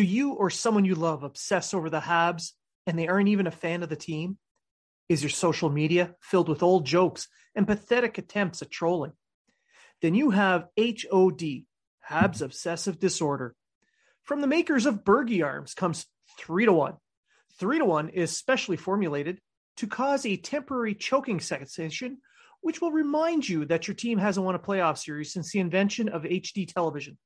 Do 0.00 0.06
you 0.06 0.32
or 0.32 0.48
someone 0.48 0.86
you 0.86 0.94
love 0.94 1.24
obsess 1.24 1.74
over 1.74 1.90
the 1.90 2.00
Habs 2.00 2.52
and 2.86 2.98
they 2.98 3.06
aren't 3.06 3.28
even 3.28 3.46
a 3.46 3.50
fan 3.50 3.82
of 3.82 3.90
the 3.90 3.96
team? 3.96 4.38
Is 5.10 5.22
your 5.22 5.28
social 5.28 5.68
media 5.68 6.14
filled 6.22 6.48
with 6.48 6.62
old 6.62 6.86
jokes 6.86 7.28
and 7.54 7.66
pathetic 7.66 8.16
attempts 8.16 8.62
at 8.62 8.70
trolling? 8.70 9.12
Then 10.00 10.14
you 10.14 10.30
have 10.30 10.68
HOD, 10.78 11.66
Habs 12.08 12.40
Obsessive 12.40 12.98
Disorder. 12.98 13.54
From 14.22 14.40
the 14.40 14.46
makers 14.46 14.86
of 14.86 15.04
Bergie 15.04 15.44
Arms 15.44 15.74
comes 15.74 16.06
3 16.38 16.64
to 16.64 16.72
1. 16.72 16.94
3 17.58 17.78
to 17.80 17.84
1 17.84 18.08
is 18.08 18.34
specially 18.34 18.78
formulated 18.78 19.38
to 19.76 19.86
cause 19.86 20.24
a 20.24 20.38
temporary 20.38 20.94
choking 20.94 21.40
sensation, 21.40 22.22
which 22.62 22.80
will 22.80 22.90
remind 22.90 23.46
you 23.46 23.66
that 23.66 23.86
your 23.86 23.94
team 23.94 24.16
hasn't 24.16 24.46
won 24.46 24.54
a 24.54 24.58
playoff 24.58 24.96
series 24.96 25.30
since 25.30 25.52
the 25.52 25.60
invention 25.60 26.08
of 26.08 26.22
HD 26.22 26.66
television. 26.66 27.18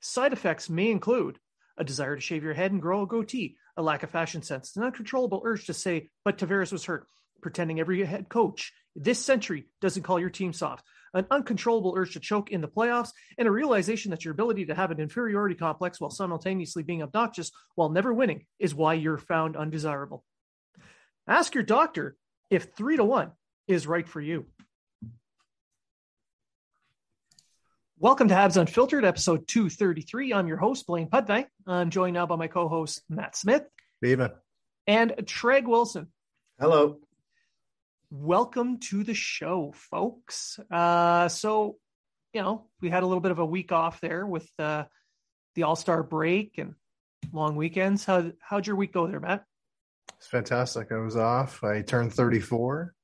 Side 0.00 0.32
effects 0.32 0.70
may 0.70 0.90
include 0.90 1.38
a 1.78 1.84
desire 1.84 2.14
to 2.14 2.20
shave 2.20 2.44
your 2.44 2.54
head 2.54 2.72
and 2.72 2.82
grow 2.82 3.02
a 3.02 3.06
goatee, 3.06 3.56
a 3.76 3.82
lack 3.82 4.02
of 4.02 4.10
fashion 4.10 4.42
sense, 4.42 4.76
an 4.76 4.82
uncontrollable 4.82 5.42
urge 5.44 5.66
to 5.66 5.74
say, 5.74 6.10
but 6.24 6.36
Tavares 6.36 6.72
was 6.72 6.84
hurt, 6.84 7.06
pretending 7.40 7.80
every 7.80 8.04
head 8.04 8.28
coach 8.28 8.72
this 9.00 9.24
century 9.24 9.66
doesn't 9.80 10.02
call 10.02 10.18
your 10.18 10.30
team 10.30 10.52
soft, 10.52 10.84
an 11.14 11.26
uncontrollable 11.30 11.94
urge 11.96 12.14
to 12.14 12.20
choke 12.20 12.50
in 12.50 12.60
the 12.60 12.68
playoffs, 12.68 13.12
and 13.38 13.46
a 13.46 13.50
realization 13.50 14.10
that 14.10 14.24
your 14.24 14.32
ability 14.32 14.66
to 14.66 14.74
have 14.74 14.90
an 14.90 15.00
inferiority 15.00 15.54
complex 15.54 16.00
while 16.00 16.10
simultaneously 16.10 16.82
being 16.82 17.02
obnoxious 17.02 17.52
while 17.76 17.90
never 17.90 18.12
winning 18.12 18.44
is 18.58 18.74
why 18.74 18.94
you're 18.94 19.18
found 19.18 19.56
undesirable. 19.56 20.24
Ask 21.26 21.54
your 21.54 21.64
doctor 21.64 22.16
if 22.50 22.74
three 22.74 22.96
to 22.96 23.04
one 23.04 23.30
is 23.68 23.86
right 23.86 24.08
for 24.08 24.20
you. 24.20 24.46
Welcome 28.00 28.28
to 28.28 28.34
Habs 28.34 28.56
Unfiltered, 28.56 29.04
episode 29.04 29.48
233. 29.48 30.32
I'm 30.32 30.46
your 30.46 30.56
host, 30.56 30.86
Blaine 30.86 31.08
Pudvey. 31.08 31.46
I'm 31.66 31.90
joined 31.90 32.14
now 32.14 32.26
by 32.26 32.36
my 32.36 32.46
co 32.46 32.68
host, 32.68 33.02
Matt 33.08 33.36
Smith. 33.36 33.64
Even. 34.04 34.30
And 34.86 35.10
Treg 35.22 35.64
Wilson. 35.64 36.06
Hello. 36.60 37.00
Welcome 38.12 38.78
to 38.90 39.02
the 39.02 39.14
show, 39.14 39.72
folks. 39.74 40.60
Uh, 40.70 41.26
so, 41.26 41.78
you 42.32 42.40
know, 42.40 42.68
we 42.80 42.88
had 42.88 43.02
a 43.02 43.06
little 43.06 43.20
bit 43.20 43.32
of 43.32 43.40
a 43.40 43.44
week 43.44 43.72
off 43.72 44.00
there 44.00 44.24
with 44.24 44.48
uh, 44.60 44.84
the 45.56 45.64
All 45.64 45.74
Star 45.74 46.04
break 46.04 46.56
and 46.56 46.76
long 47.32 47.56
weekends. 47.56 48.04
How, 48.04 48.30
how'd 48.38 48.68
your 48.68 48.76
week 48.76 48.92
go 48.92 49.08
there, 49.08 49.18
Matt? 49.18 49.42
It's 50.18 50.28
fantastic. 50.28 50.92
I 50.92 50.98
was 50.98 51.16
off. 51.16 51.64
I 51.64 51.82
turned 51.82 52.14
34. 52.14 52.94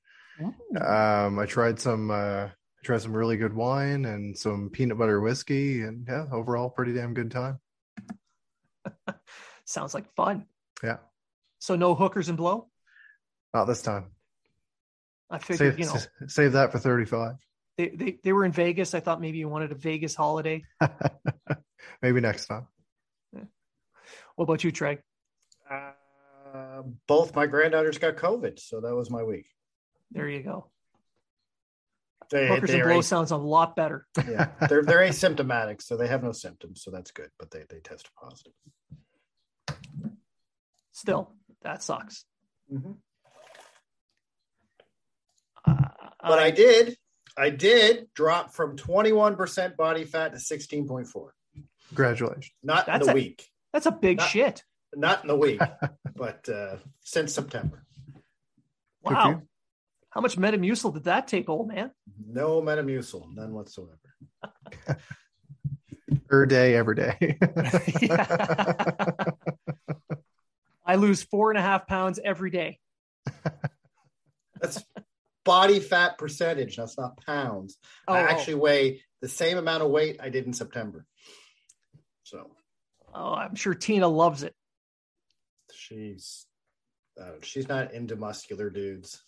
Um, 0.81 1.39
I 1.41 1.47
tried 1.47 1.81
some. 1.81 2.13
Uh, 2.13 2.51
tried 2.85 3.03
some 3.03 3.17
really 3.17 3.37
good 3.37 3.55
wine 3.55 4.05
and 4.05 4.37
some 4.37 4.71
peanut 4.71 4.99
butter 4.99 5.21
whiskey, 5.21 5.83
and 5.83 6.07
yeah, 6.09 6.27
overall, 6.31 6.71
pretty 6.71 6.93
damn 6.93 7.15
good 7.15 7.31
time. 7.31 7.59
Sounds 9.65 9.95
like 9.95 10.13
fun. 10.15 10.47
Yeah. 10.83 10.99
So 11.59 11.77
no 11.77 11.95
hookers 11.95 12.29
and 12.29 12.37
blow. 12.37 12.69
Not 13.53 13.65
this 13.65 13.83
time. 13.83 14.11
I 15.31 15.39
figured, 15.39 15.77
save, 15.77 15.79
you 15.79 15.87
know, 15.87 16.27
save 16.29 16.53
that 16.53 16.73
for 16.73 16.79
thirty-five. 16.79 17.37
They, 17.79 17.89
they 17.89 18.19
they 18.23 18.33
were 18.33 18.45
in 18.45 18.53
Vegas. 18.53 18.95
I 18.95 19.01
thought 19.01 19.21
maybe 19.21 19.39
you 19.39 19.49
wanted 19.49 19.73
a 19.73 19.77
Vegas 19.77 20.15
holiday. 20.15 20.65
maybe 22.03 22.21
next 22.21 22.47
time. 22.47 22.69
Yeah. 23.33 23.45
What 24.37 24.45
about 24.45 24.63
you, 24.63 24.71
Trey? 24.71 24.99
Uh, 25.71 26.83
both 27.09 27.35
my 27.35 27.47
granddaughters 27.47 27.99
got 27.99 28.17
COVID, 28.17 28.61
so 28.61 28.81
that 28.83 28.95
was 28.95 29.11
my 29.11 29.23
week. 29.23 29.47
There 30.13 30.29
you 30.29 30.43
go. 30.43 30.71
They, 32.31 32.49
Hookers 32.49 32.71
and 32.71 32.83
blow 32.83 33.01
sounds 33.01 33.31
a 33.31 33.37
lot 33.37 33.77
better. 33.77 34.07
Yeah, 34.29 34.49
they're 34.69 34.83
they're 34.83 35.01
asymptomatic, 35.01 35.83
so 35.83 35.97
they 35.97 36.09
have 36.09 36.23
no 36.23 36.33
symptoms, 36.33 36.83
so 36.83 36.91
that's 36.91 37.11
good. 37.11 37.31
But 37.39 37.51
they 37.51 37.65
they 37.69 37.81
test 37.81 38.11
positive. 38.21 38.53
Still, 40.93 41.33
that 41.63 41.83
sucks. 41.83 42.25
Mm-hmm. 42.73 42.93
Uh, 45.67 45.89
but 46.23 46.39
I, 46.39 46.47
I 46.47 46.51
did, 46.51 46.97
I 47.37 47.51
did 47.51 48.09
drop 48.15 48.53
from 48.53 48.77
twenty 48.77 49.13
one 49.13 49.37
percent 49.37 49.77
body 49.77 50.05
fat 50.05 50.33
to 50.33 50.41
sixteen 50.41 50.87
point 50.87 51.09
four. 51.09 51.35
Congratulations! 51.89 52.51
Not 52.63 52.87
that's 52.87 53.03
in 53.03 53.07
the 53.07 53.13
a, 53.13 53.15
week. 53.15 53.49
That's 53.73 53.87
a 53.87 53.93
big 53.93 54.19
not, 54.19 54.29
shit. 54.29 54.63
Not 54.95 55.23
in 55.23 55.29
the 55.29 55.37
week, 55.37 55.61
but 56.17 56.49
uh, 56.49 56.77
since 57.01 57.35
September. 57.35 57.85
Wow. 59.03 59.43
How 60.15 60.21
much 60.21 60.37
Metamucil 60.37 60.95
did 60.95 61.05
that 61.05 61.27
take, 61.27 61.49
old 61.49 61.67
man? 61.67 61.91
No 62.25 62.63
Metamucil, 62.63 63.35
none 63.35 63.53
whatsoever. 63.53 63.99
per 66.29 66.47
day, 66.47 66.77
every 66.77 66.95
day. 66.95 67.37
I 70.87 70.95
lose 70.95 71.25
four 71.25 71.51
and 71.51 71.59
a 71.59 71.63
half 71.63 71.89
pounds 71.89 72.21
every 72.25 72.53
day. 72.53 72.79
That's 74.61 74.85
body 75.45 75.81
fat 75.81 76.17
percentage. 76.17 76.77
That's 76.77 76.97
not 76.97 77.17
pounds. 77.27 77.77
Oh, 78.07 78.15
I 78.15 78.21
actually 78.21 78.55
weigh 78.55 79.03
the 79.21 79.29
same 79.29 79.59
amount 79.59 79.83
of 79.83 79.91
weight 79.91 80.19
I 80.21 80.29
did 80.29 80.47
in 80.47 80.53
September. 80.53 81.05
So, 82.23 82.53
oh, 83.13 83.35
I'm 83.35 83.57
sure 83.57 83.75
Tina 83.75 84.07
loves 84.07 84.45
it. 84.45 84.55
She's 85.73 86.47
uh, 87.21 87.33
she's 87.43 87.67
not 87.67 87.95
into 87.95 88.15
muscular 88.15 88.71
dudes. 88.71 89.25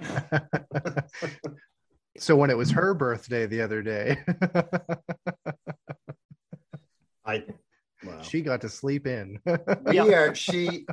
so 2.18 2.36
when 2.36 2.50
it 2.50 2.56
was 2.56 2.70
her 2.70 2.94
birthday 2.94 3.46
the 3.46 3.62
other 3.62 3.82
day, 3.82 4.18
I 7.24 7.44
wow. 8.04 8.22
she 8.22 8.40
got 8.40 8.60
to 8.62 8.68
sleep 8.68 9.06
in. 9.06 9.40
we 9.86 9.98
are 9.98 10.34
she 10.34 10.86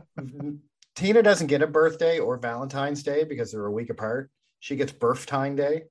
Tina 0.96 1.24
doesn't 1.24 1.48
get 1.48 1.62
a 1.62 1.68
birthday 1.68 2.20
or 2.20 2.38
Valentine's 2.38 3.04
Day 3.04 3.24
because 3.24 3.52
they're 3.52 3.66
a 3.66 3.72
week 3.72 3.90
apart. 3.90 4.30
She 4.60 4.76
gets 4.76 4.92
birth-time 4.92 5.56
day. 5.56 5.84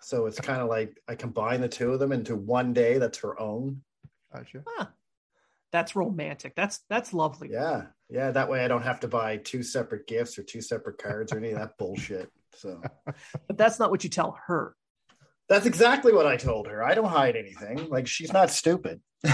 So 0.00 0.26
it's 0.26 0.40
kind 0.40 0.62
of 0.62 0.68
like 0.68 0.96
I 1.08 1.16
combine 1.16 1.60
the 1.60 1.68
two 1.68 1.92
of 1.92 1.98
them 1.98 2.12
into 2.12 2.36
one 2.36 2.72
day 2.72 2.98
that's 2.98 3.18
her 3.18 3.38
own. 3.40 3.82
Gotcha. 4.32 4.62
Huh. 4.66 4.86
That's 5.72 5.96
romantic. 5.96 6.54
That's 6.54 6.80
that's 6.88 7.12
lovely. 7.12 7.50
Yeah. 7.50 7.86
Yeah. 8.10 8.30
That 8.30 8.48
way 8.48 8.64
I 8.64 8.68
don't 8.68 8.82
have 8.82 9.00
to 9.00 9.08
buy 9.08 9.36
two 9.38 9.62
separate 9.62 10.06
gifts 10.06 10.38
or 10.38 10.42
two 10.42 10.60
separate 10.60 10.98
cards 10.98 11.32
or 11.32 11.38
any 11.38 11.50
of 11.50 11.58
that 11.58 11.78
bullshit. 11.78 12.30
So 12.54 12.80
but 13.04 13.56
that's 13.56 13.78
not 13.78 13.90
what 13.90 14.04
you 14.04 14.10
tell 14.10 14.36
her. 14.46 14.74
That's 15.48 15.66
exactly 15.66 16.12
what 16.12 16.26
I 16.26 16.36
told 16.36 16.66
her. 16.66 16.84
I 16.84 16.94
don't 16.94 17.08
hide 17.08 17.36
anything. 17.36 17.88
Like 17.88 18.06
she's 18.06 18.32
not 18.32 18.50
stupid. 18.50 19.00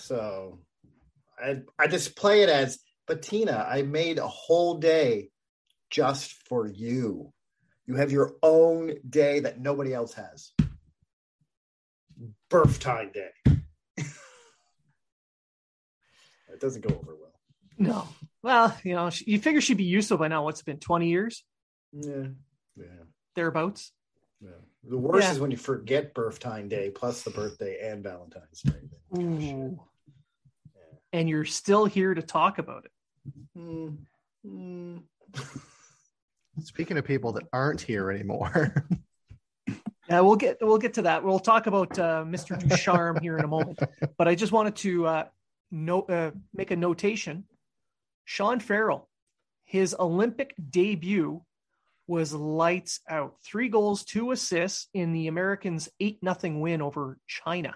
so 0.00 0.60
I 1.38 1.60
I 1.78 1.86
just 1.86 2.16
play 2.16 2.42
it 2.42 2.48
as 2.48 2.78
Bettina, 3.06 3.66
I 3.68 3.82
made 3.82 4.18
a 4.18 4.26
whole 4.26 4.78
day 4.78 5.28
just 5.90 6.32
for 6.48 6.66
you. 6.66 7.32
You 7.86 7.96
have 7.96 8.10
your 8.10 8.34
own 8.42 8.94
day 9.08 9.40
that 9.40 9.60
nobody 9.60 9.92
else 9.92 10.14
has. 10.14 10.52
Birth 12.48 12.80
time 12.80 13.12
day. 13.12 13.58
It 16.54 16.60
doesn't 16.60 16.86
go 16.86 16.94
over 16.94 17.14
well. 17.16 17.32
No. 17.76 18.08
Well, 18.42 18.76
you 18.84 18.94
know, 18.94 19.10
she- 19.10 19.30
you 19.30 19.38
figure 19.40 19.60
she'd 19.60 19.76
be 19.76 19.84
useful 19.84 20.16
by 20.16 20.28
now. 20.28 20.44
What's 20.44 20.60
it 20.60 20.66
been 20.66 20.78
20 20.78 21.08
years 21.08 21.44
Yeah, 21.92 22.28
yeah, 22.76 22.84
thereabouts? 23.34 23.92
yeah. 24.40 24.50
The 24.84 24.98
worst 24.98 25.26
Yeah. 25.26 25.32
is 25.32 25.40
when 25.40 25.50
you 25.50 25.56
forget 25.56 26.14
birthday 26.14 26.66
day 26.68 26.90
plus 26.90 27.22
the 27.22 27.30
birthday 27.30 27.90
and 27.90 28.02
Valentine's 28.02 28.60
Day. 28.62 28.88
Ooh. 29.18 29.80
And 31.12 31.28
you're 31.28 31.44
still 31.44 31.84
here 31.86 32.12
to 32.12 32.22
talk 32.22 32.58
about 32.58 32.84
it. 32.86 32.92
Mm, 33.56 33.98
mm. 34.44 35.02
Speaking 36.62 36.98
of 36.98 37.04
people 37.04 37.32
that 37.32 37.44
aren't 37.52 37.80
here 37.80 38.10
anymore, 38.10 38.86
Yeah, 40.10 40.20
we'll 40.20 40.36
get 40.36 40.58
we'll 40.60 40.76
get 40.76 40.92
to 40.94 41.02
that. 41.02 41.24
We'll 41.24 41.38
talk 41.38 41.66
about 41.66 41.98
uh, 41.98 42.24
Mr. 42.28 42.58
Ducharme 42.58 43.20
here 43.22 43.38
in 43.38 43.44
a 43.44 43.48
moment. 43.48 43.78
But 44.18 44.28
I 44.28 44.34
just 44.34 44.52
wanted 44.52 44.76
to 44.76 45.06
uh, 45.06 45.24
note 45.74 46.08
uh, 46.10 46.30
make 46.54 46.70
a 46.70 46.76
notation. 46.76 47.44
Sean 48.24 48.60
Farrell, 48.60 49.08
his 49.64 49.94
Olympic 49.98 50.54
debut 50.70 51.42
was 52.06 52.32
lights 52.32 53.00
out. 53.08 53.34
Three 53.44 53.68
goals, 53.68 54.04
two 54.04 54.30
assists 54.30 54.88
in 54.94 55.12
the 55.12 55.26
Americans' 55.26 55.88
eight 56.00 56.18
nothing 56.22 56.60
win 56.60 56.80
over 56.80 57.18
China. 57.26 57.74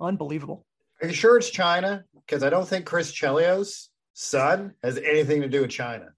Unbelievable. 0.00 0.66
Are 1.00 1.08
you 1.08 1.14
sure 1.14 1.36
it's 1.36 1.50
China? 1.50 2.04
Because 2.14 2.42
I 2.42 2.50
don't 2.50 2.66
think 2.66 2.86
Chris 2.86 3.12
Chelios' 3.12 3.88
son 4.14 4.74
has 4.82 4.98
anything 4.98 5.42
to 5.42 5.48
do 5.48 5.62
with 5.62 5.70
China. 5.70 6.10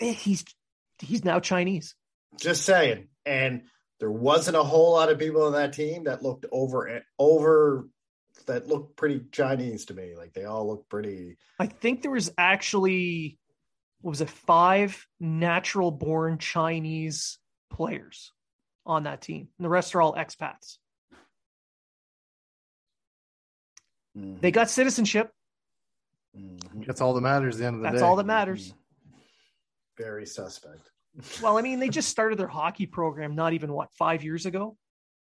Eh, 0.00 0.12
He's 0.12 0.44
he's 0.98 1.24
now 1.24 1.40
Chinese. 1.40 1.94
Just 2.38 2.64
saying. 2.64 3.08
And 3.26 3.62
there 4.00 4.10
wasn't 4.10 4.56
a 4.56 4.62
whole 4.62 4.92
lot 4.92 5.10
of 5.10 5.18
people 5.18 5.42
on 5.42 5.52
that 5.52 5.74
team 5.74 6.04
that 6.04 6.22
looked 6.22 6.46
over 6.50 7.02
over 7.18 7.86
that 8.46 8.66
looked 8.66 8.96
pretty 8.96 9.20
Chinese 9.30 9.84
to 9.84 9.94
me. 9.94 10.16
Like 10.16 10.32
they 10.32 10.44
all 10.46 10.66
looked 10.66 10.88
pretty. 10.88 11.36
I 11.58 11.66
think 11.66 12.02
there 12.02 12.10
was 12.10 12.32
actually 12.36 13.38
what 14.00 14.10
was 14.10 14.22
it 14.22 14.30
five 14.30 15.06
natural 15.20 15.90
born 15.90 16.38
Chinese 16.38 17.38
players 17.70 18.32
on 18.86 19.02
that 19.02 19.20
team. 19.20 19.48
And 19.58 19.64
the 19.64 19.68
rest 19.68 19.94
are 19.94 20.00
all 20.00 20.14
expats. 20.14 20.78
They 24.14 24.50
got 24.50 24.68
citizenship. 24.70 25.30
Mhm. 26.36 26.86
that's 26.86 27.00
all 27.00 27.12
that 27.14 27.20
matters. 27.20 27.56
At 27.56 27.58
the 27.60 27.66
end 27.66 27.76
of 27.76 27.82
the 27.82 27.88
day. 27.88 27.92
That's 27.92 28.02
day, 28.02 28.06
all 28.06 28.16
that 28.16 28.26
matters. 28.26 28.72
Very 29.98 30.26
suspect. 30.26 30.90
Well, 31.42 31.58
I 31.58 31.62
mean, 31.62 31.80
they 31.80 31.88
just 31.88 32.08
started 32.08 32.38
their 32.38 32.48
hockey 32.48 32.86
program 32.86 33.34
not 33.34 33.52
even 33.52 33.72
what 33.72 33.92
five 33.94 34.22
years 34.22 34.46
ago. 34.46 34.76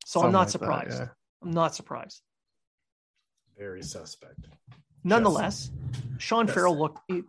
So 0.07 0.23
I'm 0.23 0.33
not 0.33 0.39
like 0.41 0.47
that, 0.47 0.53
surprised. 0.53 0.99
yeah. 1.01 1.09
I'm 1.43 1.51
not 1.51 1.75
surprised. 1.75 2.23
Very 3.59 3.83
suspect. 3.83 4.47
Nonetheless, 5.05 5.71
Sean 6.19 6.47
Yes. 6.47 6.55
Farrell 6.55 6.79
looked 6.79 7.01
he, 7.09 7.23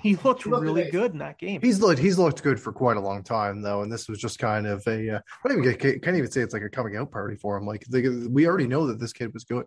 he 0.00 0.16
looked 0.16 0.42
He 0.44 0.50
looked 0.50 0.62
really 0.62 0.82
amazing. 0.82 0.92
good 1.00 1.12
in 1.12 1.18
that 1.18 1.38
game. 1.38 1.60
He's 1.60 1.80
looked 1.80 1.98
he's 1.98 2.18
looked 2.18 2.42
good 2.42 2.60
for 2.60 2.72
quite 2.72 2.96
a 2.96 3.00
long 3.00 3.22
time 3.22 3.62
though, 3.62 3.82
and 3.82 3.90
this 3.92 4.08
was 4.08 4.18
just 4.18 4.38
kind 4.38 4.66
of 4.66 4.86
a 4.86 5.10
uh, 5.16 5.20
I 5.44 5.48
don't 5.48 5.58
even 5.64 5.78
get, 5.78 6.02
can't 6.02 6.16
even 6.16 6.30
say 6.30 6.40
it's 6.42 6.52
like 6.54 6.62
a 6.62 6.68
coming 6.70 6.96
out 6.96 7.10
party 7.10 7.36
for 7.36 7.56
him. 7.56 7.66
Like 7.66 7.84
they, 7.86 8.08
we 8.08 8.46
already 8.46 8.66
know 8.66 8.86
that 8.88 8.98
this 9.00 9.12
kid 9.12 9.32
was 9.34 9.44
good, 9.44 9.64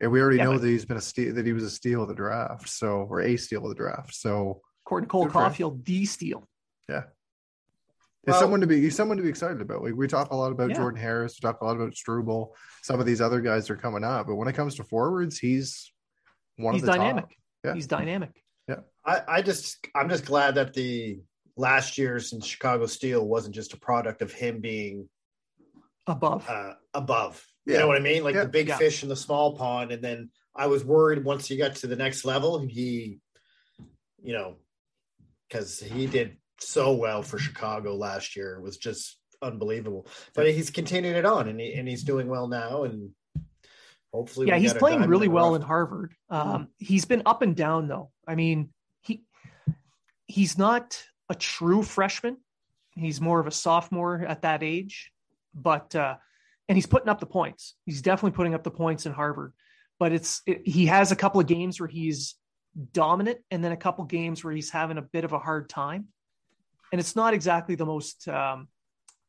and 0.00 0.10
we 0.12 0.20
already 0.20 0.38
Yeah, 0.38 0.44
know 0.44 0.52
but- 0.52 0.62
that 0.62 0.68
he's 0.68 0.84
been 0.84 0.96
a 0.96 1.00
steal 1.02 1.34
that 1.34 1.46
he 1.46 1.52
was 1.52 1.64
a 1.64 1.70
steal 1.70 2.02
of 2.02 2.08
the 2.08 2.14
draft, 2.14 2.68
so 2.68 3.06
or 3.08 3.20
a 3.20 3.36
steal 3.36 3.62
of 3.64 3.68
the 3.70 3.74
draft. 3.74 4.14
So 4.14 4.60
According 4.86 5.08
to 5.08 5.10
Cole 5.10 5.24
Good. 5.24 5.32
Caulfield, 5.32 5.84
D 5.84 6.04
Steel. 6.04 6.46
Yeah, 6.88 7.04
Well- 8.26 8.34
it's 8.34 8.38
someone 8.38 8.60
to 8.60 8.66
be 8.66 8.80
he's 8.80 8.96
someone 8.96 9.16
to 9.16 9.22
be 9.22 9.28
excited 9.28 9.60
about. 9.60 9.82
Like 9.82 9.94
we 9.94 10.06
talk 10.08 10.30
a 10.30 10.36
lot 10.36 10.52
about 10.52 10.70
Yeah. 10.70 10.76
Jordan 10.76 11.00
Harris, 11.00 11.38
we 11.40 11.46
talk 11.46 11.60
a 11.60 11.64
lot 11.64 11.76
about 11.76 11.94
Struble. 11.94 12.54
Some 12.82 13.00
of 13.00 13.06
these 13.06 13.20
other 13.20 13.40
guys 13.40 13.68
are 13.70 13.76
coming 13.76 14.04
up, 14.04 14.26
but 14.26 14.36
when 14.36 14.48
it 14.48 14.54
comes 14.54 14.74
to 14.76 14.84
forwards, 14.84 15.38
he's 15.38 15.92
one 16.56 16.74
He's 16.74 16.82
of 16.82 16.86
the 16.86 16.92
dynamic. 16.92 17.24
top. 17.24 17.32
Yeah. 17.64 17.74
He's 17.74 17.86
dynamic. 17.86 18.40
I, 19.06 19.20
I 19.28 19.42
just 19.42 19.86
I'm 19.94 20.08
just 20.08 20.24
glad 20.24 20.54
that 20.54 20.72
the 20.72 21.20
last 21.58 21.98
year's 21.98 22.32
in 22.32 22.40
Chicago 22.40 22.86
Steel 22.86 23.28
wasn't 23.28 23.54
just 23.54 23.74
a 23.74 23.76
product 23.78 24.22
of 24.22 24.32
him 24.32 24.60
being 24.62 25.10
Above. 26.06 26.48
uh, 26.48 26.72
above. 26.94 27.46
You 27.66 27.76
know 27.76 27.86
what 27.86 27.98
I 27.98 28.00
mean? 28.00 28.24
Like 28.24 28.34
Yeah. 28.34 28.44
the 28.44 28.48
big 28.48 28.68
Yeah. 28.68 28.78
fish 28.78 29.02
in 29.02 29.10
the 29.10 29.16
small 29.16 29.56
pond. 29.58 29.92
And 29.92 30.02
then 30.02 30.30
I 30.56 30.68
was 30.68 30.86
worried 30.86 31.22
once 31.22 31.46
he 31.46 31.58
got 31.58 31.74
to 31.76 31.86
the 31.86 31.96
next 31.96 32.24
level, 32.24 32.58
he, 32.60 33.20
you 34.22 34.32
know, 34.32 34.56
because 35.48 35.78
he 35.80 36.06
did 36.06 36.38
so 36.60 36.94
well 36.94 37.22
for 37.22 37.38
Chicago 37.38 37.96
last 37.96 38.36
year. 38.36 38.54
It 38.54 38.62
was 38.62 38.76
just 38.76 39.18
unbelievable. 39.42 40.06
But 40.34 40.50
he's 40.50 40.70
continued 40.70 41.16
it 41.16 41.24
on 41.24 41.48
and, 41.48 41.60
he, 41.60 41.74
and 41.74 41.88
he's 41.88 42.02
doing 42.02 42.28
well 42.28 42.48
now. 42.48 42.84
And 42.84 43.10
hopefully, 44.12 44.48
yeah, 44.48 44.58
he's 44.58 44.74
playing 44.74 45.02
really 45.02 45.28
well 45.28 45.52
rough. 45.52 45.62
in 45.62 45.66
Harvard. 45.66 46.14
Um, 46.30 46.68
he's 46.78 47.04
been 47.04 47.22
up 47.26 47.42
and 47.42 47.54
down 47.54 47.88
though. 47.88 48.10
I 48.26 48.34
mean, 48.34 48.70
he 49.02 49.24
he's 50.26 50.58
not 50.58 51.02
a 51.28 51.34
true 51.34 51.82
freshman. 51.82 52.38
He's 52.96 53.20
more 53.20 53.40
of 53.40 53.46
a 53.46 53.52
sophomore 53.52 54.24
at 54.26 54.42
that 54.42 54.62
age, 54.62 55.10
but 55.54 55.94
uh, 55.94 56.16
and 56.68 56.76
he's 56.76 56.86
putting 56.86 57.08
up 57.08 57.20
the 57.20 57.26
points. 57.26 57.74
He's 57.84 58.02
definitely 58.02 58.36
putting 58.36 58.54
up 58.54 58.62
the 58.62 58.70
points 58.70 59.06
in 59.06 59.12
Harvard. 59.12 59.52
But 59.98 60.12
it's 60.12 60.42
it, 60.46 60.66
he 60.66 60.86
has 60.86 61.12
a 61.12 61.16
couple 61.16 61.40
of 61.40 61.46
games 61.46 61.80
where 61.80 61.88
he's 61.88 62.36
dominant, 62.92 63.38
and 63.50 63.62
then 63.62 63.72
a 63.72 63.76
couple 63.76 64.04
games 64.04 64.42
where 64.42 64.52
he's 64.52 64.70
having 64.70 64.98
a 64.98 65.02
bit 65.02 65.24
of 65.24 65.32
a 65.32 65.38
hard 65.38 65.68
time. 65.68 66.08
And 66.94 67.00
it's 67.00 67.16
not 67.16 67.34
exactly 67.34 67.74
the 67.74 67.84
most 67.84 68.28
um, 68.28 68.68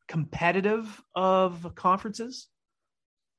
competitive 0.08 0.86
of 1.16 1.74
conferences. 1.74 2.48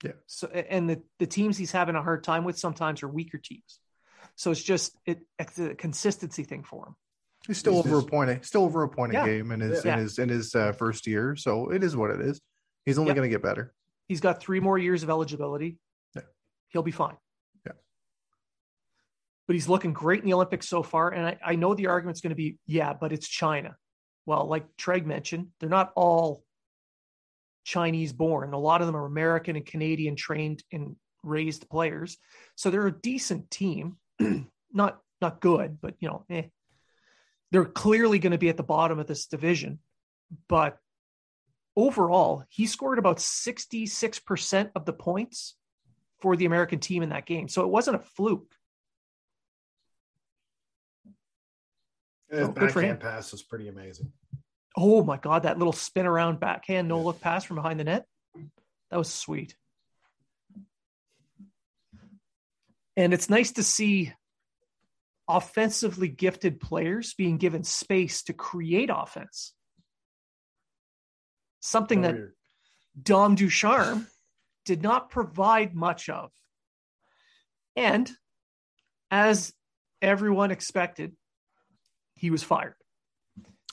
Yeah. 0.03 0.15
So 0.27 0.49
and 0.49 0.91
the 0.91 1.03
the 1.21 1.29
teams 1.29 1.57
he's 1.57 1.71
having 1.71 1.95
a 1.95 2.03
hard 2.03 2.25
time 2.25 2.43
with 2.43 2.59
sometimes 2.59 3.05
are 3.05 3.09
weaker 3.09 3.39
teams. 3.39 3.79
So 4.35 4.51
it's 4.51 4.65
just 4.65 4.97
it, 5.07 5.21
it's 5.39 5.61
a 5.61 5.77
consistency 5.77 6.43
thing 6.43 6.65
for 6.65 6.89
him. 6.89 6.97
He's 7.47 7.59
still 7.59 7.81
He's 7.81 7.87
over 7.87 8.01
a 8.01 8.03
point, 8.03 8.31
a, 8.31 8.43
still 8.43 8.65
over 8.65 8.83
a 8.83 8.89
point 8.89 9.13
Yeah. 9.13 9.23
a 9.23 9.27
game 9.27 9.53
in 9.53 9.61
his 9.61 9.85
Yeah. 9.85 9.93
in 9.95 10.01
his 10.01 10.19
in 10.19 10.29
his 10.29 10.57
uh, 10.57 10.73
first 10.73 11.07
year. 11.07 11.37
So 11.37 11.71
it 11.71 11.85
is 11.85 11.97
what 11.97 12.11
it 12.11 12.21
is. 12.21 12.41
He's 12.85 12.99
only 12.99 13.11
Yep. 13.11 13.17
going 13.19 13.31
to 13.31 13.33
get 13.33 13.45
better. 13.45 13.73
He's 14.09 14.21
got 14.21 14.41
three 14.41 14.59
more 14.59 14.77
years 14.77 15.05
of 15.05 15.09
eligibility. 15.09 15.79
Yeah. 16.17 16.23
He'll 16.71 16.83
be 16.83 16.91
fine. 16.91 17.17
Yeah. 17.65 17.75
But 19.47 19.55
he's 19.55 19.69
looking 19.69 19.93
great 19.93 20.19
in 20.19 20.27
the 20.27 20.35
Olympics 20.35 20.69
so 20.69 20.83
far. 20.83 21.11
And 21.11 21.25
I, 21.29 21.39
I 21.45 21.55
know 21.55 21.75
the 21.77 21.87
argument's 21.87 22.23
going 22.23 22.31
to 22.31 22.37
be, 22.37 22.59
yeah, 22.67 22.93
but 22.93 23.13
it's 23.13 23.29
China. 23.29 23.77
Well, 24.27 24.47
like 24.47 24.77
Treg 24.77 25.07
mentioned, 25.07 25.49
they're 25.59 25.69
not 25.69 25.93
all 25.95 26.45
Chinese 27.65 28.13
born. 28.13 28.53
A 28.53 28.59
lot 28.59 28.81
of 28.81 28.87
them 28.87 28.97
are 28.97 29.07
American 29.07 29.57
and 29.57 29.65
Canadian 29.65 30.17
trained 30.17 30.63
and 30.73 30.97
raised 31.23 31.69
players. 31.71 32.19
So 32.57 32.71
they're 32.71 32.87
a 32.87 32.93
decent 32.93 33.51
team. 33.51 33.97
not 34.73 35.01
not 35.21 35.41
good, 35.41 35.79
but 35.81 35.95
you 36.01 36.09
know, 36.09 36.25
eh. 36.29 36.43
They're 37.53 37.65
clearly 37.65 38.19
going 38.19 38.33
to 38.33 38.39
be 38.39 38.49
at 38.49 38.57
the 38.57 38.63
bottom 38.63 38.99
of 38.99 39.07
this 39.07 39.27
division. 39.27 39.79
But 40.49 40.79
overall, 41.77 42.45
he 42.49 42.67
scored 42.67 42.99
about 42.99 43.19
66% 43.19 44.71
of 44.75 44.85
the 44.85 44.93
points 44.93 45.55
for 46.21 46.37
the 46.37 46.47
American 46.47 46.81
team 46.81 47.03
in 47.03 47.11
that 47.11 47.27
game. 47.27 47.49
So 47.49 47.63
it 47.63 47.69
wasn't 47.69 47.97
a 47.97 48.01
fluke. 48.01 48.53
And 52.26 52.26
his 52.26 52.26
Oh, 52.37 52.49
good 52.49 52.73
for 52.73 52.81
him. 52.81 52.97
backhand 52.97 53.01
pass 53.01 53.33
was 53.33 53.43
pretty 53.43 53.69
amazing. 53.69 54.13
Oh 54.77 55.03
my 55.03 55.17
God, 55.17 55.45
that 55.45 55.59
little 55.59 55.73
spin 55.73 56.07
around 56.07 56.39
backhand, 56.41 56.89
no 56.89 57.01
look 57.01 57.21
pass 57.21 57.45
from 57.45 57.57
behind 57.57 57.81
the 57.81 57.85
net. 57.85 58.07
That 58.91 58.99
was 58.99 59.13
sweet. 59.13 59.57
And 62.97 63.13
it's 63.13 63.29
nice 63.29 63.53
to 63.53 63.63
see 63.63 64.13
offensively 65.29 66.09
gifted 66.09 66.61
players 66.61 67.15
being 67.15 67.37
given 67.37 67.65
space 67.65 68.23
to 68.25 68.33
create 68.33 68.91
offense. 68.93 69.55
Something 71.61 72.03
that. 72.03 72.17
Dom 73.01 73.35
Ducharme 73.35 74.07
did 74.65 74.83
not 74.83 75.11
provide 75.11 75.75
much 75.75 76.09
of. 76.09 76.31
And 77.77 78.11
as 79.11 79.53
everyone 80.01 80.51
expected, 80.51 81.15
he 82.17 82.31
was 82.31 82.43
fired. 82.43 82.75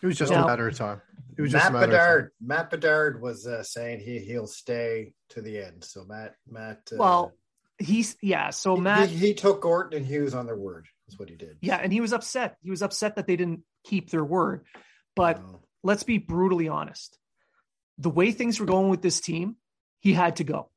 It 0.01 0.05
was 0.05 0.17
just 0.17 0.31
Now- 0.31 0.43
a 0.43 0.47
matter 0.47 0.67
of 0.67 0.75
time. 0.75 1.01
It 1.35 1.41
was 1.41 1.51
just 1.51 1.63
Matt 1.63 1.71
a 1.71 1.73
matter 1.73 1.85
of 1.85 1.89
Bedard. 1.89 2.31
Matt 2.39 2.69
Bedard 2.69 3.21
was 3.21 3.47
uh, 3.47 3.63
saying 3.63 4.01
he 4.01 4.19
he'll 4.19 4.45
stay 4.45 5.13
to 5.29 5.41
the 5.41 5.57
end. 5.63 5.83
So 5.83 6.05
Matt 6.05 6.35
Matt. 6.47 6.81
Uh, 6.91 6.97
Well, 6.97 7.33
he's 7.79 8.15
yeah. 8.21 8.51
So 8.51 8.75
he- 8.75 8.81
Matt, 8.81 9.09
he, 9.09 9.17
he 9.29 9.33
took 9.33 9.61
Gorton 9.61 9.97
and 9.97 10.05
Hughes 10.05 10.35
on 10.35 10.45
their 10.45 10.55
word. 10.57 10.85
That's 11.07 11.17
what 11.17 11.29
he 11.29 11.35
did. 11.35 11.57
yeah, 11.61 11.77
and 11.77 11.91
he 11.91 12.01
was 12.01 12.13
upset. 12.13 12.57
He 12.61 12.69
was 12.69 12.81
upset 12.83 13.15
that 13.15 13.25
they 13.27 13.35
didn't 13.35 13.63
keep 13.83 14.09
their 14.11 14.23
word. 14.23 14.63
But 15.15 15.37
Uh, 15.39 15.57
let's 15.83 16.03
be 16.03 16.17
brutally 16.19 16.67
honest. 16.67 17.17
The 17.97 18.09
way 18.11 18.31
things 18.31 18.59
were 18.59 18.65
going 18.67 18.89
with 18.89 19.01
this 19.01 19.19
team, 19.19 19.55
he 19.99 20.13
had 20.13 20.35
to 20.37 20.43
go. 20.43 20.69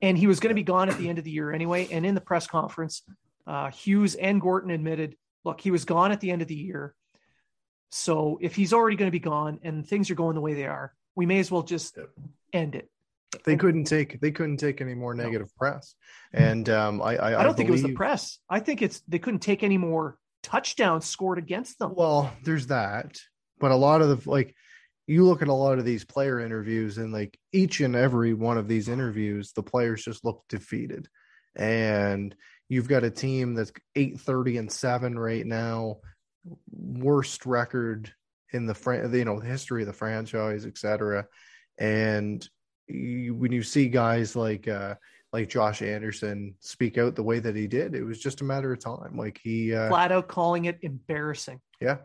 And 0.00 0.16
he 0.16 0.26
was 0.26 0.40
going 0.40 0.50
to 0.50 0.54
be 0.54 0.62
gone 0.62 0.88
at 0.90 0.98
the 0.98 1.08
end 1.08 1.18
of 1.18 1.24
the 1.24 1.30
year 1.30 1.52
anyway. 1.52 1.88
And 1.90 2.04
in 2.06 2.14
the 2.14 2.20
press 2.20 2.46
conference, 2.46 3.02
uh, 3.46 3.70
Hughes 3.70 4.14
and 4.14 4.40
Gorton 4.40 4.70
admitted, 4.70 5.16
look, 5.46 5.60
he 5.60 5.70
was 5.70 5.84
gone 5.86 6.12
at 6.12 6.20
the 6.20 6.30
end 6.30 6.42
of 6.42 6.48
the 6.48 6.54
year. 6.54 6.94
So 7.90 8.38
if 8.42 8.54
he's 8.54 8.72
already 8.72 8.96
going 8.96 9.06
to 9.06 9.12
be 9.12 9.20
gone 9.20 9.60
and 9.62 9.86
things 9.86 10.10
are 10.10 10.16
going 10.16 10.34
the 10.34 10.40
way 10.40 10.54
they 10.54 10.66
are, 10.66 10.92
we 11.14 11.24
may 11.24 11.38
as 11.38 11.50
well 11.50 11.62
just 11.62 11.96
Yep. 11.96 12.10
end 12.52 12.74
it. 12.74 12.90
they 13.44 13.56
couldn't 13.56 13.84
take 13.84 14.20
they 14.20 14.32
couldn't 14.32 14.56
take 14.58 14.80
any 14.80 14.94
more 14.94 15.14
negative 15.14 15.48
no. 15.48 15.58
press. 15.58 15.94
And 16.32 16.68
um, 16.68 17.00
I 17.00 17.16
I, 17.16 17.28
I 17.40 17.42
don't 17.44 17.52
I 17.52 17.56
think 17.56 17.68
it 17.68 17.72
was 17.72 17.82
the 17.82 17.94
press. 17.94 18.38
I 18.50 18.60
think 18.60 18.82
it's 18.82 19.00
they 19.08 19.18
couldn't 19.18 19.40
take 19.40 19.62
any 19.62 19.78
more 19.78 20.18
touchdowns 20.42 21.06
scored 21.06 21.38
against 21.38 21.78
them. 21.78 21.94
Well, 21.94 22.32
there's 22.42 22.66
that, 22.66 23.18
but 23.60 23.70
a 23.70 23.76
lot 23.76 24.02
of 24.02 24.08
the 24.08 24.30
like 24.30 24.54
you 25.06 25.24
look 25.24 25.42
at 25.42 25.48
a 25.48 25.52
lot 25.52 25.78
of 25.78 25.84
these 25.84 26.04
player 26.04 26.40
interviews 26.40 26.98
and 26.98 27.12
like 27.12 27.38
each 27.52 27.80
and 27.80 27.94
every 27.94 28.34
one 28.34 28.58
of 28.58 28.66
these 28.66 28.88
interviews 28.88 29.52
the 29.52 29.62
players 29.62 30.04
just 30.04 30.24
look 30.24 30.42
defeated 30.48 31.08
and 31.54 32.34
you've 32.68 32.88
got 32.88 33.04
a 33.04 33.10
team 33.10 33.54
that's 33.54 33.72
830 33.94 34.58
and 34.58 34.72
7 34.72 35.18
right 35.18 35.46
now 35.46 35.98
worst 36.70 37.46
record 37.46 38.12
in 38.52 38.66
the 38.66 38.74
fran- 38.74 39.12
you 39.12 39.24
know 39.24 39.40
the 39.40 39.46
history 39.46 39.82
of 39.82 39.86
the 39.86 39.92
franchise 39.92 40.64
etc 40.64 41.26
and 41.78 42.48
you, 42.86 43.34
when 43.34 43.52
you 43.52 43.62
see 43.62 43.88
guys 43.88 44.36
like 44.36 44.68
uh 44.68 44.94
like 45.32 45.48
Josh 45.48 45.82
Anderson 45.82 46.54
speak 46.60 46.96
out 46.96 47.16
the 47.16 47.22
way 47.22 47.40
that 47.40 47.56
he 47.56 47.66
did, 47.66 47.94
it 47.94 48.04
was 48.04 48.20
just 48.20 48.40
a 48.40 48.44
matter 48.44 48.72
of 48.72 48.78
time. 48.78 49.18
Like 49.18 49.38
he 49.42 49.74
uh, 49.74 49.88
flat 49.88 50.12
out 50.12 50.28
calling 50.28 50.66
it 50.66 50.78
embarrassing. 50.80 51.60
Yeah, 51.78 51.96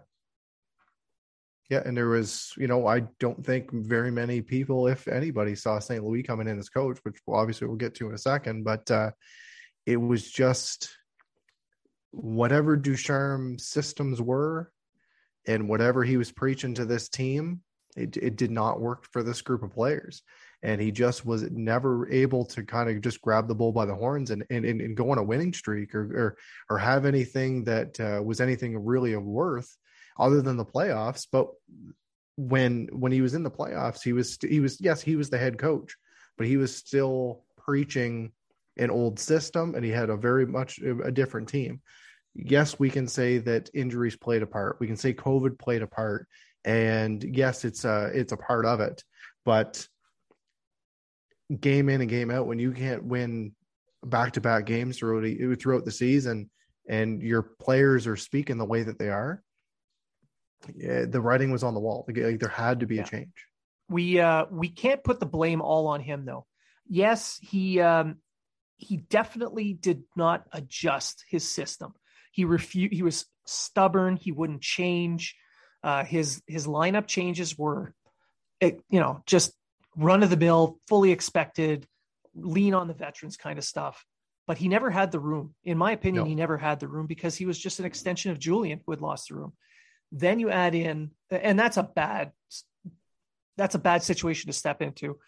yeah, 1.71 1.81
and 1.85 1.95
there 1.95 2.09
was, 2.09 2.51
you 2.57 2.67
know, 2.67 2.85
I 2.85 2.99
don't 3.19 3.45
think 3.45 3.71
very 3.71 4.11
many 4.11 4.41
people, 4.41 4.87
if 4.87 5.07
anybody, 5.07 5.55
saw 5.55 5.79
St. 5.79 6.03
Louis 6.03 6.21
coming 6.21 6.49
in 6.49 6.59
as 6.59 6.67
coach, 6.67 6.99
which 7.03 7.15
obviously 7.29 7.65
we'll 7.65 7.77
get 7.77 7.95
to 7.95 8.09
in 8.09 8.13
a 8.13 8.17
second. 8.17 8.65
But 8.65 8.91
uh, 8.91 9.11
it 9.85 9.97
was 9.97 10.29
just 10.29 10.89
whatever 12.11 12.75
Ducharme's 12.75 13.67
systems 13.67 14.21
were, 14.21 14.71
and 15.47 15.67
whatever 15.67 16.03
he 16.03 16.17
was 16.17 16.31
preaching 16.31 16.75
to 16.75 16.85
this 16.85 17.09
team, 17.09 17.61
it, 17.97 18.15
it 18.17 18.35
did 18.35 18.51
not 18.51 18.79
work 18.79 19.05
for 19.11 19.23
this 19.23 19.41
group 19.41 19.63
of 19.63 19.73
players. 19.73 20.21
And 20.63 20.79
he 20.79 20.91
just 20.91 21.25
was 21.25 21.49
never 21.49 22.07
able 22.11 22.45
to 22.45 22.63
kind 22.63 22.89
of 22.89 23.01
just 23.01 23.21
grab 23.21 23.47
the 23.47 23.55
bull 23.55 23.71
by 23.71 23.85
the 23.85 23.95
horns 23.95 24.29
and 24.29 24.45
and, 24.51 24.63
and 24.63 24.95
go 24.95 25.09
on 25.09 25.17
a 25.17 25.23
winning 25.23 25.53
streak 25.53 25.95
or 25.95 26.03
or, 26.03 26.37
or 26.69 26.77
have 26.77 27.05
anything 27.05 27.63
that 27.63 27.99
uh, 27.99 28.21
was 28.23 28.39
anything 28.39 28.77
really 28.77 29.13
of 29.13 29.23
worth 29.23 29.75
other 30.19 30.41
than 30.43 30.57
the 30.57 30.65
playoffs. 30.65 31.25
But 31.31 31.47
when 32.37 32.89
when 32.91 33.11
he 33.11 33.21
was 33.21 33.33
in 33.33 33.41
the 33.41 33.49
playoffs, 33.49 34.03
he 34.03 34.13
was 34.13 34.37
he 34.39 34.59
was 34.59 34.79
yes 34.79 35.01
he 35.01 35.15
was 35.15 35.31
the 35.31 35.39
head 35.39 35.57
coach, 35.57 35.95
but 36.37 36.45
he 36.45 36.57
was 36.57 36.75
still 36.75 37.43
preaching 37.57 38.31
an 38.81 38.89
old 38.91 39.19
system, 39.19 39.75
and 39.75 39.85
he 39.85 39.91
had 39.91 40.09
a 40.09 40.17
very 40.17 40.45
much 40.45 40.79
a 40.79 41.11
different 41.11 41.47
team. 41.47 41.81
Yes, 42.33 42.79
we 42.79 42.89
can 42.89 43.07
say 43.07 43.37
that 43.39 43.69
injuries 43.73 44.15
played 44.15 44.41
a 44.41 44.47
part. 44.47 44.77
We 44.79 44.87
can 44.87 44.97
say 44.97 45.13
COVID 45.13 45.59
played 45.59 45.81
a 45.81 45.87
part, 45.87 46.27
and 46.65 47.23
yes, 47.23 47.65
it's 47.65 47.85
a 47.85 48.09
it's 48.13 48.31
a 48.31 48.37
part 48.37 48.65
of 48.65 48.79
it. 48.79 49.03
But 49.45 49.87
game 51.59 51.89
in 51.89 52.01
and 52.01 52.09
game 52.09 52.31
out, 52.31 52.47
when 52.47 52.59
you 52.59 52.71
can't 52.71 53.03
win 53.03 53.53
back 54.03 54.33
to 54.33 54.41
back 54.41 54.65
games 54.65 54.97
throughout 54.97 55.59
throughout 55.59 55.85
the 55.85 55.91
season, 55.91 56.49
and 56.87 57.21
your 57.21 57.41
players 57.43 58.07
are 58.07 58.17
speaking 58.17 58.57
the 58.57 58.65
way 58.65 58.83
that 58.83 58.97
they 58.97 59.09
are, 59.09 59.43
yeah, 60.75 61.05
the 61.05 61.21
writing 61.21 61.51
was 61.51 61.63
on 61.63 61.73
the 61.73 61.79
wall. 61.79 62.05
Like, 62.07 62.39
there 62.39 62.49
had 62.49 62.79
to 62.79 62.85
be 62.85 62.95
yeah. 62.95 63.03
a 63.03 63.05
change. 63.05 63.45
We 63.89 64.19
uh, 64.19 64.45
we 64.49 64.69
can't 64.69 65.03
put 65.03 65.19
the 65.19 65.25
blame 65.25 65.61
all 65.61 65.87
on 65.87 65.99
him 65.99 66.25
though. 66.25 66.45
Yes, 66.87 67.39
he 67.41 67.79
um, 67.81 68.17
he 68.81 68.97
definitely 68.97 69.73
did 69.73 70.03
not 70.15 70.43
adjust 70.51 71.23
his 71.29 71.47
system. 71.47 71.93
He 72.31 72.45
refused. 72.45 72.93
He 72.93 73.03
was 73.03 73.25
stubborn. 73.45 74.17
He 74.17 74.31
wouldn't 74.31 74.61
change. 74.61 75.35
Uh, 75.83 76.03
his 76.03 76.41
his 76.47 76.67
lineup 76.67 77.07
changes 77.07 77.57
were, 77.57 77.93
you 78.59 78.79
know, 78.91 79.21
just 79.25 79.53
run 79.95 80.23
of 80.23 80.29
the 80.29 80.37
mill, 80.37 80.79
fully 80.87 81.11
expected, 81.11 81.85
lean 82.35 82.73
on 82.73 82.87
the 82.87 82.93
veterans 82.93 83.37
kind 83.37 83.59
of 83.59 83.65
stuff. 83.65 84.05
But 84.47 84.57
he 84.57 84.67
never 84.67 84.89
had 84.89 85.11
the 85.11 85.19
room. 85.19 85.53
In 85.63 85.77
my 85.77 85.91
opinion, 85.91 86.23
no. 86.23 86.29
he 86.29 86.35
never 86.35 86.57
had 86.57 86.79
the 86.79 86.87
room 86.87 87.05
because 87.05 87.35
he 87.35 87.45
was 87.45 87.59
just 87.59 87.79
an 87.79 87.85
extension 87.85 88.31
of 88.31 88.39
Julien 88.39 88.81
who 88.85 88.91
had 88.91 89.01
lost 89.01 89.29
the 89.29 89.35
room. 89.35 89.53
Then 90.11 90.39
you 90.39 90.49
add 90.49 90.75
in, 90.75 91.11
and 91.29 91.57
that's 91.57 91.77
a 91.77 91.83
bad, 91.83 92.31
that's 93.57 93.75
a 93.75 93.79
bad 93.79 94.03
situation 94.03 94.47
to 94.47 94.53
step 94.53 94.81
into. 94.81 95.19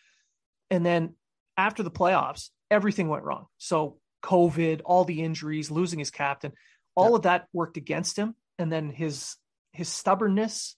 And 0.70 0.86
then 0.86 1.16
after 1.56 1.84
the 1.84 1.92
playoffs, 1.92 2.50
everything 2.74 3.10
went 3.10 3.24
wrong. 3.24 3.48
So 3.58 3.98
COVID, 4.24 4.82
all 4.86 5.06
the 5.06 5.22
injuries, 5.22 5.72
losing 5.72 6.00
his 6.00 6.12
captain, 6.12 6.54
all 6.96 7.12
yeah. 7.12 7.16
of 7.16 7.22
that 7.24 7.48
worked 7.54 7.78
against 7.78 8.18
him. 8.18 8.36
And 8.60 8.72
then 8.72 8.90
his 8.90 9.36
his 9.72 9.90
stubbornness 9.90 10.76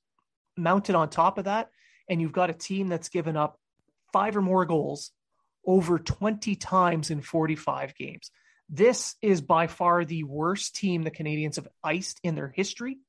mounted 0.56 0.96
on 0.96 1.10
top 1.10 1.38
of 1.38 1.46
that, 1.46 1.70
and 2.10 2.22
you've 2.22 2.32
got 2.32 2.50
a 2.50 2.54
team 2.54 2.88
that's 2.88 3.10
given 3.10 3.36
up 3.36 3.60
five 4.14 4.38
or 4.38 4.42
more 4.42 4.66
goals 4.66 5.12
over 5.68 6.00
20 6.00 6.56
times 6.56 7.10
in 7.10 7.22
45 7.22 7.96
games. 7.96 8.32
This 8.70 9.16
is 9.22 9.42
by 9.42 9.68
far 9.68 10.06
the 10.06 10.24
worst 10.24 10.76
team 10.76 11.04
the 11.04 11.12
Canadiens 11.12 11.58
have 11.58 11.68
iced 11.84 12.20
in 12.24 12.36
their 12.36 12.54
history 12.56 13.00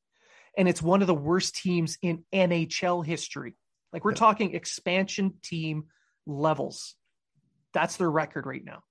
and 0.57 0.69
it's 0.69 0.83
one 0.83 1.03
of 1.03 1.07
the 1.07 1.15
worst 1.15 1.57
teams 1.57 1.99
in 2.01 2.25
NHL 2.33 3.05
history. 3.05 3.55
Like 3.93 4.05
we're 4.05 4.13
talking 4.13 4.55
expansion 4.55 5.35
team 5.43 5.85
levels. 6.27 6.95
That's 7.77 7.99
their 7.99 8.11
record 8.11 8.47
right 8.47 8.65
now. 8.65 8.83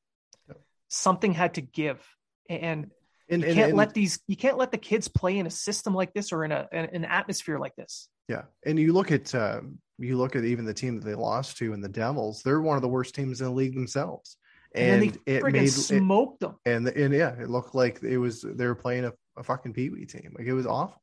Something 0.89 1.33
had 1.33 1.55
to 1.55 1.61
give, 1.61 2.05
and, 2.47 2.91
and 3.27 3.41
you 3.41 3.53
can't 3.55 3.69
and, 3.69 3.77
let 3.77 3.95
these. 3.95 4.19
You 4.27 4.35
can't 4.35 4.59
let 4.59 4.71
the 4.71 4.77
kids 4.77 5.07
play 5.07 5.39
in 5.39 5.47
a 5.47 5.49
system 5.49 5.95
like 5.95 6.13
this 6.13 6.31
or 6.31 6.45
in 6.45 6.51
a 6.51 6.67
in 6.71 6.85
an 6.85 7.05
atmosphere 7.05 7.57
like 7.57 7.75
this. 7.75 8.09
Yeah, 8.27 8.43
and 8.63 8.77
you 8.77 8.93
look 8.93 9.11
at 9.11 9.33
uh, 9.33 9.61
you 9.97 10.17
look 10.17 10.35
at 10.35 10.45
even 10.45 10.65
the 10.65 10.73
team 10.75 10.99
that 10.99 11.03
they 11.03 11.15
lost 11.15 11.57
to 11.57 11.73
in 11.73 11.81
the 11.81 11.89
Devils. 11.89 12.43
They're 12.43 12.61
one 12.61 12.75
of 12.75 12.83
the 12.83 12.87
worst 12.87 13.15
teams 13.15 13.41
in 13.41 13.47
the 13.47 13.53
league 13.53 13.73
themselves, 13.73 14.37
and, 14.75 15.03
and 15.03 15.19
they 15.25 15.37
it 15.37 15.43
made 15.51 15.67
smoked 15.69 16.43
it, 16.43 16.45
them. 16.45 16.55
And 16.67 16.87
and 16.87 17.11
yeah, 17.11 17.33
it 17.41 17.49
looked 17.49 17.73
like 17.73 18.03
it 18.03 18.19
was 18.19 18.43
they 18.47 18.67
were 18.67 18.75
playing 18.75 19.05
a, 19.05 19.13
a 19.35 19.41
fucking 19.41 19.73
pee 19.73 19.89
wee 19.89 20.05
team. 20.05 20.35
Like 20.37 20.45
it 20.45 20.53
was 20.53 20.67
awful. 20.67 21.01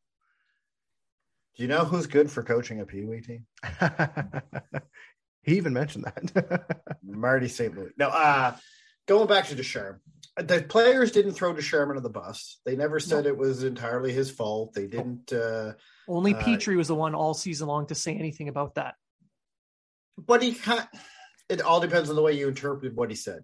Do 1.56 1.62
you 1.62 1.68
know 1.68 1.84
who's 1.84 2.06
good 2.06 2.30
for 2.30 2.42
coaching 2.42 2.80
a 2.80 2.86
Pee 2.86 3.04
Wee 3.04 3.20
team? 3.20 3.44
he 5.42 5.56
even 5.56 5.72
mentioned 5.72 6.04
that. 6.04 6.96
Marty 7.04 7.48
St. 7.48 7.76
Louis. 7.76 7.90
No, 7.96 8.08
uh, 8.08 8.56
going 9.06 9.26
back 9.26 9.46
to 9.48 9.54
Ducharme, 9.54 10.00
the 10.36 10.62
players 10.62 11.12
didn't 11.12 11.32
throw 11.32 11.52
Ducharme 11.52 11.90
under 11.90 12.00
the 12.00 12.10
bus. 12.10 12.60
They 12.64 12.76
never 12.76 13.00
said 13.00 13.24
no. 13.24 13.30
it 13.30 13.36
was 13.36 13.64
entirely 13.64 14.12
his 14.12 14.30
fault. 14.30 14.72
They 14.72 14.86
didn't. 14.86 15.32
Uh, 15.32 15.72
Only 16.08 16.34
uh, 16.34 16.76
was 16.76 16.88
the 16.88 16.94
one 16.94 17.14
all 17.14 17.34
season 17.34 17.68
long 17.68 17.86
to 17.86 17.94
say 17.94 18.14
anything 18.14 18.48
about 18.48 18.76
that. 18.76 18.94
But 20.16 20.42
he 20.42 20.52
can't. 20.52 20.88
It 21.48 21.60
all 21.60 21.80
depends 21.80 22.08
on 22.08 22.16
the 22.16 22.22
way 22.22 22.32
you 22.32 22.48
interpret 22.48 22.94
what 22.94 23.10
he 23.10 23.16
said. 23.16 23.42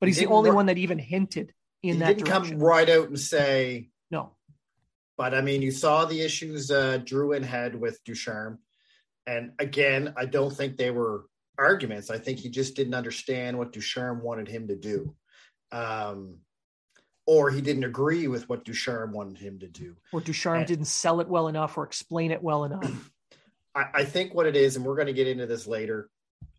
But 0.00 0.08
he's 0.08 0.18
he 0.18 0.24
the 0.24 0.32
only 0.32 0.50
one 0.50 0.66
that 0.66 0.78
even 0.78 0.98
hinted 0.98 1.52
in 1.82 2.00
that 2.00 2.16
didn't 2.16 2.24
direction. 2.24 2.58
come 2.58 2.66
right 2.66 2.88
out 2.88 3.08
and 3.08 3.18
say 3.18 3.90
no. 4.10 4.34
But 5.16 5.34
I 5.34 5.42
mean, 5.42 5.62
you 5.62 5.70
saw 5.70 6.06
the 6.06 6.20
issues 6.22 6.70
uh, 6.70 6.98
Drouin 7.04 7.44
had 7.44 7.78
with 7.78 8.02
Ducharme. 8.04 8.58
And 9.26 9.52
again, 9.58 10.14
I 10.16 10.26
don't 10.26 10.54
think 10.54 10.76
they 10.76 10.90
were 10.90 11.26
arguments. 11.58 12.10
I 12.10 12.18
think 12.18 12.38
he 12.38 12.48
just 12.48 12.74
didn't 12.74 12.94
understand 12.94 13.58
what 13.58 13.72
Ducharme 13.72 14.22
wanted 14.22 14.48
him 14.48 14.68
to 14.68 14.76
do. 14.76 15.14
Um, 15.70 16.38
or 17.26 17.50
he 17.50 17.60
didn't 17.60 17.84
agree 17.84 18.26
with 18.26 18.48
what 18.48 18.64
Ducharme 18.64 19.12
wanted 19.12 19.38
him 19.38 19.60
to 19.60 19.68
do. 19.68 19.96
Or 20.12 20.20
Ducharme 20.20 20.58
and, 20.58 20.66
didn't 20.66 20.86
sell 20.86 21.20
it 21.20 21.28
well 21.28 21.48
enough 21.48 21.78
or 21.78 21.84
explain 21.84 22.32
it 22.32 22.42
well 22.42 22.64
enough. 22.64 23.10
I, 23.74 23.84
I 23.94 24.04
think 24.04 24.34
what 24.34 24.46
it 24.46 24.56
is, 24.56 24.76
and 24.76 24.84
we're 24.84 24.96
going 24.96 25.06
to 25.06 25.12
get 25.12 25.28
into 25.28 25.46
this 25.46 25.66
later. 25.66 26.10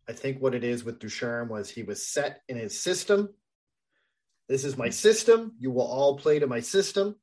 I 0.07 0.13
think 0.13 0.41
what 0.41 0.55
it 0.55 0.63
is 0.63 0.83
with 0.83 0.99
Ducharme 0.99 1.49
was 1.49 1.69
he 1.69 1.83
was 1.83 2.07
set 2.07 2.41
in 2.47 2.57
his 2.57 2.79
system. 2.79 3.29
This 4.49 4.63
is 4.63 4.77
my 4.77 4.89
system. 4.89 5.53
You 5.59 5.71
will 5.71 5.87
all 5.87 6.17
play 6.17 6.39
to 6.39 6.47
my 6.47 6.59
system 6.61 7.15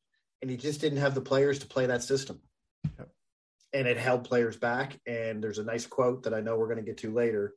and 0.42 0.50
he 0.50 0.56
just 0.56 0.80
didn't 0.80 0.99
have 0.99 1.14
the 1.14 1.20
players 1.20 1.59
to 1.61 1.66
play 1.66 1.87
that 1.87 2.02
system. 2.02 2.40
Yep. 2.99 3.09
And 3.72 3.86
it 3.86 3.96
held 3.96 4.24
players 4.24 4.56
back. 4.56 4.98
And 5.06 5.42
there's 5.42 5.58
a 5.58 5.64
nice 5.64 5.86
quote 5.86 6.24
that 6.24 6.34
I 6.34 6.40
know 6.40 6.56
we're 6.56 6.66
going 6.66 6.78
to 6.78 6.84
get 6.84 6.98
to 6.98 7.12
later 7.12 7.54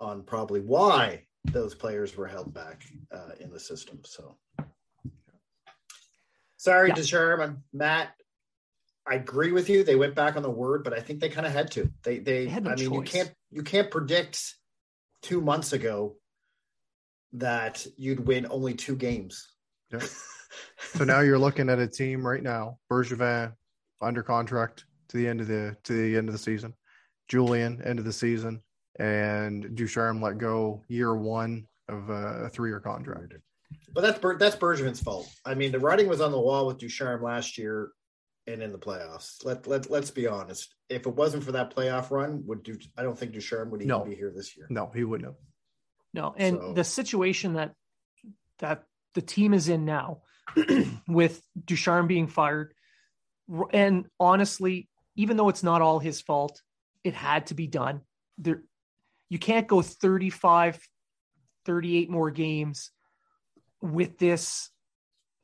on 0.00 0.22
probably 0.22 0.60
why 0.60 1.24
those 1.44 1.74
players 1.74 2.16
were 2.16 2.26
held 2.26 2.52
back 2.52 2.84
uh, 3.12 3.32
in 3.40 3.50
the 3.50 3.60
system. 3.60 4.00
So 4.04 4.36
sorry, 6.56 6.88
yeah. 6.88 6.94
Ducharme, 6.94 7.62
Matt. 7.72 8.10
I 9.08 9.14
agree 9.14 9.52
with 9.52 9.68
you. 9.68 9.84
They 9.84 9.94
went 9.94 10.16
back 10.16 10.36
on 10.36 10.42
the 10.42 10.50
word, 10.50 10.82
but 10.82 10.92
I 10.92 11.00
think 11.00 11.20
they 11.20 11.28
kind 11.28 11.46
of 11.46 11.52
had 11.52 11.70
to. 11.72 11.90
They 12.02 12.18
they, 12.18 12.46
they 12.46 12.60
no 12.60 12.70
I 12.70 12.74
mean 12.74 12.90
choice. 12.90 12.90
you 12.90 13.02
can't 13.02 13.32
you 13.50 13.62
can't 13.62 13.90
predict 13.90 14.54
two 15.22 15.40
months 15.40 15.72
ago 15.72 16.16
that 17.34 17.86
you'd 17.96 18.26
win 18.26 18.46
only 18.50 18.74
two 18.74 18.96
games. 18.96 19.48
Yeah. 19.92 20.00
so 20.94 21.04
now 21.04 21.20
you're 21.20 21.38
looking 21.38 21.68
at 21.68 21.78
a 21.78 21.86
team 21.86 22.26
right 22.26 22.42
now, 22.42 22.78
Bergevin 22.90 23.52
under 24.00 24.22
contract 24.22 24.84
to 25.08 25.16
the 25.16 25.26
end 25.28 25.40
of 25.40 25.46
the 25.48 25.76
to 25.84 25.92
the 25.92 26.16
end 26.16 26.28
of 26.28 26.32
the 26.32 26.38
season, 26.38 26.74
Julien 27.28 27.82
end 27.82 27.98
of 27.98 28.04
the 28.04 28.12
season, 28.12 28.62
and 28.98 29.74
Ducharme 29.74 30.20
let 30.20 30.38
go 30.38 30.82
year 30.88 31.14
one 31.14 31.66
of 31.88 32.08
a 32.10 32.48
three 32.52 32.70
year 32.70 32.80
contract. 32.80 33.34
But 33.92 34.00
that's 34.02 34.18
that's 34.38 34.56
Bergevin's 34.56 35.00
fault. 35.00 35.28
I 35.44 35.54
mean, 35.54 35.72
the 35.72 35.80
writing 35.80 36.08
was 36.08 36.20
on 36.20 36.32
the 36.32 36.40
wall 36.40 36.66
with 36.66 36.78
Ducharme 36.78 37.22
last 37.22 37.58
year. 37.58 37.90
and 38.48 38.62
in 38.62 38.70
the 38.70 38.78
playoffs. 38.78 39.44
Let 39.44 39.66
let 39.66 39.90
let's 39.90 40.10
be 40.12 40.26
honest. 40.28 40.72
If 40.88 41.06
it 41.06 41.14
wasn't 41.14 41.42
for 41.42 41.50
that 41.52 41.74
playoff 41.74 42.10
run, 42.12 42.44
would 42.46 42.62
do 42.62 42.78
I 42.96 43.02
don't 43.02 43.18
think 43.18 43.32
Ducharme 43.32 43.70
would 43.70 43.80
even 43.82 43.88
No. 43.88 44.04
be 44.04 44.14
here 44.14 44.32
this 44.34 44.56
year. 44.56 44.66
No, 44.70 44.90
he 44.94 45.02
wouldn't 45.04 45.26
have. 45.28 45.36
No, 46.14 46.34
and 46.36 46.56
So- 46.58 46.72
the 46.72 46.84
situation 46.84 47.54
that 47.54 47.74
that 48.58 48.84
the 49.14 49.20
team 49.22 49.52
is 49.52 49.68
in 49.68 49.84
now, 49.84 50.22
with 51.08 51.42
Ducharme 51.64 52.06
being 52.06 52.28
fired, 52.28 52.72
and 53.72 54.06
honestly, 54.20 54.88
even 55.16 55.36
though 55.36 55.48
it's 55.48 55.62
not 55.62 55.82
all 55.82 55.98
his 55.98 56.20
fault, 56.20 56.62
it 57.02 57.14
had 57.14 57.46
to 57.46 57.54
be 57.54 57.66
done. 57.66 58.02
There, 58.38 58.62
you 59.28 59.38
can't 59.38 59.66
go 59.66 59.82
35, 59.82 60.78
38 61.64 62.10
more 62.10 62.30
games 62.30 62.90
with 63.80 64.18
this 64.18 64.70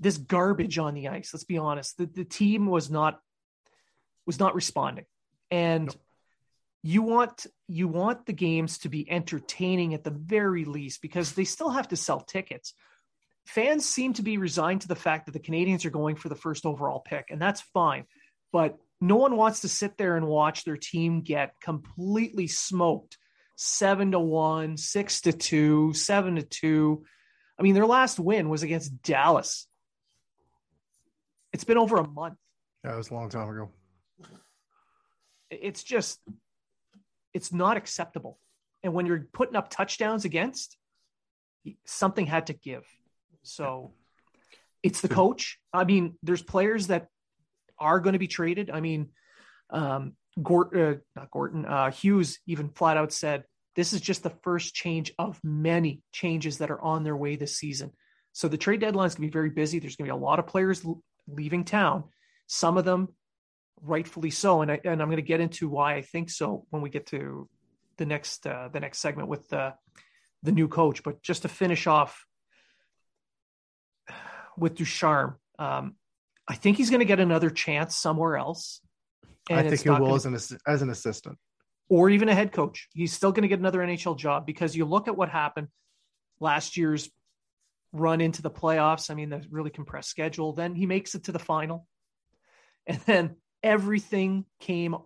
this 0.00 0.18
garbage 0.18 0.78
on 0.78 0.94
the 0.94 1.08
ice. 1.08 1.32
Let's 1.32 1.44
be 1.44 1.58
honest. 1.58 1.96
The 1.96 2.06
the 2.06 2.24
team 2.24 2.66
was 2.66 2.90
not 2.90 3.20
was 4.26 4.38
not 4.38 4.54
responding, 4.54 5.06
and 5.50 5.86
No. 5.86 5.92
you 6.82 7.02
want 7.02 7.46
you 7.68 7.88
want 7.88 8.26
the 8.26 8.32
games 8.32 8.78
to 8.78 8.88
be 8.88 9.08
entertaining 9.10 9.94
at 9.94 10.04
the 10.04 10.10
very 10.10 10.64
least 10.64 11.02
because 11.02 11.32
they 11.32 11.44
still 11.44 11.70
have 11.70 11.88
to 11.88 11.96
sell 11.96 12.20
tickets. 12.20 12.74
Fans 13.46 13.84
seem 13.84 14.12
to 14.14 14.22
be 14.22 14.38
resigned 14.38 14.82
to 14.82 14.88
the 14.88 14.94
fact 14.94 15.26
that 15.26 15.32
the 15.32 15.40
Canadiens 15.40 15.84
are 15.84 15.90
going 15.90 16.14
for 16.16 16.28
the 16.28 16.36
first 16.36 16.64
overall 16.66 17.00
pick, 17.00 17.26
and 17.30 17.40
that's 17.40 17.60
fine. 17.60 18.04
But 18.52 18.78
no 19.02 19.16
one 19.16 19.36
wants 19.36 19.60
to 19.60 19.68
sit 19.68 19.98
there 19.98 20.16
and 20.16 20.28
watch 20.28 20.62
their 20.62 20.76
team 20.76 21.22
get 21.22 21.56
completely 21.60 22.46
smoked 22.46 23.18
seven 23.56 24.12
to 24.12 24.20
one, 24.20 24.76
six 24.76 25.22
to 25.22 25.32
two, 25.32 25.92
seven 25.92 26.36
to 26.36 26.42
two. 26.42 27.04
I 27.58 27.62
mean, 27.62 27.74
their 27.74 27.84
last 27.84 28.20
win 28.20 28.48
was 28.48 28.62
against 28.62 29.02
Dallas. 29.02 29.66
It's 31.52 31.64
been 31.64 31.78
over 31.78 31.96
a 31.96 32.06
month. 32.06 32.38
Yeah, 32.84 32.94
it 32.94 32.96
was 32.96 33.10
a 33.10 33.14
long 33.14 33.28
time 33.28 33.48
ago. 33.50 33.70
It's 35.50 35.82
just, 35.82 36.20
it's 37.34 37.52
not 37.52 37.76
acceptable. 37.76 38.38
And 38.84 38.94
when 38.94 39.06
you're 39.06 39.26
putting 39.32 39.56
up 39.56 39.68
touchdowns 39.68 40.24
against, 40.24 40.76
something 41.84 42.26
had 42.26 42.46
to 42.46 42.52
give. 42.52 42.84
So 43.42 43.94
it's 44.80 45.00
the 45.00 45.08
coach. 45.08 45.58
I 45.72 45.82
mean, 45.82 46.14
there's 46.22 46.42
players 46.42 46.86
that 46.86 47.08
are 47.82 48.00
going 48.00 48.14
to 48.14 48.18
be 48.18 48.28
traded. 48.28 48.70
I 48.70 48.80
mean, 48.80 49.10
um, 49.70 50.14
Gort, 50.42 50.76
uh, 50.76 50.94
not 51.14 51.30
Gorton, 51.30 51.66
uh, 51.66 51.90
Hughes 51.90 52.38
even 52.46 52.70
flat 52.70 52.96
out 52.96 53.12
said, 53.12 53.44
this 53.74 53.92
is 53.92 54.00
just 54.00 54.22
the 54.22 54.36
first 54.42 54.74
change 54.74 55.12
of 55.18 55.40
many 55.42 56.02
changes 56.12 56.58
that 56.58 56.70
are 56.70 56.80
on 56.80 57.04
their 57.04 57.16
way 57.16 57.36
this 57.36 57.56
season. 57.56 57.92
So 58.32 58.48
the 58.48 58.58
trade 58.58 58.80
deadline 58.80 59.06
is 59.06 59.14
going 59.14 59.28
to 59.28 59.30
be 59.30 59.38
very 59.38 59.50
busy. 59.50 59.78
There's 59.78 59.96
going 59.96 60.08
to 60.08 60.14
be 60.14 60.18
a 60.18 60.24
lot 60.24 60.38
of 60.38 60.46
players 60.46 60.84
leaving 61.26 61.64
town. 61.64 62.04
Some 62.46 62.78
of 62.78 62.84
them 62.84 63.08
rightfully 63.82 64.30
so, 64.30 64.62
and 64.62 64.70
I, 64.70 64.80
and 64.84 65.02
I'm 65.02 65.08
going 65.08 65.16
to 65.16 65.22
get 65.22 65.40
into 65.40 65.68
why 65.68 65.94
I 65.94 66.02
think 66.02 66.30
so 66.30 66.66
when 66.70 66.82
we 66.82 66.90
get 66.90 67.06
to 67.08 67.48
the 67.98 68.06
next 68.06 68.46
uh, 68.46 68.68
the 68.72 68.80
next 68.80 68.98
segment 68.98 69.28
with 69.28 69.48
the 69.48 69.74
the 70.42 70.52
new 70.52 70.68
coach. 70.68 71.02
But 71.02 71.22
just 71.22 71.42
to 71.42 71.48
finish 71.48 71.86
off 71.86 72.26
with 74.56 74.74
Ducharme, 74.76 75.36
um, 75.58 75.96
I 76.48 76.54
think 76.54 76.76
he's 76.76 76.90
going 76.90 77.00
to 77.00 77.06
get 77.06 77.20
another 77.20 77.50
chance 77.50 77.96
somewhere 77.96 78.36
else. 78.36 78.80
I 79.50 79.62
think 79.62 79.82
he 79.82 79.88
will 79.90 79.98
gonna- 79.98 80.14
as 80.14 80.50
an 80.50 80.58
as 80.66 80.82
an 80.82 80.90
assistant. 80.90 81.38
or 81.88 82.08
even 82.10 82.28
a 82.28 82.34
head 82.34 82.52
coach. 82.52 82.88
He's 82.94 83.12
still 83.12 83.32
going 83.32 83.42
to 83.42 83.48
get 83.48 83.58
another 83.58 83.80
NHL 83.80 84.16
job 84.16 84.46
because 84.46 84.74
you 84.74 84.84
look 84.84 85.08
at 85.08 85.16
what 85.16 85.28
happened 85.28 85.68
last 86.40 86.76
year's 86.76 87.10
run 87.92 88.20
into 88.20 88.40
the 88.40 88.50
playoffs. 88.50 89.10
I 89.10 89.14
mean, 89.14 89.28
the 89.28 89.44
really 89.50 89.70
compressed 89.70 90.08
schedule. 90.08 90.52
Then 90.52 90.74
he 90.74 90.86
makes 90.86 91.14
it 91.14 91.24
to 91.24 91.32
the 91.32 91.38
final. 91.38 91.86
And 92.86 92.98
then 93.02 93.36
everything 93.62 94.44
came 94.58 94.96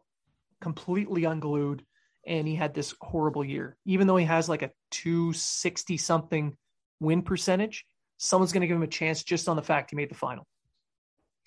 completely 0.60 1.24
unglued. 1.24 1.84
And 2.26 2.46
he 2.46 2.54
had 2.54 2.72
this 2.74 2.94
horrible 3.00 3.44
year. 3.44 3.76
Even 3.84 4.06
though 4.06 4.16
he 4.16 4.24
has 4.26 4.48
like 4.48 4.62
a 4.62 4.70
260 4.92 5.96
something 5.96 6.56
win 7.00 7.22
percentage, 7.22 7.84
someone's 8.18 8.52
going 8.52 8.62
to 8.62 8.66
give 8.66 8.76
him 8.76 8.82
a 8.82 8.88
chance 8.88 9.22
just 9.24 9.48
on 9.48 9.56
the 9.56 9.62
fact 9.62 9.90
he 9.90 9.96
made 9.96 10.10
the 10.10 10.14
final. 10.14 10.46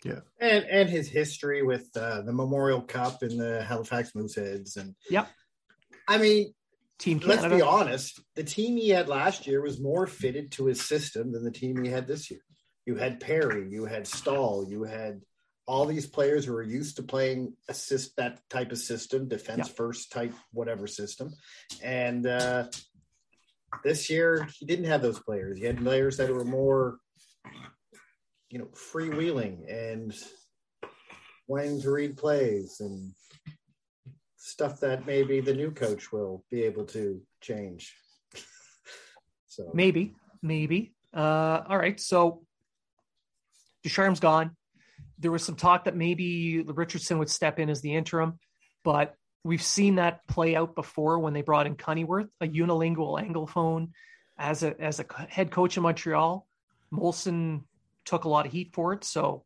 Yeah, 0.04 0.20
and 0.40 0.64
and 0.66 0.90
his 0.90 1.10
history 1.10 1.62
with 1.62 1.90
uh, 1.96 2.22
the 2.22 2.34
Memorial 2.34 2.82
Cup 2.82 3.22
and 3.22 3.40
the 3.40 3.64
Halifax 3.64 4.14
Mooseheads 4.14 4.78
and 4.78 4.96
Yep. 5.10 5.28
I 6.08 6.18
mean, 6.18 6.54
Team 7.00 7.22
let's 7.26 7.46
be 7.46 7.62
honest. 7.62 8.20
The 8.36 8.44
team 8.44 8.76
he 8.76 8.90
had 8.90 9.08
last 9.08 9.48
year 9.48 9.62
was 9.62 9.80
more 9.80 10.06
fitted 10.06 10.52
to 10.54 10.66
his 10.66 10.82
system 10.82 11.32
than 11.32 11.44
the 11.46 11.52
team 11.52 11.82
he 11.82 11.90
had 11.90 12.08
this 12.08 12.30
year. 12.30 12.42
You 12.86 12.96
had 12.96 13.20
Perry, 13.22 13.70
you 13.70 13.86
had 13.86 14.06
Staal, 14.06 14.66
you 14.68 14.84
had 14.84 15.22
all 15.66 15.86
these 15.86 16.08
players 16.08 16.46
who 16.46 16.54
are 16.56 16.64
used 16.64 16.96
to 16.98 17.04
playing 17.04 17.54
assist 17.70 18.16
that 18.18 18.42
type 18.50 18.72
of 18.72 18.80
system, 18.80 19.28
defense 19.28 19.68
Yeah. 19.68 19.74
first 19.76 20.12
type, 20.12 20.34
whatever 20.52 20.88
system. 20.88 21.32
And 21.82 22.26
uh, 22.26 22.68
this 23.84 24.10
year 24.10 24.48
he 24.58 24.66
didn't 24.66 24.86
have 24.86 25.02
those 25.02 25.20
players. 25.20 25.58
He 25.58 25.66
had 25.66 25.78
players 25.78 26.18
that 26.18 26.34
were 26.34 26.44
more, 26.44 26.98
you 28.50 28.60
know, 28.60 28.68
freewheeling 28.74 29.72
and 29.72 30.14
wanting 31.48 31.82
to 31.82 31.92
read 31.92 32.18
plays 32.18 32.80
and 32.80 33.14
stuff 34.38 34.80
that 34.80 35.06
maybe 35.06 35.42
the 35.42 35.54
new 35.54 35.72
coach 35.72 36.12
will 36.12 36.44
be 36.50 36.64
able 36.64 36.86
to 36.86 37.22
change. 37.42 37.96
so 39.48 39.70
Maybe, 39.74 40.16
maybe. 40.42 40.94
Uh, 41.14 41.62
all 41.68 41.78
right. 41.78 42.00
So 42.00 42.44
Ducharme's 43.84 44.20
gone. 44.20 44.56
There 45.18 45.32
was 45.32 45.44
some 45.44 45.56
talk 45.56 45.86
that 45.86 45.96
maybe 45.96 46.62
Richardson 46.62 47.20
would 47.20 47.30
step 47.30 47.60
in 47.60 47.70
as 47.70 47.82
the 47.82 47.94
interim, 47.94 48.40
but 48.84 49.16
we've 49.44 49.64
seen 49.64 49.96
that 49.96 50.26
play 50.28 50.56
out 50.56 50.76
before 50.76 51.20
when 51.20 51.34
they 51.34 51.42
brought 51.42 51.68
in 51.68 51.76
Cunneyworth, 51.76 52.30
a 52.42 52.48
unilingual 52.48 53.22
anglophone, 53.22 53.90
as 54.38 54.64
a 54.64 54.80
as 54.80 55.00
a 55.00 55.06
head 55.28 55.52
coach 55.52 55.78
in 55.78 55.84
Montreal. 55.84 56.48
Molson 56.94 57.64
took 58.10 58.24
a 58.24 58.30
lot 58.30 58.46
of 58.46 58.52
heat 58.52 58.72
for 58.74 58.94
it, 58.94 59.04
so 59.04 59.46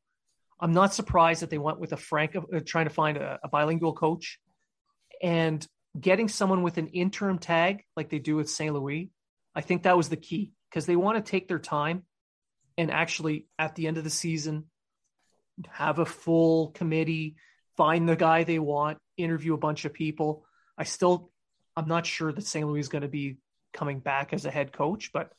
I'm 0.59 0.71
not 0.71 0.93
surprised 0.93 1.41
that 1.41 1.49
they 1.49 1.57
went 1.57 1.79
with 1.79 1.91
a 1.91 1.97
frank 1.97 2.35
uh, 2.35 2.59
trying 2.65 2.87
to 2.87 2.93
find 2.93 3.17
a, 3.17 3.39
a 3.43 3.49
bilingual 3.49 3.93
coach 3.93 4.39
and 5.21 5.65
getting 5.99 6.29
someone 6.29 6.63
with 6.63 6.77
an 6.77 6.87
interim 6.87 7.37
tag 7.37 7.83
like 7.97 8.09
they 8.09 8.19
do 8.19 8.37
with 8.37 8.49
St. 8.49 8.73
Louis. 8.73 9.11
I 9.53 9.61
think 9.61 9.83
that 9.83 9.97
was 9.97 10.09
the 10.09 10.15
key 10.15 10.53
because 10.69 10.85
they 10.85 10.95
want 10.95 11.23
to 11.23 11.31
take 11.31 11.47
their 11.47 11.59
time 11.59 12.03
and 12.77 12.89
actually 12.91 13.45
at 13.59 13.75
the 13.75 13.87
end 13.87 13.97
of 13.97 14.03
the 14.03 14.09
season 14.09 14.65
have 15.69 15.99
a 15.99 16.05
full 16.05 16.71
committee, 16.71 17.35
find 17.77 18.07
the 18.07 18.15
guy 18.15 18.43
they 18.43 18.59
want, 18.59 18.97
interview 19.17 19.53
a 19.53 19.57
bunch 19.57 19.85
of 19.85 19.93
people. 19.93 20.45
I 20.77 20.85
still, 20.85 21.29
I'm 21.75 21.87
not 21.87 22.05
sure 22.05 22.31
that 22.31 22.47
St. 22.47 22.65
Louis 22.65 22.79
is 22.79 22.89
going 22.89 23.03
to 23.03 23.07
be 23.07 23.37
coming 23.73 23.99
back 23.99 24.33
as 24.33 24.45
a 24.45 24.51
head 24.51 24.71
coach, 24.71 25.11
but 25.13 25.31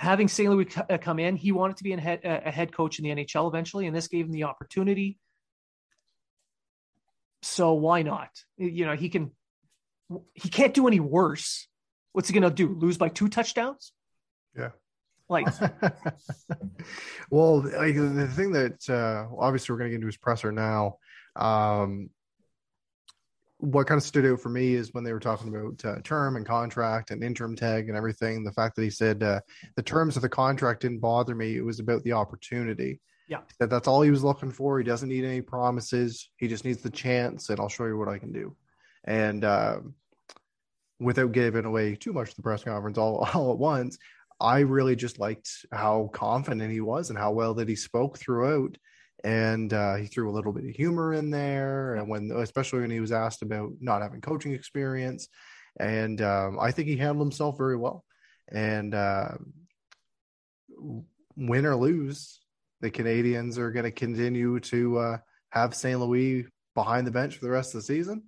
having 0.00 0.28
St. 0.28 0.48
Louis 0.48 0.66
uh, 0.78 0.96
come 0.96 1.18
in, 1.18 1.36
he 1.36 1.52
wanted 1.52 1.76
to 1.76 1.84
be 1.84 1.92
a 1.92 2.00
head, 2.00 2.20
a 2.24 2.50
head 2.50 2.72
coach 2.72 2.98
in 2.98 3.04
the 3.04 3.10
NHL 3.10 3.46
eventually, 3.46 3.86
and 3.86 3.94
this 3.94 4.08
gave 4.08 4.24
him 4.24 4.32
the 4.32 4.44
opportunity. 4.44 5.18
So 7.42 7.74
why 7.74 8.00
not? 8.00 8.30
You 8.56 8.86
know, 8.86 8.96
he 8.96 9.10
can, 9.10 9.30
he 10.32 10.48
can't 10.48 10.72
do 10.72 10.88
any 10.88 11.00
worse. 11.00 11.68
What's 12.12 12.30
he 12.30 12.32
going 12.32 12.50
to 12.50 12.50
do? 12.50 12.74
Lose 12.74 12.96
by 12.96 13.10
two 13.10 13.28
touchdowns? 13.28 13.92
Yeah. 14.56 14.70
Like, 15.28 15.46
well, 17.30 17.60
like, 17.60 17.94
the 17.94 18.32
thing 18.34 18.52
that 18.52 18.88
uh, 18.88 19.26
obviously 19.38 19.74
we're 19.74 19.80
going 19.80 19.90
to 19.90 19.90
get 19.90 19.96
into 19.96 20.06
his 20.06 20.16
presser 20.16 20.50
now. 20.50 20.96
Um, 21.36 22.08
what 23.60 23.86
kind 23.86 23.98
of 23.98 24.04
stood 24.04 24.26
out 24.26 24.40
for 24.40 24.48
me 24.48 24.74
is 24.74 24.92
when 24.92 25.04
they 25.04 25.12
were 25.12 25.20
talking 25.20 25.48
about 25.48 25.84
uh, 25.84 26.00
term 26.02 26.36
and 26.36 26.46
contract 26.46 27.10
and 27.10 27.22
interim 27.22 27.54
tag 27.54 27.88
and 27.88 27.96
everything. 27.96 28.42
The 28.42 28.52
fact 28.52 28.76
that 28.76 28.82
he 28.82 28.90
said 28.90 29.22
uh, 29.22 29.40
the 29.76 29.82
terms 29.82 30.16
of 30.16 30.22
the 30.22 30.28
contract 30.28 30.82
didn't 30.82 31.00
bother 31.00 31.34
me; 31.34 31.56
it 31.56 31.64
was 31.64 31.80
about 31.80 32.02
the 32.02 32.12
opportunity. 32.12 33.00
Yeah. 33.28 33.42
that 33.60 33.70
that's 33.70 33.86
all 33.86 34.02
he 34.02 34.10
was 34.10 34.24
looking 34.24 34.50
for. 34.50 34.78
He 34.78 34.84
doesn't 34.84 35.08
need 35.08 35.24
any 35.24 35.40
promises. 35.40 36.30
He 36.36 36.48
just 36.48 36.64
needs 36.64 36.82
the 36.82 36.90
chance, 36.90 37.48
and 37.48 37.60
I'll 37.60 37.68
show 37.68 37.86
you 37.86 37.96
what 37.96 38.08
I 38.08 38.18
can 38.18 38.32
do. 38.32 38.56
And 39.04 39.44
um 39.44 39.94
without 41.00 41.32
giving 41.32 41.64
away 41.64 41.96
too 41.96 42.12
much 42.12 42.30
of 42.30 42.36
the 42.36 42.42
press 42.42 42.62
conference 42.62 42.98
all, 42.98 43.28
all 43.34 43.52
at 43.52 43.58
once, 43.58 43.98
I 44.40 44.60
really 44.60 44.96
just 44.96 45.18
liked 45.18 45.50
how 45.72 46.10
confident 46.12 46.70
he 46.70 46.80
was 46.80 47.10
and 47.10 47.18
how 47.18 47.32
well 47.32 47.54
that 47.54 47.68
he 47.68 47.76
spoke 47.76 48.18
throughout. 48.18 48.76
And 49.22 49.72
uh, 49.72 49.96
he 49.96 50.06
threw 50.06 50.30
a 50.30 50.32
little 50.32 50.52
bit 50.52 50.64
of 50.64 50.74
humor 50.74 51.12
in 51.12 51.30
there, 51.30 51.96
and 51.96 52.08
when 52.08 52.30
especially 52.30 52.80
when 52.80 52.90
he 52.90 53.00
was 53.00 53.12
asked 53.12 53.42
about 53.42 53.72
not 53.80 54.02
having 54.02 54.20
coaching 54.20 54.52
experience, 54.52 55.28
and 55.78 56.20
um, 56.22 56.58
I 56.58 56.70
think 56.70 56.88
he 56.88 56.96
handled 56.96 57.26
himself 57.26 57.58
very 57.58 57.76
well. 57.76 58.04
And 58.50 58.94
uh, 58.94 59.32
win 61.36 61.66
or 61.66 61.76
lose, 61.76 62.40
the 62.80 62.90
Canadiens 62.90 63.58
are 63.58 63.70
going 63.70 63.84
to 63.84 63.90
continue 63.90 64.58
to 64.60 64.98
uh, 64.98 65.18
have 65.50 65.74
St. 65.74 66.00
Louis 66.00 66.46
behind 66.74 67.06
the 67.06 67.12
bench 67.12 67.36
for 67.36 67.44
the 67.44 67.50
rest 67.50 67.74
of 67.74 67.80
the 67.80 67.86
season, 67.86 68.22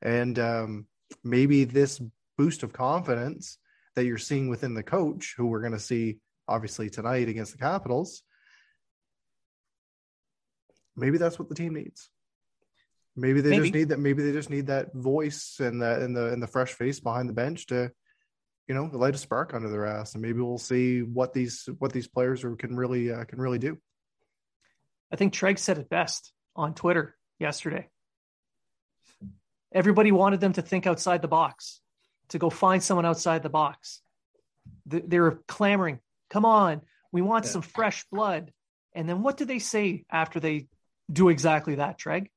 and 0.00 0.38
um, 0.38 0.86
maybe 1.24 1.64
this 1.64 2.00
boost 2.38 2.62
of 2.62 2.72
confidence 2.72 3.58
that 3.96 4.04
you're 4.04 4.18
seeing 4.18 4.48
within 4.48 4.74
the 4.74 4.82
coach, 4.82 5.34
who 5.36 5.46
we're 5.46 5.60
going 5.60 5.72
to 5.72 5.78
see 5.78 6.18
obviously 6.48 6.88
tonight 6.88 7.28
against 7.28 7.52
the 7.52 7.58
Capitals, 7.58 8.22
maybe 10.96 11.18
that's 11.18 11.38
what 11.38 11.48
the 11.48 11.54
team 11.54 11.74
needs. 11.74 12.08
Maybe 13.16 13.40
they 13.40 13.50
Maybe. 13.50 13.62
just 13.64 13.74
need 13.74 13.88
that. 13.88 13.98
Maybe 13.98 14.22
they 14.22 14.32
just 14.32 14.50
need 14.50 14.68
that 14.68 14.94
voice 14.94 15.56
and 15.58 15.82
that 15.82 16.00
and 16.00 16.16
the 16.16 16.32
and 16.32 16.42
the 16.42 16.46
fresh 16.46 16.72
face 16.72 17.00
behind 17.00 17.28
the 17.28 17.32
bench 17.32 17.66
to, 17.66 17.90
you 18.68 18.74
know, 18.74 18.84
light 18.92 19.14
a 19.16 19.18
spark 19.18 19.52
under 19.52 19.68
their 19.68 19.84
ass, 19.84 20.14
and 20.14 20.22
maybe 20.22 20.40
we'll 20.40 20.58
see 20.58 21.02
what 21.02 21.32
these 21.32 21.68
what 21.78 21.92
these 21.92 22.06
players 22.06 22.44
are, 22.44 22.54
can 22.54 22.76
really 22.76 23.10
uh, 23.10 23.24
can 23.24 23.40
really 23.40 23.58
do. 23.58 23.76
I 25.12 25.16
think 25.16 25.34
Treg 25.34 25.58
said 25.58 25.78
it 25.78 25.88
best 25.90 26.32
on 26.54 26.72
Twitter 26.72 27.16
yesterday. 27.40 27.88
Everybody 29.72 30.12
wanted 30.12 30.40
them 30.40 30.52
to 30.54 30.62
think 30.62 30.86
outside 30.86 31.20
the 31.20 31.28
box, 31.28 31.80
to 32.28 32.38
go 32.38 32.48
find 32.48 32.82
someone 32.82 33.06
outside 33.06 33.42
the 33.42 33.50
box. 33.50 34.02
They, 34.86 35.00
they 35.00 35.20
were 35.20 35.42
clamoring, 35.48 35.98
"Come 36.30 36.44
on, 36.44 36.82
we 37.12 37.22
want 37.22 37.44
Yeah. 37.44 37.50
some 37.52 37.62
fresh 37.62 38.04
blood." 38.10 38.52
And 38.94 39.08
then 39.08 39.22
what 39.22 39.36
do 39.36 39.44
they 39.44 39.58
say 39.58 40.04
after 40.10 40.40
they 40.40 40.68
do 41.12 41.28
exactly 41.28 41.76
that, 41.76 41.98
Treg? 41.98 42.28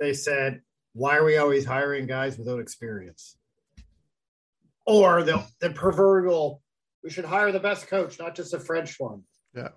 They 0.00 0.12
said, 0.14 0.62
"Why 0.92 1.16
are 1.16 1.24
we 1.24 1.36
always 1.36 1.64
hiring 1.64 2.06
guys 2.06 2.38
without 2.38 2.60
experience?" 2.60 3.36
Or 4.86 5.22
the 5.22 5.44
the 5.60 5.70
proverbial, 5.70 6.62
"We 7.02 7.10
should 7.10 7.24
hire 7.26 7.52
the 7.52 7.60
best 7.60 7.88
coach, 7.88 8.18
not 8.18 8.34
just 8.34 8.54
a 8.54 8.60
French 8.60 8.98
one." 8.98 9.24
Yeah. 9.54 9.68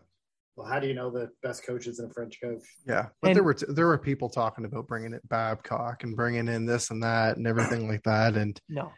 Well, 0.55 0.67
how 0.67 0.79
do 0.79 0.87
you 0.87 0.93
know 0.93 1.09
the 1.09 1.31
best 1.41 1.65
coach 1.65 1.87
isn't 1.87 2.11
a 2.11 2.13
French 2.13 2.39
coach? 2.41 2.63
Yeah, 2.85 3.09
but 3.21 3.29
And- 3.29 3.35
there 3.35 3.43
were 3.43 3.55
there 3.67 3.87
were 3.87 3.97
people 3.97 4.29
talking 4.29 4.65
about 4.65 4.87
bringing 4.87 5.13
it 5.13 5.27
Babcock 5.27 6.03
and 6.03 6.15
bringing 6.15 6.47
in 6.47 6.65
this 6.65 6.91
and 6.91 7.03
that 7.03 7.37
and 7.37 7.47
everything 7.47 7.87
like 7.87 8.03
that, 8.03 8.35
and 8.35 8.59
No. 8.69 8.91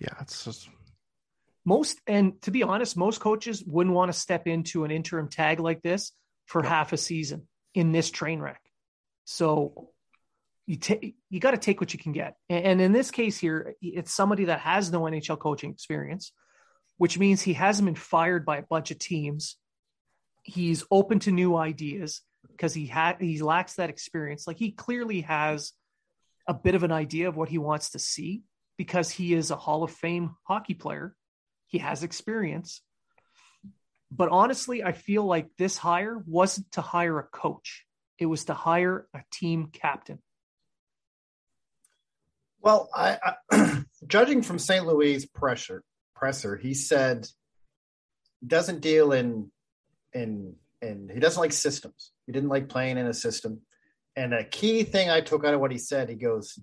yeah, 0.00 0.14
it's 0.20 0.44
just 0.44 0.68
Most, 1.68 2.00
and 2.06 2.40
to 2.42 2.52
be 2.52 2.62
honest, 2.62 2.96
most 2.96 3.20
coaches 3.20 3.64
wouldn't 3.64 3.94
want 3.94 4.12
to 4.12 4.16
step 4.16 4.46
into 4.46 4.84
an 4.84 4.92
interim 4.92 5.28
tag 5.28 5.58
like 5.58 5.82
this 5.82 6.12
for 6.44 6.62
No. 6.62 6.68
half 6.68 6.92
a 6.92 6.96
season 6.96 7.48
in 7.74 7.90
this 7.90 8.08
train 8.08 8.38
wreck. 8.38 8.60
So 9.26 9.90
you 10.66 10.76
take, 10.76 11.16
you 11.28 11.40
got 11.40 11.50
to 11.50 11.58
take 11.58 11.80
what 11.80 11.92
you 11.92 11.98
can 11.98 12.12
get. 12.12 12.36
And, 12.48 12.80
in 12.80 12.92
this 12.92 13.10
case 13.10 13.36
here, 13.36 13.74
it's 13.82 14.12
somebody 14.12 14.46
that 14.46 14.60
has 14.60 14.90
no 14.90 15.02
NHL 15.02 15.38
coaching 15.38 15.70
experience, 15.70 16.32
which 16.96 17.18
means 17.18 17.42
he 17.42 17.52
hasn't 17.52 17.86
been 17.86 17.96
fired 17.96 18.46
by 18.46 18.58
a 18.58 18.62
bunch 18.62 18.90
of 18.92 18.98
teams. 18.98 19.56
He's 20.42 20.84
open 20.90 21.18
to 21.20 21.32
new 21.32 21.56
ideas 21.56 22.22
because 22.48 22.72
he 22.72 22.86
had 22.86 23.20
he 23.20 23.42
lacks 23.42 23.74
that 23.74 23.90
experience. 23.90 24.46
Like 24.46 24.58
he 24.58 24.70
clearly 24.70 25.22
has 25.22 25.72
a 26.48 26.54
bit 26.54 26.76
of 26.76 26.84
an 26.84 26.92
idea 26.92 27.28
of 27.28 27.36
what 27.36 27.48
he 27.48 27.58
wants 27.58 27.90
to 27.90 27.98
see 27.98 28.42
because 28.76 29.10
he 29.10 29.34
is 29.34 29.50
a 29.50 29.56
Hall 29.56 29.82
of 29.82 29.90
Fame 29.90 30.36
hockey 30.44 30.74
player. 30.74 31.16
He 31.66 31.78
has 31.78 32.04
experience. 32.04 32.80
But 34.12 34.28
honestly, 34.28 34.84
I 34.84 34.92
feel 34.92 35.24
like 35.24 35.48
this 35.58 35.76
hire 35.76 36.22
wasn't 36.26 36.70
to 36.72 36.80
hire 36.80 37.18
a 37.18 37.24
coach. 37.24 37.85
It 38.18 38.26
was 38.26 38.46
to 38.46 38.54
hire 38.54 39.06
a 39.14 39.20
team 39.30 39.68
captain. 39.72 40.18
Well, 42.60 42.88
I, 42.94 43.18
I 43.50 43.84
judging 44.06 44.42
from 44.42 44.58
St. 44.58 44.86
Louis 44.86 45.26
pressure 45.26 45.84
presser, 46.14 46.56
he 46.56 46.74
said 46.74 47.28
doesn't 48.46 48.80
deal 48.80 49.12
in 49.12 49.50
in 50.12 50.54
in 50.82 51.10
he 51.12 51.20
doesn't 51.20 51.40
like 51.40 51.52
systems. 51.52 52.12
He 52.26 52.32
didn't 52.32 52.48
like 52.48 52.68
playing 52.68 52.98
in 52.98 53.06
a 53.06 53.14
system. 53.14 53.60
And 54.16 54.32
a 54.32 54.44
key 54.44 54.82
thing 54.82 55.10
I 55.10 55.20
took 55.20 55.44
out 55.44 55.54
of 55.54 55.60
what 55.60 55.72
he 55.72 55.78
said, 55.78 56.08
he 56.08 56.14
goes, 56.14 56.58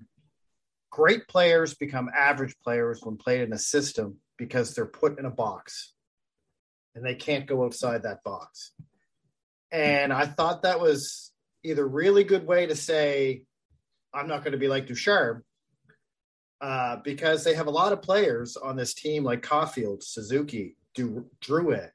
great 0.90 1.28
players 1.28 1.76
become 1.76 2.10
average 2.16 2.56
players 2.64 3.00
when 3.04 3.18
played 3.18 3.42
in 3.42 3.54
a 3.54 3.60
system 3.60 4.18
because 4.38 4.74
they're 4.74 4.86
put 4.86 5.20
in 5.20 5.26
a 5.26 5.32
box 5.32 5.94
and 6.96 7.06
they 7.06 7.16
can't 7.16 7.48
go 7.48 7.64
outside 7.66 8.04
that 8.04 8.24
box. 8.24 8.72
And 9.72 10.14
I 10.14 10.26
thought 10.26 10.64
that 10.64 10.80
was 10.80 11.33
either 11.64 11.88
really 11.88 12.24
good 12.24 12.46
way 12.46 12.66
to 12.66 12.76
say, 12.76 13.44
I'm 14.14 14.28
not 14.28 14.44
going 14.44 14.52
to 14.52 14.58
be 14.58 14.68
like 14.68 14.88
Ducharme, 14.88 15.44
uh, 16.62 16.98
because 17.04 17.44
they 17.44 17.56
have 17.56 17.68
a 17.68 17.72
lot 17.72 17.94
of 17.94 18.02
players 18.02 18.56
on 18.58 18.76
this 18.76 18.94
team 18.94 19.24
like 19.24 19.42
Caulfield, 19.42 20.04
Suzuki, 20.04 20.78
Drew, 20.96 21.26
Druitt, 21.42 21.92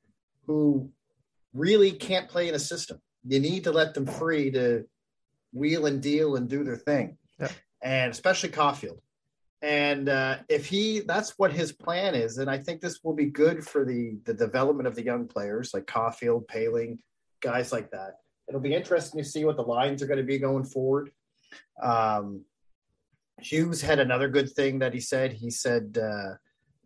who 0.46 0.90
really 1.54 1.92
can't 1.92 2.28
play 2.28 2.48
in 2.48 2.54
a 2.54 2.58
system. 2.58 2.98
You 3.26 3.40
need 3.40 3.64
to 3.64 3.72
let 3.72 3.94
them 3.94 4.06
free 4.06 4.50
to 4.52 4.84
wheel 5.52 5.86
and 5.86 6.02
deal 6.02 6.36
and 6.36 6.48
do 6.48 6.64
their 6.64 6.76
thing, 6.76 7.16
Yeah. 7.40 7.50
and 7.82 8.10
especially 8.10 8.50
Caulfield. 8.50 9.00
And 9.60 10.08
uh, 10.08 10.38
if 10.48 10.66
he, 10.66 11.00
that's 11.00 11.30
what 11.38 11.52
his 11.52 11.72
plan 11.72 12.14
is, 12.14 12.38
and 12.38 12.48
I 12.50 12.58
think 12.58 12.80
this 12.80 13.00
will 13.02 13.14
be 13.14 13.26
good 13.26 13.66
for 13.66 13.84
the 13.84 14.16
the 14.24 14.34
development 14.34 14.86
of 14.86 14.94
the 14.94 15.02
young 15.02 15.26
players 15.26 15.74
like 15.74 15.86
Caulfield, 15.86 16.46
Poehling, 16.46 16.98
guys 17.40 17.72
like 17.72 17.90
that. 17.90 18.18
It'll 18.48 18.60
be 18.60 18.74
interesting 18.74 19.22
to 19.22 19.28
see 19.28 19.44
what 19.44 19.56
the 19.56 19.62
lines 19.62 20.02
are 20.02 20.06
going 20.06 20.18
to 20.18 20.24
be 20.24 20.38
going 20.38 20.64
forward. 20.64 21.10
Um, 21.82 22.44
Hughes 23.40 23.80
had 23.80 23.98
another 23.98 24.28
good 24.28 24.50
thing 24.50 24.80
that 24.80 24.94
he 24.94 25.00
said. 25.00 25.32
He 25.32 25.50
said, 25.50 25.98
uh, 26.02 26.34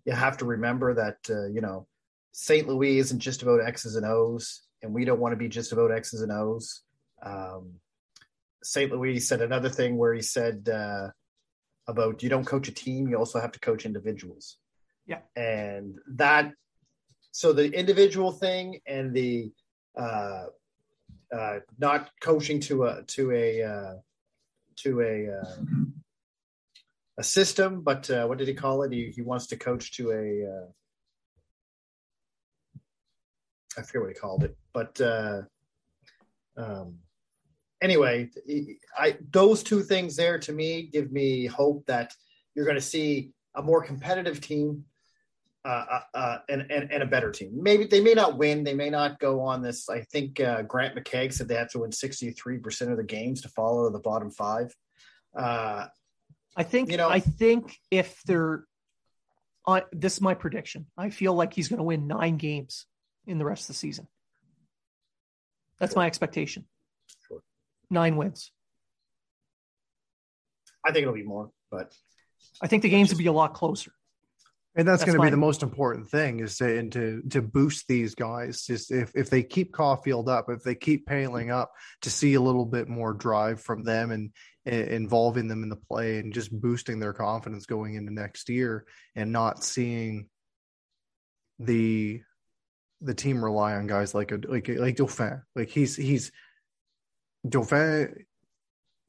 you 0.05 0.13
have 0.13 0.37
to 0.39 0.45
remember 0.45 0.95
that, 0.95 1.19
uh, 1.31 1.47
you 1.47 1.61
know, 1.61 1.87
St. 2.33 2.67
Louis 2.67 2.99
isn't 2.99 3.21
just 3.21 3.43
about 3.43 3.65
X's 3.65 3.97
and 3.97 4.07
O's, 4.07 4.63
and 4.83 4.93
we 4.93 5.05
don't 5.05 5.21
want 5.21 5.33
to 5.33 5.37
be 5.37 5.49
just 5.49 5.73
about 5.73 5.93
X's 5.93 6.23
and 6.23 6.33
O's. 6.33 6.83
Um, 7.23 7.75
St. 8.63 8.91
Louis 8.91 9.21
said 9.21 9.41
another 9.41 9.69
thing 9.69 9.97
where 9.97 10.15
he 10.15 10.23
said 10.23 10.69
uh, 10.69 11.09
about 11.87 12.23
you 12.23 12.29
don't 12.29 12.45
coach 12.45 12.69
a 12.69 12.73
team, 12.73 13.09
you 13.09 13.17
also 13.17 13.41
have 13.41 13.53
to 13.53 13.61
coach 13.61 13.85
individuals. 13.85 14.59
Yeah. 15.07 15.19
And 15.37 15.99
that, 16.15 16.53
so 17.33 17.53
the 17.53 17.71
individual 17.73 18.33
thing 18.33 18.81
and 18.87 19.13
the 19.15 19.53
uh, 21.33 21.61
not 21.79 22.11
coaching 22.21 22.61
to 22.61 22.85
a, 22.85 23.03
to 23.05 23.31
a, 23.33 23.63
uh, 23.63 23.95
to 24.77 25.01
a, 25.01 25.41
uh, 25.41 25.57
a 27.19 27.23
system, 27.23 27.83
but 27.83 28.09
uh, 28.11 28.27
what 28.27 28.39
did 28.39 28.49
he 28.49 28.55
call 28.55 28.83
it? 28.83 28.93
He, 28.93 29.13
he 29.15 29.23
wants 29.23 29.47
to 29.49 29.57
coach 29.57 29.93
to 29.97 30.11
a, 30.11 30.49
uh, 30.51 30.67
I 33.79 33.83
forget 33.83 34.03
what 34.03 34.11
he 34.11 34.15
called 34.15 34.45
it, 34.45 34.57
but 34.73 35.01
uh, 35.01 35.43
um, 36.57 36.99
anyway, 37.81 38.31
I 38.97 39.17
those 39.31 39.63
two 39.63 39.83
things 39.83 40.17
there 40.17 40.39
to 40.39 40.53
me 40.53 40.89
give 40.93 41.11
me 41.11 41.47
hope 41.47 41.87
that 41.87 42.13
you're 42.55 42.67
going 42.67 42.77
to 42.77 42.81
see 42.81 43.33
a 43.55 43.63
more 43.63 43.83
competitive 43.83 44.41
team 44.41 44.85
uh, 45.65 45.69
uh, 45.69 46.01
uh, 46.15 46.39
and, 46.49 46.63
and 46.71 46.91
and 46.91 47.03
a 47.03 47.07
better 47.07 47.31
team. 47.31 47.51
Maybe 47.63 47.85
they 47.85 48.01
may 48.01 48.15
not 48.15 48.37
win. 48.37 48.65
They 48.65 48.75
may 48.75 48.91
not 48.91 49.21
go 49.21 49.41
on 49.43 49.63
this. 49.63 49.89
I 49.89 50.01
think 50.01 50.41
uh, 50.41 50.63
Grant 50.63 50.97
McCagg 50.97 51.33
said 51.33 51.47
they 51.49 51.55
have 51.55 51.71
to 51.71 51.81
win 51.81 51.93
63 51.93 52.59
percent 52.59 52.91
of 52.91 52.97
the 52.97 53.05
games 53.05 53.43
to 53.43 53.49
follow 53.49 53.89
the 53.91 54.01
bottom 54.01 54.31
five. 54.31 54.75
Uh, 55.37 55.87
I 56.57 56.63
think 56.65 56.91
You 56.91 56.97
know- 56.97 57.09
I 57.09 57.21
think 57.21 57.77
if 57.91 58.23
they're 58.25 58.65
I 59.67 59.85
this 59.93 60.15
is 60.15 60.21
my 60.21 60.35
prediction. 60.35 60.87
I 60.99 61.11
feel 61.11 61.35
like 61.35 61.55
he's 61.55 61.69
going 61.69 61.79
to 61.79 61.85
win 61.85 62.09
9 62.09 62.37
games 62.37 62.87
in 63.27 63.39
the 63.39 63.45
rest 63.45 63.63
of 63.65 63.67
the 63.69 63.75
season. 63.75 64.09
That's 65.79 65.95
my 65.95 66.07
expectation. 66.07 66.67
Sure. 67.29 67.43
9 67.91 68.17
wins. 68.17 68.51
I 70.85 70.91
think 70.91 71.03
it'll 71.03 71.15
be 71.15 71.23
more, 71.23 71.51
but 71.71 71.95
I 72.61 72.67
think 72.67 72.83
the 72.83 72.89
games 72.89 73.11
will 73.11 73.19
be 73.19 73.27
a 73.27 73.33
lot 73.33 73.55
closer. 73.55 73.93
And 74.75 74.89
that's, 74.89 75.01
That's 75.01 75.13
going 75.13 75.21
to 75.21 75.27
be 75.27 75.31
the 75.31 75.37
most 75.37 75.63
important 75.63 76.09
thing 76.09 76.41
is 76.41 76.57
to 76.57 76.79
and 76.79 76.91
to 76.93 77.23
to 77.31 77.43
boost 77.43 77.87
these 77.89 78.15
guys. 78.15 78.63
Just 78.63 78.91
if 78.91 79.13
if 79.15 79.29
they 79.29 79.43
keep 79.43 79.71
Caulfield 79.73 80.31
up, 80.31 80.47
if 80.49 80.63
they 80.63 80.75
keep 80.75 81.07
Poehling 81.07 81.53
up, 81.53 81.73
to 82.03 82.11
see 82.11 82.35
a 82.35 82.41
little 82.41 82.65
bit 82.65 82.89
more 82.89 83.13
drive 83.13 83.61
from 83.61 83.83
them 83.83 84.11
and, 84.11 84.33
and 84.65 84.89
involving 84.89 85.47
them 85.47 85.63
in 85.63 85.69
the 85.69 85.77
play 85.77 86.21
and 86.21 86.33
just 86.33 86.51
boosting 86.59 87.01
their 87.01 87.13
confidence 87.13 87.67
going 87.67 87.97
into 87.97 88.15
next 88.15 88.49
year, 88.49 88.87
and 89.15 89.31
not 89.31 89.63
seeing 89.63 90.29
the 91.59 92.23
the 93.03 93.15
team 93.15 93.45
rely 93.45 93.75
on 93.75 93.87
guys 93.87 94.15
like 94.15 94.33
a 94.33 94.41
like 94.49 94.69
like 94.69 94.97
Dauphin. 94.97 95.43
Like 95.55 95.69
he's 95.69 95.97
he's 95.97 96.33
Dauphin. 97.47 98.25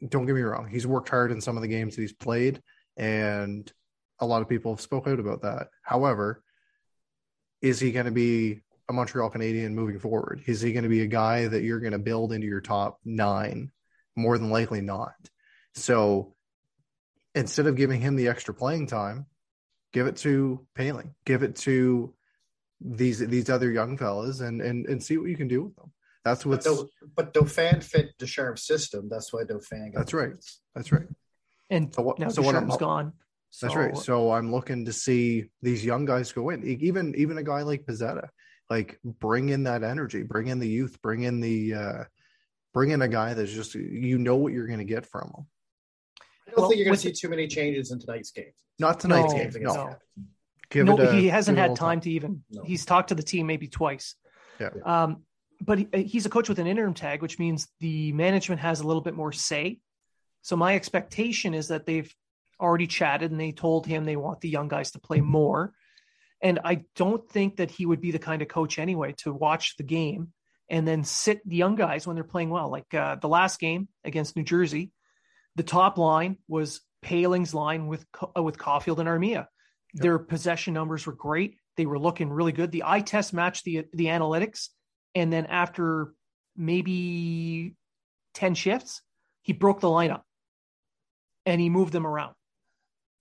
Don't 0.05 0.25
get 0.25 0.35
me 0.35 0.41
wrong, 0.41 0.67
he's 0.67 0.85
worked 0.85 1.07
hard 1.07 1.31
in 1.31 1.39
some 1.39 1.55
of 1.55 1.61
the 1.61 1.69
games 1.69 1.95
that 1.95 2.01
he's 2.01 2.11
played, 2.11 2.61
and 2.97 3.71
a 4.19 4.25
lot 4.25 4.41
of 4.41 4.49
people 4.49 4.73
have 4.73 4.81
spoke 4.81 5.07
out 5.07 5.19
about 5.19 5.41
that. 5.41 5.69
However, 5.81 6.43
is 7.61 7.79
he 7.79 7.91
going 7.91 8.05
to 8.05 8.11
be 8.11 8.61
a 8.89 8.93
Montreal 8.93 9.29
Canadien 9.29 9.73
moving 9.75 9.99
forward? 9.99 10.43
Is 10.45 10.61
he 10.61 10.73
going 10.73 10.83
to 10.83 10.89
be 10.89 11.01
a 11.01 11.07
guy 11.07 11.47
that 11.47 11.63
you're 11.63 11.79
going 11.79 11.93
to 11.93 11.99
build 11.99 12.33
into 12.33 12.47
your 12.47 12.61
top 12.61 12.99
nine? 13.05 13.71
More 14.15 14.37
than 14.37 14.49
likely 14.51 14.81
not. 14.81 15.15
So 15.73 16.35
instead 17.33 17.65
of 17.65 17.75
giving 17.75 17.99
him 18.01 18.15
the 18.15 18.27
extra 18.27 18.53
playing 18.53 18.87
time, 18.87 19.25
give 19.91 20.05
it 20.07 20.17
to 20.17 20.65
Poehling, 20.77 21.13
give 21.25 21.41
it 21.41 21.55
to 21.57 22.13
these 22.79 23.19
these 23.19 23.49
other 23.49 23.71
young 23.71 23.97
fellas, 23.97 24.41
and 24.41 24.61
and 24.61 24.85
and 24.85 25.01
see 25.01 25.17
what 25.17 25.29
you 25.29 25.37
can 25.37 25.47
do 25.47 25.63
with 25.63 25.75
them. 25.77 25.91
That's 26.23 26.43
but, 26.43 26.49
what's 26.49 26.65
Dau- 26.65 26.87
but 27.15 27.33
Dauphin 27.33 27.81
fit 27.81 28.11
the 28.19 28.25
Ducharme's 28.25 28.63
system. 28.65 29.09
That's 29.09 29.33
why 29.33 29.45
Dauphin. 29.45 29.91
Got 29.91 29.99
That's 30.01 30.13
right. 30.13 30.33
that's 30.75 30.91
right. 30.91 31.07
And 31.71 31.93
So 31.93 32.01
what- 32.03 32.19
now 32.19 32.29
so 32.29 32.41
what 32.43 32.53
I'm- 32.55 32.67
Ducharme's 32.67 33.13
gone. 33.59 33.69
That's 33.69 33.75
right. 33.75 33.97
So 33.97 34.31
I'm 34.31 34.51
looking 34.51 34.85
to 34.85 34.93
see 34.93 35.49
these 35.61 35.83
young 35.85 36.05
guys 36.05 36.31
go 36.31 36.49
in. 36.49 36.63
Even 36.63 37.13
even 37.15 37.37
a 37.37 37.43
guy 37.43 37.61
like 37.63 37.85
Pezzetta, 37.85 38.27
like 38.69 38.99
bring 39.03 39.49
in 39.49 39.63
that 39.63 39.83
energy, 39.83 40.23
bring 40.23 40.47
in 40.47 40.59
the 40.59 40.67
youth, 40.67 41.01
bring 41.01 41.23
in 41.23 41.39
the 41.39 41.73
uh 41.73 42.03
Bring 42.73 42.89
in 42.89 43.03
a 43.03 43.07
guy 43.07 43.35
that's 43.35 43.51
just 43.51 43.75
you 43.75 44.17
know 44.17 44.35
what 44.35 44.51
you're 44.51 44.65
going 44.65 44.79
to 44.79 44.83
get 44.83 45.05
from 45.05 45.27
him. 45.27 45.45
I 46.47 46.51
don't 46.51 46.59
Well, 46.59 46.69
think 46.69 46.79
you're 46.79 46.85
going 46.85 46.95
to 46.97 47.01
see 47.01 47.11
too 47.11 47.29
many 47.29 47.47
changes 47.47 47.91
in 47.91 47.99
tonight's 47.99 48.31
game. 48.31 48.51
Not 48.79 48.99
tonight's 48.99 49.31
No, 49.31 49.39
game. 49.51 49.63
No. 49.63 49.95
Give 50.71 50.85
no, 50.87 50.97
it 50.97 51.09
a- 51.09 51.13
he 51.13 51.27
hasn't 51.27 51.55
give 51.57 51.61
had 51.61 51.71
little 51.71 51.85
time 51.87 52.01
to 52.01 52.09
even. 52.09 52.43
No. 52.49 52.63
He's 52.63 52.83
talked 52.83 53.09
to 53.09 53.15
the 53.15 53.21
team 53.21 53.45
maybe 53.45 53.67
twice. 53.67 54.15
Yeah. 54.59 54.69
Um, 54.83 55.23
but 55.61 55.77
he, 55.77 55.87
he's 56.01 56.25
a 56.25 56.31
coach 56.31 56.49
with 56.49 56.57
an 56.57 56.65
interim 56.65 56.95
tag, 56.95 57.21
which 57.21 57.37
means 57.37 57.67
the 57.79 58.11
management 58.13 58.59
has 58.61 58.79
a 58.79 58.87
little 58.87 59.03
bit 59.03 59.13
more 59.13 59.31
say. 59.31 59.79
So 60.41 60.55
my 60.55 60.73
expectation 60.73 61.53
is 61.53 61.67
that 61.67 61.85
they've 61.85 62.11
already 62.59 62.87
chatted 62.87 63.31
and 63.31 63.39
they 63.39 63.51
told 63.51 63.85
him 63.85 64.03
they 64.03 64.15
want 64.15 64.41
the 64.41 64.49
young 64.49 64.67
guys 64.67 64.91
to 64.91 64.99
play 64.99 65.21
more. 65.21 65.73
And 66.41 66.59
I 66.63 66.83
don't 66.95 67.27
think 67.29 67.57
that 67.57 67.71
he 67.71 67.85
would 67.85 68.01
be 68.01 68.11
the 68.11 68.19
kind 68.19 68.41
of 68.41 68.47
coach 68.47 68.77
anyway 68.77 69.13
to 69.19 69.33
watch 69.33 69.77
the 69.77 69.83
game 69.83 70.33
and 70.69 70.87
then 70.87 71.03
sit 71.03 71.47
the 71.47 71.55
young 71.55 71.75
guys 71.75 72.05
when 72.05 72.15
they're 72.15 72.23
playing 72.23 72.49
well. 72.49 72.69
Like 72.69 72.93
uh, 72.93 73.15
the 73.15 73.29
last 73.29 73.59
game 73.59 73.87
against 74.03 74.35
New 74.35 74.43
Jersey, 74.43 74.91
the 75.55 75.63
top 75.63 75.97
line 75.97 76.37
was 76.47 76.81
Poehling's 77.03 77.53
line 77.53 77.87
with 77.87 78.05
uh, 78.37 78.41
with 78.41 78.57
Caulfield 78.57 78.99
and 78.99 79.09
Armia. 79.09 79.47
Their 79.93 80.17
possession 80.17 80.73
numbers 80.73 81.05
were 81.05 81.13
great. 81.13 81.57
They 81.77 81.85
were 81.85 81.99
looking 81.99 82.31
really 82.31 82.51
good. 82.51 82.71
The 82.71 82.83
eye 82.85 83.01
test 83.01 83.33
matched 83.33 83.65
the 83.65 83.85
the 83.93 84.05
analytics, 84.05 84.69
and 85.13 85.31
then 85.31 85.45
after 85.45 86.13
maybe 86.55 87.75
ten 88.33 88.55
shifts, 88.55 89.01
he 89.43 89.53
broke 89.53 89.79
the 89.79 89.87
lineup 89.87 90.21
and 91.45 91.59
he 91.59 91.69
moved 91.69 91.93
them 91.93 92.07
around. 92.07 92.33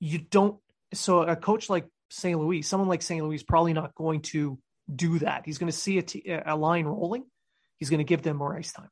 You 0.04 0.18
don't. 0.18 0.58
So 0.94 1.22
a 1.22 1.36
coach 1.36 1.70
like 1.70 1.86
St. 2.10 2.38
Louis, 2.38 2.62
someone 2.62 2.88
like 2.88 3.02
St. 3.02 3.24
Louis, 3.24 3.36
is 3.36 3.44
probably 3.44 3.72
not 3.72 3.94
going 3.94 4.20
to 4.22 4.58
do 4.92 5.20
that. 5.20 5.42
He's 5.44 5.58
going 5.58 5.70
to 5.70 5.78
see 5.78 5.98
a, 5.98 6.02
t- 6.02 6.28
a 6.44 6.56
line 6.56 6.86
rolling. 6.86 7.24
He's 7.78 7.88
going 7.88 7.98
to 7.98 8.04
give 8.04 8.22
them 8.22 8.36
more 8.36 8.56
ice 8.56 8.72
time. 8.72 8.88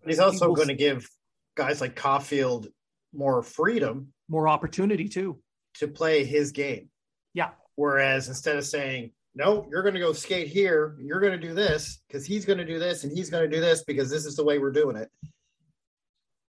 But 0.00 0.10
he's 0.10 0.20
also 0.20 0.54
going 0.54 0.68
to 0.68 0.74
give 0.74 1.08
guys 1.56 1.80
like 1.80 1.96
Caulfield 1.96 2.68
more 3.12 3.42
freedom 3.42 4.12
more 4.28 4.46
opportunity 4.46 5.08
too. 5.08 5.40
to 5.78 5.88
play 5.88 6.24
his 6.24 6.52
game. 6.52 6.88
Yeah. 7.34 7.50
Whereas 7.74 8.28
instead 8.28 8.56
of 8.56 8.64
saying, 8.64 9.10
no, 9.34 9.66
you're 9.70 9.82
going 9.82 9.94
to 9.94 10.00
go 10.00 10.12
skate 10.12 10.46
here, 10.46 10.96
you're 11.00 11.20
going 11.20 11.38
to 11.38 11.48
do 11.48 11.52
this 11.52 12.00
because 12.06 12.24
he's 12.24 12.44
going 12.44 12.58
to 12.58 12.64
do 12.64 12.78
this 12.78 13.02
and 13.02 13.12
he's 13.12 13.28
going 13.28 13.50
to 13.50 13.56
do 13.56 13.60
this 13.60 13.82
because 13.82 14.08
this 14.08 14.24
is 14.24 14.36
the 14.36 14.44
way 14.44 14.60
we're 14.60 14.70
doing 14.70 14.96
it. 14.96 15.10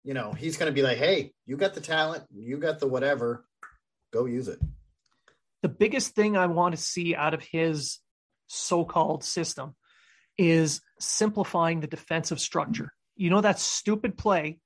You 0.05 0.15
know, 0.15 0.33
he's 0.33 0.57
going 0.57 0.71
to 0.71 0.75
be 0.75 0.83
like, 0.83 0.99
hey, 0.99 1.33
you 1.47 1.57
got 1.57 1.75
the 1.75 1.81
talent, 1.81 2.25
you 2.35 2.57
got 2.57 2.79
the 2.79 2.87
whatever, 2.87 3.45
go 4.13 4.25
use 4.25 4.49
it. 4.49 4.61
the 5.63 5.69
biggest 5.69 6.15
thing 6.15 6.37
I 6.37 6.47
want 6.47 6.75
to 6.75 6.81
see 6.81 7.15
out 7.15 7.35
of 7.35 7.43
his 7.43 7.99
so-called 8.47 9.25
system 9.25 9.75
is 10.37 10.81
simplifying 11.01 11.81
the 11.81 11.87
defensive 11.87 12.41
structure. 12.41 12.93
You 13.17 13.31
know 13.31 13.41
that 13.41 13.59
stupid 13.59 14.17
play 14.17 14.61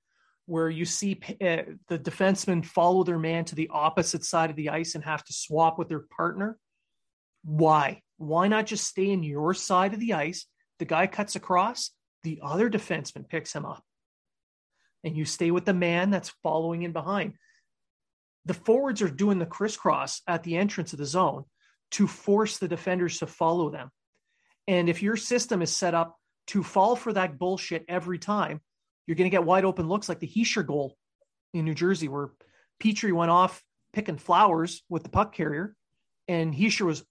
where 0.47 0.69
you 0.69 0.85
see 0.85 1.19
uh, 1.41 1.63
the 1.89 1.99
defensemen 1.99 2.65
follow 2.65 3.05
their 3.05 3.19
man 3.19 3.45
to 3.47 3.55
the 3.55 3.71
opposite 3.73 4.25
side 4.25 4.51
of 4.51 4.57
the 4.57 4.69
ice 4.69 4.95
and 4.95 5.05
have 5.05 5.25
to 5.25 5.33
swap 5.33 5.79
with 5.79 5.89
their 5.89 6.05
partner. 6.17 6.59
Why? 7.45 8.03
Why 8.19 8.49
not 8.49 8.67
just 8.67 8.87
stay 8.87 9.11
in 9.11 9.23
your 9.23 9.55
side 9.55 9.95
of 9.95 10.01
the 10.01 10.13
ice? 10.13 10.47
The 10.79 10.85
guy 10.85 11.07
cuts 11.07 11.37
across, 11.37 11.91
the 12.23 12.41
other 12.43 12.69
defenseman 12.69 13.29
picks 13.29 13.53
him 13.55 13.65
up, 13.65 13.83
and 15.05 15.17
you 15.17 15.25
stay 15.25 15.51
with 15.51 15.65
the 15.65 15.75
man 15.75 16.11
that's 16.11 16.35
following 16.43 16.83
in 16.83 16.93
behind 16.93 17.35
the 18.45 18.55
forwards 18.55 19.03
are 19.03 19.09
doing 19.09 19.39
the 19.39 19.47
crisscross 19.47 20.21
at 20.27 20.43
the 20.43 20.57
entrance 20.57 20.93
of 20.93 20.99
the 20.99 21.07
zone 21.07 21.45
to 21.93 22.07
force 22.07 22.59
the 22.59 22.69
defenders 22.69 23.19
to 23.19 23.27
follow 23.27 23.71
them. 23.71 23.91
And 24.67 24.89
if 24.89 25.03
your 25.03 25.17
system 25.17 25.63
is 25.63 25.75
set 25.75 25.95
up 25.95 26.17
to 26.49 26.63
fall 26.63 26.97
for 26.97 27.13
that 27.13 27.39
bullshit 27.39 27.85
every 27.89 28.19
time, 28.19 28.61
you're 29.07 29.17
going 29.17 29.31
to 29.31 29.35
get 29.35 29.45
wide 29.45 29.65
open 29.65 29.89
looks 29.89 30.09
like 30.09 30.21
the 30.21 30.29
Hischier 30.29 30.67
goal 30.67 30.97
in 31.53 31.65
New 31.65 31.75
Jersey, 31.75 32.09
where 32.09 32.31
Petry 32.83 33.13
went 33.13 33.31
off 33.31 33.63
picking 33.93 34.17
flowers 34.17 34.83
with 34.89 35.03
the 35.03 35.09
puck 35.09 35.35
carrier, 35.35 35.77
and 36.29 36.55
Hischier 36.55 36.87
was, 36.87 37.05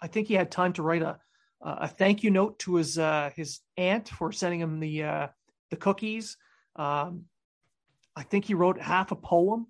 I 0.00 0.08
think 0.08 0.28
he 0.28 0.34
had 0.34 0.50
time 0.50 0.72
to 0.74 0.82
write 0.82 1.02
a 1.02 1.18
a 1.62 1.88
thank 1.88 2.22
you 2.22 2.30
note 2.30 2.58
to 2.60 2.74
his 2.76 2.98
uh, 2.98 3.30
his 3.34 3.60
aunt 3.78 4.08
for 4.10 4.30
sending 4.30 4.60
him 4.60 4.78
the 4.78 5.02
uh, 5.02 5.28
the 5.70 5.76
cookies. 5.76 6.36
Um, 6.76 7.24
I 8.16 8.22
think 8.22 8.46
he 8.46 8.54
wrote 8.54 8.80
half 8.80 9.12
a 9.12 9.16
poem 9.16 9.66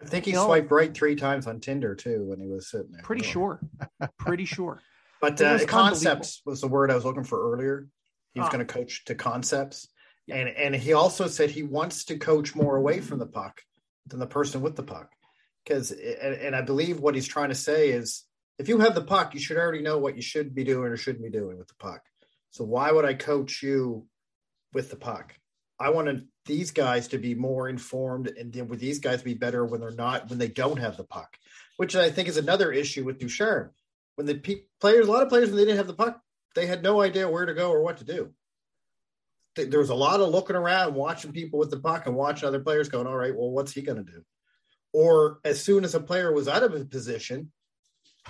I 0.00 0.04
think 0.06 0.26
he 0.26 0.32
No. 0.32 0.44
swiped 0.44 0.70
right 0.70 0.94
three 0.94 1.16
times 1.16 1.46
on 1.46 1.60
Tinder 1.60 1.94
too 1.94 2.24
when 2.26 2.38
he 2.38 2.46
was 2.46 2.70
sitting 2.70 2.92
there. 2.92 3.02
Pretty 3.02 3.24
sure. 3.24 3.60
Pretty 4.18 4.44
sure. 4.44 4.82
But 5.22 5.40
uh, 5.40 5.64
concepts 5.66 6.42
was 6.44 6.60
the 6.60 6.68
word 6.68 6.90
I 6.90 6.94
was 6.94 7.04
looking 7.06 7.24
for 7.24 7.52
earlier. 7.54 7.88
He 8.34 8.40
was 8.40 8.48
Ah. 8.48 8.52
going 8.52 8.66
to 8.66 8.70
coach 8.72 9.06
to 9.06 9.14
concepts, 9.14 9.88
and 10.28 10.50
and 10.50 10.76
he 10.76 10.92
also 10.92 11.26
said 11.28 11.50
he 11.50 11.62
wants 11.62 12.04
to 12.04 12.18
coach 12.18 12.54
more 12.54 12.76
away 12.76 13.00
from 13.00 13.18
the 13.18 13.26
puck 13.26 13.62
than 14.06 14.20
the 14.20 14.26
person 14.26 14.60
with 14.60 14.76
the 14.76 14.82
puck, 14.82 15.10
because 15.64 15.92
and, 15.92 16.34
and 16.34 16.54
I 16.54 16.60
believe 16.60 17.00
what 17.00 17.14
he's 17.14 17.26
trying 17.26 17.48
to 17.48 17.54
say 17.54 17.88
is 17.88 18.24
if 18.58 18.68
you 18.68 18.80
have 18.80 18.94
the 18.94 19.00
puck, 19.02 19.32
you 19.32 19.40
should 19.40 19.56
already 19.56 19.80
know 19.80 19.96
what 19.96 20.14
you 20.16 20.22
should 20.22 20.54
be 20.54 20.64
doing 20.64 20.92
or 20.92 20.98
shouldn't 20.98 21.24
be 21.24 21.30
doing 21.30 21.56
with 21.56 21.68
the 21.68 21.74
puck. 21.78 22.02
So 22.50 22.64
why 22.64 22.92
would 22.92 23.06
I 23.06 23.14
coach 23.14 23.62
you 23.62 24.06
with 24.74 24.90
the 24.90 24.96
puck? 24.96 25.34
I 25.78 25.90
wanted 25.90 26.26
these 26.46 26.70
guys 26.70 27.08
to 27.08 27.18
be 27.18 27.34
more 27.34 27.68
informed 27.68 28.28
and 28.28 28.52
then 28.52 28.68
with 28.68 28.80
these 28.80 28.98
guys 28.98 29.22
be 29.22 29.34
better 29.34 29.64
when 29.64 29.80
they're 29.80 29.90
not 29.90 30.30
when 30.30 30.38
they 30.38 30.48
don't 30.48 30.78
have 30.78 30.96
the 30.96 31.04
puck, 31.04 31.36
which 31.76 31.94
I 31.96 32.10
think 32.10 32.28
is 32.28 32.36
another 32.38 32.72
issue 32.72 33.04
with 33.04 33.18
Ducharme. 33.18 33.70
When 34.14 34.26
the 34.26 34.36
pe- 34.38 34.62
players, 34.80 35.06
a 35.06 35.12
lot 35.12 35.22
of 35.22 35.28
players, 35.28 35.48
when 35.48 35.56
they 35.56 35.64
didn't 35.64 35.76
have 35.76 35.86
the 35.86 35.92
puck, 35.94 36.20
they 36.54 36.66
had 36.66 36.82
no 36.82 37.02
idea 37.02 37.28
where 37.28 37.44
to 37.44 37.52
go 37.52 37.70
or 37.70 37.82
what 37.82 37.98
to 37.98 38.04
do. 38.04 38.32
Th- 39.56 39.68
There 39.68 39.80
was 39.80 39.90
a 39.90 39.94
lot 39.94 40.20
of 40.20 40.30
looking 40.30 40.56
around, 40.56 40.94
watching 40.94 41.32
people 41.32 41.58
with 41.58 41.70
the 41.70 41.78
puck, 41.78 42.06
and 42.06 42.16
watching 42.16 42.48
other 42.48 42.60
players 42.60 42.88
going, 42.88 43.06
"All 43.06 43.16
right, 43.16 43.36
well, 43.36 43.50
what's 43.50 43.72
he 43.72 43.82
going 43.82 44.02
to 44.02 44.10
do?" 44.10 44.24
Or 44.94 45.40
as 45.44 45.62
soon 45.62 45.84
as 45.84 45.94
a 45.94 46.00
player 46.00 46.32
was 46.32 46.48
out 46.48 46.62
of 46.62 46.72
his 46.72 46.84
position, 46.84 47.52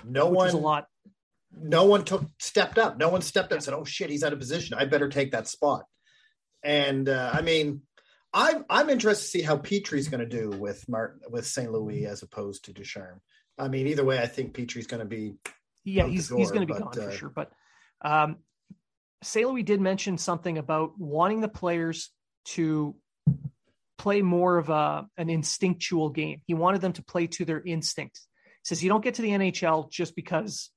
no 0.05 0.27
which 0.29 0.37
one 0.37 0.51
a 0.51 0.57
lot. 0.57 0.89
no 1.57 1.85
one 1.85 2.05
took 2.05 2.25
stepped 2.41 2.79
up. 2.79 2.99
No 2.99 3.09
one 3.09 3.23
stepped 3.23 3.53
up 3.53 3.59
and 3.59 3.63
said, 3.63 3.75
"Oh 3.75 3.85
shit, 3.85 4.11
he's 4.11 4.25
out 4.25 4.33
of 4.33 4.41
position. 4.41 4.77
I 4.77 4.87
better 4.87 5.09
take 5.09 5.31
that 5.31 5.47
spot." 5.47 5.85
And 6.67 7.09
uh, 7.09 7.31
I 7.33 7.43
mean, 7.43 7.83
I'm 8.35 8.65
I'm 8.69 8.91
interested 8.91 9.25
to 9.25 9.31
see 9.31 9.43
how 9.43 9.57
Petry's 9.57 10.09
going 10.09 10.21
to 10.21 10.27
do 10.27 10.51
with 10.51 10.87
Martin 10.89 11.21
with 11.31 11.47
St. 11.47 11.71
Louis 11.71 12.07
as 12.07 12.23
opposed 12.23 12.65
to 12.65 12.73
Ducharme. 12.73 13.21
I 13.57 13.69
mean, 13.69 13.87
either 13.87 14.05
way, 14.05 14.19
I 14.19 14.27
think 14.27 14.53
Petry's 14.53 14.89
going 14.89 15.01
to 15.01 15.07
be. 15.07 15.37
Yeah, 15.85 16.03
out 16.03 16.07
the 16.07 16.13
he's 16.13 16.29
he's 16.29 16.51
going 16.51 16.67
to 16.67 16.75
be 16.75 16.79
but, 16.79 16.93
gone 16.93 16.93
for 16.93 17.09
uh, 17.09 17.13
sure. 17.13 17.29
But 17.29 17.53
um, 18.03 18.39
St. 19.23 19.49
Louis 19.49 19.63
did 19.63 19.81
mention 19.81 20.19
something 20.19 20.59
about 20.59 20.99
wanting 20.99 21.41
the 21.41 21.49
players 21.49 22.11
to 22.47 22.97
play 23.97 24.21
more 24.23 24.59
of 24.59 24.69
a 24.69 25.07
an 25.17 25.31
instinctual 25.31 26.11
game. 26.11 26.43
He 26.47 26.55
wanted 26.55 26.81
them 26.81 26.95
to 26.95 27.05
play 27.05 27.29
to 27.29 27.45
their 27.45 27.63
instinct. 27.65 28.19
He 28.45 28.51
says 28.65 28.83
you 28.83 28.89
don't 28.89 29.05
get 29.05 29.15
to 29.15 29.23
the 29.23 29.31
NHL 29.31 29.89
just 29.89 30.17
because 30.17 30.71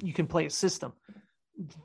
you 0.00 0.12
can 0.12 0.28
play 0.28 0.46
a 0.46 0.50
system. 0.50 0.92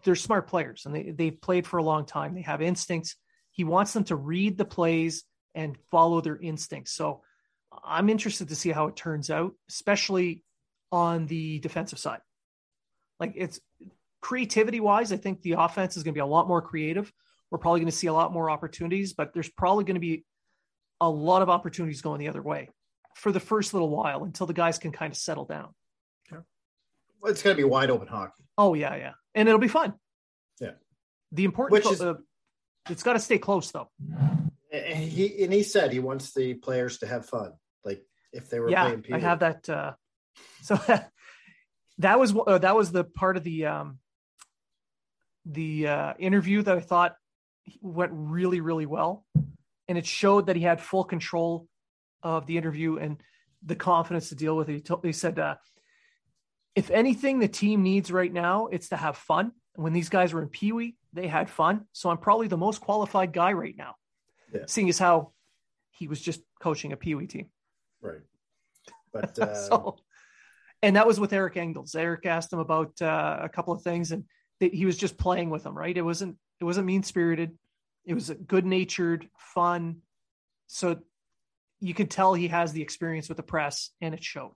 They're 0.03 0.15
smart 0.15 0.47
players 0.47 0.83
and 0.85 0.93
they 0.93 1.09
they've 1.09 1.41
played 1.41 1.65
for 1.65 1.77
a 1.77 1.83
long 1.83 2.05
time. 2.05 2.35
They 2.35 2.43
have 2.43 2.61
instincts. 2.61 3.15
He 3.61 3.65
wants 3.65 3.93
them 3.93 4.05
to 4.05 4.15
read 4.15 4.57
the 4.57 4.65
plays 4.65 5.23
and 5.53 5.77
follow 5.91 6.19
their 6.19 6.35
instincts. 6.35 6.93
So 6.93 7.21
I'm 7.83 8.09
interested 8.09 8.49
to 8.49 8.55
see 8.55 8.71
how 8.71 8.87
it 8.87 8.95
turns 8.95 9.29
out, 9.29 9.53
especially 9.69 10.43
on 10.91 11.27
the 11.27 11.59
defensive 11.59 11.99
side. 11.99 12.21
Like 13.19 13.33
it's 13.35 13.59
creativity 14.19 14.79
wise, 14.79 15.11
I 15.11 15.17
think 15.17 15.43
the 15.43 15.57
offense 15.59 15.95
is 15.95 16.01
going 16.01 16.15
to 16.15 16.17
be 16.17 16.21
a 16.21 16.25
lot 16.25 16.47
more 16.47 16.63
creative. 16.63 17.13
We're 17.51 17.59
probably 17.59 17.81
going 17.81 17.91
to 17.91 17.95
see 17.95 18.07
a 18.07 18.13
lot 18.13 18.33
more 18.33 18.49
opportunities, 18.49 19.13
but 19.13 19.31
there's 19.31 19.49
probably 19.51 19.83
going 19.83 19.93
to 19.93 19.99
be 20.01 20.25
a 20.99 21.07
lot 21.07 21.43
of 21.43 21.49
opportunities 21.51 22.01
going 22.01 22.17
the 22.19 22.29
other 22.29 22.41
way 22.41 22.69
for 23.15 23.31
the 23.31 23.39
first 23.39 23.75
little 23.75 23.91
while 23.91 24.23
until 24.23 24.47
the 24.47 24.53
guys 24.53 24.79
can 24.79 24.91
kind 24.91 25.11
of 25.13 25.17
settle 25.19 25.45
down. 25.45 25.69
Well, 26.31 27.31
it's 27.31 27.43
going 27.43 27.55
to 27.55 27.61
be 27.61 27.69
wide 27.69 27.91
open 27.91 28.07
hockey. 28.07 28.43
Oh 28.57 28.73
yeah, 28.73 28.95
yeah, 28.95 29.11
and 29.35 29.47
it'll 29.47 29.61
be 29.61 29.67
fun. 29.67 29.93
Yeah. 30.59 30.71
The 31.31 31.43
important, 31.45 31.73
Which 31.85 31.93
is- 31.93 32.01
uh, 32.01 32.15
it's 32.89 33.03
got 33.03 33.13
to 33.13 33.19
stay 33.19 33.37
close 33.37 33.71
though. 33.71 33.89
And 34.71 35.03
he 35.03 35.43
and 35.43 35.51
he 35.51 35.63
said 35.63 35.91
he 35.91 35.99
wants 35.99 36.33
the 36.33 36.53
players 36.53 36.99
to 36.99 37.07
have 37.07 37.25
fun, 37.25 37.53
like 37.83 38.03
if 38.31 38.49
they 38.49 38.59
were 38.59 38.69
yeah, 38.69 38.85
playing. 38.85 39.05
I 39.11 39.19
have 39.19 39.39
that. 39.39 39.69
Uh, 39.69 39.93
so 40.61 40.79
that 41.97 42.19
was 42.19 42.33
uh, 42.35 42.57
that 42.57 42.75
was 42.75 42.91
the 42.91 43.03
part 43.03 43.37
of 43.37 43.43
the 43.43 43.65
um, 43.65 43.99
the 45.45 45.87
uh, 45.87 46.13
interview 46.19 46.61
that 46.61 46.77
I 46.77 46.79
thought 46.79 47.15
went 47.81 48.11
really 48.13 48.61
really 48.61 48.85
well, 48.85 49.25
and 49.87 49.97
it 49.97 50.05
showed 50.05 50.47
that 50.47 50.55
he 50.55 50.63
had 50.63 50.79
full 50.79 51.03
control 51.03 51.67
of 52.23 52.45
the 52.45 52.57
interview 52.57 52.97
and 52.97 53.21
the 53.63 53.75
confidence 53.75 54.29
to 54.29 54.35
deal 54.35 54.55
with 54.55 54.69
it. 54.69 54.73
He, 54.73 54.81
told, 54.81 55.03
he 55.03 55.11
said, 55.11 55.37
uh, 55.37 55.55
"If 56.75 56.89
anything, 56.89 57.39
the 57.39 57.49
team 57.49 57.83
needs 57.83 58.09
right 58.09 58.31
now, 58.31 58.67
it's 58.67 58.89
to 58.89 58.95
have 58.95 59.17
fun. 59.17 59.51
When 59.75 59.93
these 59.93 60.09
guys 60.09 60.33
were 60.33 60.41
in 60.41 60.49
Pee 60.49 60.71
Wee, 60.71 60.97
they 61.13 61.27
had 61.27 61.49
fun. 61.49 61.85
So 61.93 62.09
I'm 62.09 62.17
probably 62.17 62.47
the 62.47 62.57
most 62.57 62.81
qualified 62.81 63.31
guy 63.33 63.53
right 63.53 63.75
now, 63.77 63.95
Yeah. 64.53 64.63
seeing 64.67 64.89
as 64.89 64.99
how 64.99 65.31
he 65.91 66.07
was 66.07 66.21
just 66.21 66.41
coaching 66.59 66.91
a 66.93 66.97
Pee 66.97 67.15
Wee 67.15 67.27
team." 67.27 67.47
right, 68.01 68.21
but 69.13 69.37
uh, 69.39 69.53
so, 69.55 69.97
and 70.81 70.95
that 70.95 71.05
was 71.07 71.19
with 71.19 71.31
Eric 71.33 71.57
Engels. 71.57 71.95
Eric 71.95 72.25
asked 72.25 72.51
him 72.51 72.59
about 72.59 73.01
uh, 73.01 73.39
a 73.41 73.49
couple 73.49 73.73
of 73.73 73.81
things, 73.81 74.11
and 74.11 74.25
th- 74.59 74.73
he 74.73 74.85
was 74.85 74.97
just 74.97 75.17
playing 75.17 75.49
with 75.49 75.63
them. 75.63 75.77
Right? 75.77 75.95
It 75.95 76.01
wasn't 76.01 76.37
it 76.59 76.65
wasn't 76.65 76.87
mean 76.87 77.03
spirited. 77.03 77.57
It 78.05 78.13
was 78.13 78.29
a 78.29 78.35
good 78.35 78.65
natured, 78.65 79.29
fun. 79.37 79.97
So 80.67 80.99
you 81.79 81.93
could 81.93 82.09
tell 82.09 82.33
he 82.33 82.47
has 82.47 82.73
the 82.73 82.81
experience 82.81 83.27
with 83.29 83.37
the 83.37 83.43
press, 83.43 83.91
and 84.01 84.13
it 84.13 84.23
showed. 84.23 84.53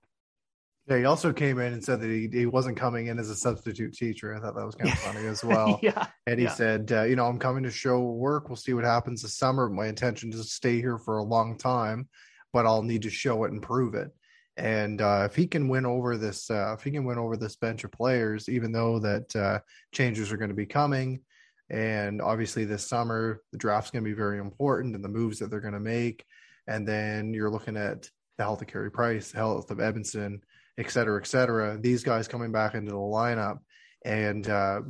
Yeah, 0.88 0.98
he 0.98 1.06
also 1.06 1.34
came 1.34 1.60
in 1.60 1.74
and 1.74 1.84
said 1.84 2.00
that 2.02 2.10
he, 2.12 2.30
he 2.32 2.46
wasn't 2.46 2.78
coming 2.78 3.08
in 3.08 3.18
as 3.18 3.32
a 3.32 3.36
substitute 3.36 3.94
teacher. 3.94 4.36
I 4.36 4.40
thought 4.40 4.56
that 4.56 4.66
was 4.66 4.76
kind 4.76 4.92
of 4.92 5.00
funny 5.00 5.26
as 5.26 5.44
well. 5.44 5.80
yeah. 5.82 6.08
And 6.28 6.38
he 6.38 6.46
yeah. 6.46 6.54
said, 6.54 6.92
uh, 6.92 7.04
you 7.04 7.16
know, 7.16 7.26
I'm 7.26 7.40
coming 7.40 7.64
to 7.64 7.72
show 7.72 8.02
work. 8.02 8.50
We'll 8.50 8.56
see 8.56 8.74
what 8.74 8.84
happens 8.84 9.24
this 9.24 9.34
summer. 9.34 9.68
My 9.68 9.88
intention 9.88 10.32
is 10.32 10.42
to 10.42 10.48
stay 10.48 10.80
here 10.80 11.00
for 11.00 11.18
a 11.18 11.24
long 11.24 11.58
time, 11.58 12.08
but 12.54 12.68
I'll 12.68 12.84
need 12.84 13.02
to 13.02 13.10
show 13.10 13.46
it 13.46 13.52
and 13.52 13.64
prove 13.64 13.96
it. 13.96 14.12
And 14.58 15.02
uh, 15.02 15.28
if 15.30 15.36
he 15.36 15.48
can 15.48 15.68
win 15.68 15.86
over 15.86 16.18
this, 16.18 16.50
uh, 16.52 16.76
if 16.78 16.84
he 16.84 16.92
can 16.92 17.04
win 17.04 17.18
over 17.18 17.36
this 17.36 17.56
bench 17.56 17.84
of 17.84 17.92
players, 17.92 18.48
even 18.48 18.72
though 18.72 19.00
that 19.00 19.36
uh, 19.36 19.60
changes 19.92 20.32
are 20.32 20.38
going 20.38 20.50
to 20.50 20.56
be 20.56 20.68
coming, 20.68 21.22
and 21.70 22.22
obviously 22.22 22.64
this 22.64 22.88
summer 22.88 23.42
the 23.52 23.58
draft's 23.58 23.90
going 23.90 24.04
to 24.04 24.10
be 24.10 24.16
very 24.16 24.38
important 24.38 24.94
and 24.96 25.04
the 25.04 25.10
moves 25.10 25.40
that 25.40 25.50
they're 25.50 25.60
going 25.60 25.74
to 25.74 25.80
make, 25.80 26.24
and 26.68 26.88
then 26.88 27.34
you're 27.34 27.50
looking 27.50 27.76
at 27.76 28.10
the 28.38 28.44
health 28.44 28.62
of 28.62 28.68
Carey 28.68 28.92
Price, 28.92 29.32
the 29.32 29.38
health 29.38 29.72
of 29.72 29.80
Edmundson, 29.80 30.40
et 30.78 30.90
cetera, 30.90 31.20
et 31.20 31.28
cetera. 31.28 31.78
These 31.78 32.04
guys 32.04 32.28
coming 32.28 32.52
back 32.52 32.74
into 32.74 32.92
the 32.92 32.98
lineup, 32.98 33.60
and 34.04 34.48
uh, 34.50 34.82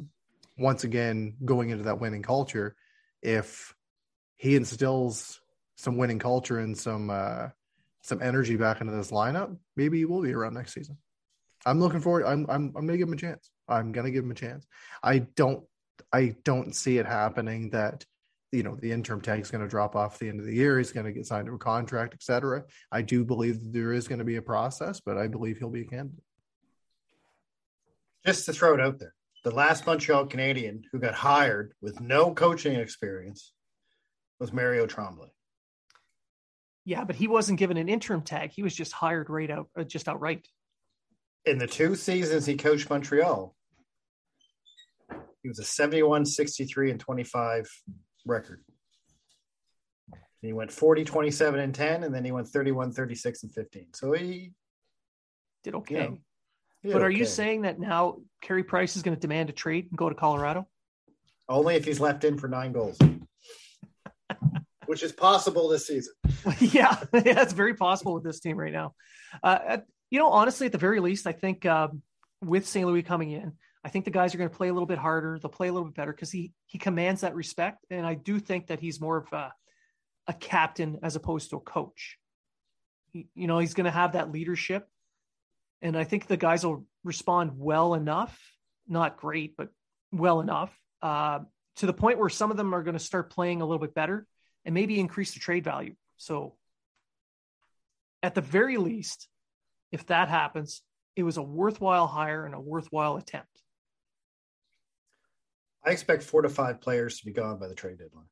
once 0.58 0.84
again 0.84 1.36
going 1.44 1.70
into 1.70 1.86
that 1.86 2.00
winning 2.00 2.24
culture. 2.24 2.76
If 3.22 3.74
he 4.36 4.56
instills 4.56 5.42
some 5.76 5.98
winning 5.98 6.20
culture 6.20 6.60
and 6.60 6.78
some 6.78 7.10
uh, 7.10 7.50
some 8.02 8.22
energy 8.22 8.56
back 8.56 8.82
into 8.82 8.94
this 8.94 9.12
lineup, 9.12 9.58
maybe 9.76 9.98
he 9.98 10.06
will 10.06 10.22
be 10.22 10.34
around 10.34 10.54
next 10.54 10.74
season. 10.74 10.98
I'm 11.66 11.80
looking 11.80 12.02
forward. 12.02 12.26
I'm 12.26 12.46
I'm 12.50 12.74
I'm 12.76 12.86
gonna 12.86 12.98
give 12.98 13.08
him 13.08 13.14
a 13.14 13.18
chance. 13.18 13.50
I'm 13.68 13.92
gonna 13.92 14.12
give 14.12 14.24
him 14.24 14.32
a 14.32 14.36
chance. 14.36 14.68
I 15.02 15.20
don't 15.20 15.64
I 16.14 16.36
don't 16.44 16.76
see 16.76 16.98
it 16.98 17.06
happening 17.06 17.72
that 17.72 18.06
you 18.56 18.64
know 18.64 18.76
the 18.76 18.92
interim 18.92 19.22
tag 19.22 19.42
is 19.42 19.52
going 19.52 19.64
to 19.64 19.68
drop 19.68 19.96
off 19.96 20.20
the 20.20 20.30
end 20.30 20.40
of 20.40 20.46
the 20.46 20.56
year. 20.56 20.78
He's 20.78 20.92
going 20.92 21.06
to 21.06 21.12
get 21.12 21.26
signed 21.26 21.48
to 21.48 21.54
a 21.54 21.58
contract, 21.58 22.14
etc. 22.14 22.64
I 22.92 23.02
do 23.02 23.26
believe 23.26 23.60
that 23.60 23.74
there 23.74 23.94
is 23.94 24.08
going 24.08 24.20
to 24.20 24.26
be 24.26 24.38
a 24.38 24.42
process, 24.42 25.00
but 25.00 25.18
I 25.18 25.28
believe 25.28 25.58
he'll 25.58 25.70
be 25.70 25.82
a 25.82 25.88
candidate. 25.88 26.24
Just 28.26 28.46
to 28.46 28.54
throw 28.54 28.74
it 28.74 28.82
out 28.82 28.98
there, 29.00 29.14
the 29.44 29.52
last 29.52 29.86
Montreal 29.86 30.26
Canadien 30.26 30.84
who 30.92 31.00
got 31.00 31.14
hired 31.14 31.74
with 31.82 32.00
no 32.02 32.34
coaching 32.34 32.76
experience 32.76 33.54
was 34.40 34.52
Mario 34.52 34.88
Tremblay. 34.88 35.30
Yeah, 36.86 37.04
but 37.04 37.16
he 37.16 37.28
wasn't 37.28 37.60
given 37.60 37.78
an 37.78 37.90
interim 37.90 38.22
tag. 38.22 38.52
He 38.52 38.64
was 38.64 38.76
just 38.76 38.92
hired 38.92 39.30
right 39.30 39.50
out, 39.50 39.70
uh, 39.78 39.84
just 39.84 40.08
outright. 40.08 40.48
In 41.46 41.58
the 41.58 41.68
two 41.68 41.96
seasons 41.96 42.46
he 42.46 42.58
coached 42.58 42.90
Montreal, 42.90 43.56
he 45.42 45.50
was 45.50 45.60
a 45.60 45.64
71, 45.64 46.26
63, 46.26 46.90
and 46.90 47.00
25 47.00 47.70
record. 48.26 48.62
He 50.42 50.54
went 50.54 50.72
40, 50.72 51.04
27, 51.04 51.60
and 51.60 51.74
10, 51.74 52.04
and 52.04 52.14
then 52.14 52.24
he 52.24 52.32
went 52.32 52.48
31, 52.48 52.92
36, 52.92 53.44
and 53.44 53.54
15. 53.54 53.88
So 53.94 54.12
he 54.12 54.52
did 55.64 55.76
okay. 55.76 56.12
He 56.84 56.92
but 56.92 57.00
did 57.00 57.06
are 57.06 57.10
you 57.10 57.26
saying 57.26 57.64
that 57.64 57.80
now 57.80 58.18
Carey 58.42 58.64
Price 58.64 58.96
is 58.96 59.02
going 59.02 59.16
to 59.16 59.20
demand 59.20 59.50
a 59.50 59.54
trade 59.54 59.88
and 59.90 59.98
go 59.98 60.08
to 60.08 60.14
Colorado? 60.14 60.68
only 61.50 61.76
if 61.76 61.86
he's 61.86 62.00
left 62.00 62.24
in 62.24 62.38
for 62.38 62.48
nine 62.48 62.72
goals, 62.72 62.98
which 64.86 65.04
is 65.04 65.12
possible 65.12 65.70
this 65.70 65.88
season? 65.88 66.14
yeah, 66.60 66.98
yeah, 67.14 67.42
it's 67.42 67.54
very 67.54 67.74
possible 67.74 68.14
with 68.14 68.24
this 68.24 68.40
team 68.40 68.58
right 68.58 68.74
now. 68.74 68.94
Uh, 69.44 69.78
you 70.10 70.20
know, 70.20 70.30
honestly, 70.30 70.66
at 70.66 70.72
the 70.72 70.78
very 70.78 71.00
least, 71.00 71.28
I 71.28 71.32
think 71.32 71.66
um, 71.66 72.02
with 72.42 72.68
St. 72.68 72.86
Louis 72.88 73.04
coming 73.04 73.32
in, 73.32 73.54
I 73.86 73.90
think 73.90 74.04
the 74.04 74.12
guys 74.12 74.34
are 74.34 74.40
going 74.40 74.50
to 74.50 74.56
play 74.56 74.70
a 74.70 74.74
little 74.74 74.88
bit 74.88 74.98
harder. 74.98 75.38
They'll 75.40 75.52
play 75.52 75.68
a 75.68 75.72
little 75.72 75.88
bit 75.88 75.96
better 75.96 76.12
because 76.12 76.32
he 76.32 76.52
he 76.66 76.80
commands 76.80 77.22
that 77.22 77.36
respect, 77.36 77.86
and 77.92 78.04
I 78.04 78.16
do 78.16 78.40
think 78.40 78.68
that 78.68 78.80
he's 78.80 79.00
more 79.00 79.18
of 79.18 79.32
a, 79.32 79.54
a 80.26 80.34
captain 80.34 80.98
as 81.04 81.16
opposed 81.16 81.52
to 81.52 81.58
a 81.58 81.60
coach. 81.60 82.18
He, 83.14 83.28
you 83.36 83.46
know, 83.46 83.60
he's 83.60 83.76
going 83.76 83.86
to 83.86 83.92
have 83.92 84.14
that 84.14 84.32
leadership, 84.32 84.88
and 85.84 85.96
I 85.96 86.04
think 86.04 86.26
the 86.26 86.36
guys 86.36 86.66
will 86.66 86.84
respond 87.04 87.52
well 87.58 87.94
enough, 87.94 88.36
not 88.88 89.18
great, 89.18 89.56
but 89.56 89.70
well 90.12 90.42
enough, 90.42 90.76
uh, 91.04 91.42
to 91.76 91.86
the 91.86 91.94
point 91.94 92.18
where 92.18 92.30
some 92.30 92.50
of 92.50 92.58
them 92.58 92.74
are 92.74 92.82
going 92.82 92.98
to 92.98 93.00
start 93.00 93.30
playing 93.30 93.62
a 93.62 93.66
little 93.66 93.86
bit 93.86 93.94
better 93.94 94.26
and 94.66 94.74
maybe 94.74 95.00
increase 95.00 95.36
the 95.36 95.40
trade 95.40 95.64
value. 95.64 95.94
So, 96.18 96.56
at 98.24 98.34
the 98.34 98.42
very 98.42 98.78
least, 98.78 99.28
if 99.92 100.08
that 100.08 100.28
happens, 100.28 100.82
it 101.16 101.22
was 101.22 101.38
a 101.38 101.44
worthwhile 101.44 102.08
hire 102.08 102.48
and 102.48 102.56
a 102.56 102.60
worthwhile 102.60 103.18
attempt. 103.18 103.62
I 105.86 105.92
expect 105.92 106.24
four 106.24 106.42
to 106.42 106.50
five 106.50 106.82
players 106.82 107.20
to 107.20 107.26
be 107.26 107.32
gone 107.32 107.60
by 107.60 107.68
the 107.68 107.76
trade 107.76 108.00
deadline. 108.00 108.26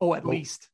Oh, 0.00 0.14
at 0.14 0.26
least. 0.26 0.68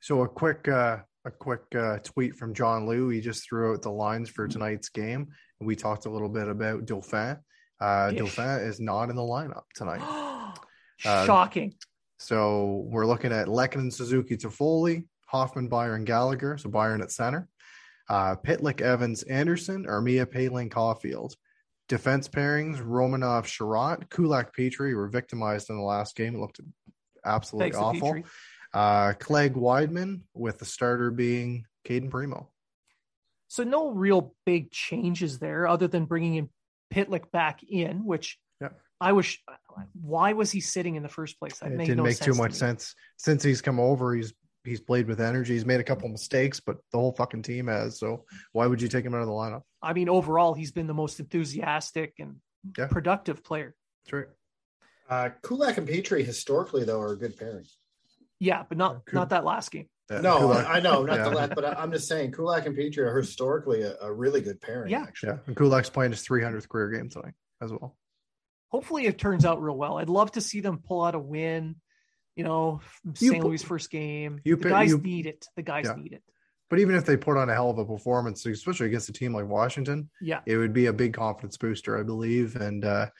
So 0.00 0.22
a 0.22 0.28
quick 0.28 0.68
uh, 0.68 0.98
a 1.24 1.30
quick 1.30 1.62
uh, 1.74 1.98
tweet 1.98 2.36
from 2.36 2.54
John 2.54 2.86
Lu. 2.86 3.08
He 3.08 3.20
just 3.20 3.48
threw 3.48 3.72
out 3.72 3.82
the 3.82 3.90
lines 3.90 4.28
for 4.28 4.48
tonight's 4.48 4.88
game, 4.88 5.28
and 5.60 5.66
we 5.66 5.76
talked 5.76 6.06
a 6.06 6.10
little 6.10 6.28
bit 6.28 6.48
about 6.48 6.86
Dauphin. 6.86 7.38
Uh, 7.80 8.10
Ish. 8.12 8.18
Dauphin 8.18 8.60
is 8.62 8.80
not 8.80 9.10
in 9.10 9.16
the 9.16 9.22
lineup 9.22 9.64
tonight. 9.74 10.02
Uh, 11.04 11.24
Shocking. 11.24 11.72
So 12.18 12.84
we're 12.88 13.06
looking 13.06 13.30
at 13.30 13.46
Lehkonen, 13.46 13.92
Suzuki, 13.92 14.36
Toffoli, 14.36 15.04
Hoffman, 15.26 15.68
Byron, 15.68 16.04
Gallagher. 16.04 16.58
So 16.58 16.70
Byron 16.70 17.02
at 17.02 17.12
center. 17.12 17.48
Uh, 18.08 18.34
Pitlick, 18.34 18.80
Evans, 18.80 19.22
Anderson, 19.22 19.86
Armia, 19.86 20.26
Poehling, 20.26 20.72
Caulfield. 20.72 21.36
Defense 21.88 22.28
pairings: 22.28 22.78
Romanov, 22.78 23.44
Chiarot, 23.44 24.08
Kulak, 24.10 24.54
Petry 24.54 24.94
were 24.94 25.08
victimized 25.08 25.70
in 25.70 25.76
the 25.76 25.82
last 25.82 26.16
game. 26.16 26.34
It 26.34 26.38
looked 26.38 26.60
absolutely 27.24 27.72
Thanks 27.72 27.78
awful. 27.78 28.22
Uh, 28.74 29.14
Clague, 29.14 29.54
Wideman, 29.54 30.20
with 30.34 30.58
the 30.58 30.66
starter 30.66 31.10
being 31.10 31.64
Cayden 31.84 32.10
Primeau. 32.10 32.48
So 33.48 33.64
no 33.64 33.90
real 33.90 34.34
big 34.44 34.70
changes 34.70 35.38
there 35.38 35.66
other 35.66 35.88
than 35.88 36.04
bringing 36.04 36.34
in 36.34 36.50
Pitlick 36.92 37.30
back 37.30 37.62
in, 37.62 38.04
which 38.04 38.38
Yeah. 38.60 38.70
I 39.00 39.12
wish. 39.12 39.42
Why 40.00 40.34
was 40.34 40.50
he 40.50 40.60
sitting 40.60 40.96
in 40.96 41.02
the 41.02 41.08
first 41.08 41.38
place? 41.38 41.58
That 41.58 41.72
it 41.72 41.78
didn't 41.78 41.96
no 41.96 42.02
make 42.02 42.18
too 42.18 42.34
much 42.34 42.50
me. 42.50 42.56
sense 42.56 42.94
since 43.16 43.42
he's 43.42 43.62
come 43.62 43.80
over. 43.80 44.14
He's 44.14 44.34
he's 44.68 44.80
played 44.80 45.06
with 45.08 45.20
energy. 45.20 45.54
He's 45.54 45.66
made 45.66 45.80
a 45.80 45.84
couple 45.84 46.08
mistakes, 46.08 46.60
but 46.60 46.76
the 46.92 46.98
whole 46.98 47.12
fucking 47.12 47.42
team 47.42 47.66
has. 47.66 47.98
So 47.98 48.24
why 48.52 48.66
would 48.66 48.80
you 48.82 48.88
take 48.88 49.04
him 49.04 49.14
out 49.14 49.20
of 49.22 49.26
the 49.26 49.32
lineup? 49.32 49.62
I 49.82 49.92
mean, 49.92 50.08
overall, 50.08 50.54
he's 50.54 50.72
been 50.72 50.86
the 50.86 50.94
most 50.94 51.18
enthusiastic 51.20 52.14
and 52.18 52.36
Yeah. 52.76 52.86
productive 52.88 53.42
player. 53.42 53.74
That's 54.04 54.12
right. 54.12 54.26
Uh, 55.08 55.30
Kulak 55.42 55.78
and 55.78 55.88
Petry 55.88 56.24
historically 56.24 56.84
though 56.84 57.00
are 57.00 57.12
a 57.12 57.16
good 57.18 57.36
pairing. 57.36 57.64
Yeah, 58.40 58.64
but 58.68 58.76
not 58.78 59.04
Could- 59.06 59.14
not 59.14 59.30
that 59.30 59.44
last 59.44 59.70
game. 59.70 59.88
Yeah, 60.10 60.20
No, 60.20 60.38
Kulak- 60.38 60.66
I 60.68 60.80
know 60.80 61.02
not 61.04 61.16
yeah. 61.16 61.28
the 61.28 61.34
last, 61.36 61.52
but 61.54 61.64
I, 61.64 61.72
I'm 61.74 61.92
just 61.92 62.08
saying 62.08 62.32
Kulak 62.32 62.66
and 62.66 62.76
Petry 62.76 62.98
are 62.98 63.18
historically 63.18 63.82
a, 63.82 63.96
a 64.00 64.12
really 64.12 64.40
good 64.40 64.60
pairing. 64.60 64.90
Yeah. 64.90 65.02
actually. 65.02 65.32
Yeah, 65.32 65.38
and 65.46 65.56
Kulak's 65.56 65.90
playing 65.90 66.12
his 66.12 66.22
300th 66.26 66.68
career 66.68 66.90
game 66.90 67.08
tonight 67.10 67.34
as 67.60 67.70
well. 67.72 67.96
Hopefully, 68.70 69.06
it 69.06 69.18
turns 69.18 69.44
out 69.46 69.62
real 69.62 69.76
well. 69.76 69.98
I'd 69.98 70.08
love 70.10 70.32
to 70.32 70.40
see 70.42 70.60
them 70.60 70.78
pull 70.86 71.02
out 71.02 71.14
a 71.14 71.18
win. 71.18 71.76
You 72.38 72.44
know, 72.44 72.80
You 73.04 73.30
St. 73.32 73.42
pu- 73.42 73.48
Louis 73.48 73.62
first 73.64 73.90
game. 73.90 74.40
you 74.44 74.54
the 74.54 74.68
guys 74.68 74.90
you- 74.90 74.98
need 74.98 75.26
it. 75.26 75.46
The 75.56 75.62
guys 75.62 75.86
Yeah. 75.86 75.96
need 75.96 76.12
it. 76.12 76.22
But 76.70 76.78
even 76.78 76.94
if 76.94 77.04
they 77.04 77.16
put 77.16 77.36
on 77.36 77.48
a 77.50 77.52
hell 77.54 77.70
of 77.70 77.78
a 77.78 77.84
performance, 77.84 78.46
especially 78.46 78.86
against 78.86 79.08
a 79.08 79.12
team 79.12 79.32
like 79.34 79.46
Washington, 79.46 80.08
Yeah. 80.20 80.42
it 80.46 80.56
would 80.56 80.72
be 80.72 80.86
a 80.86 80.92
big 80.92 81.14
confidence 81.14 81.56
booster, 81.56 81.98
I 81.98 82.04
believe. 82.04 82.54
And 82.56 82.84
uh, 82.84 83.10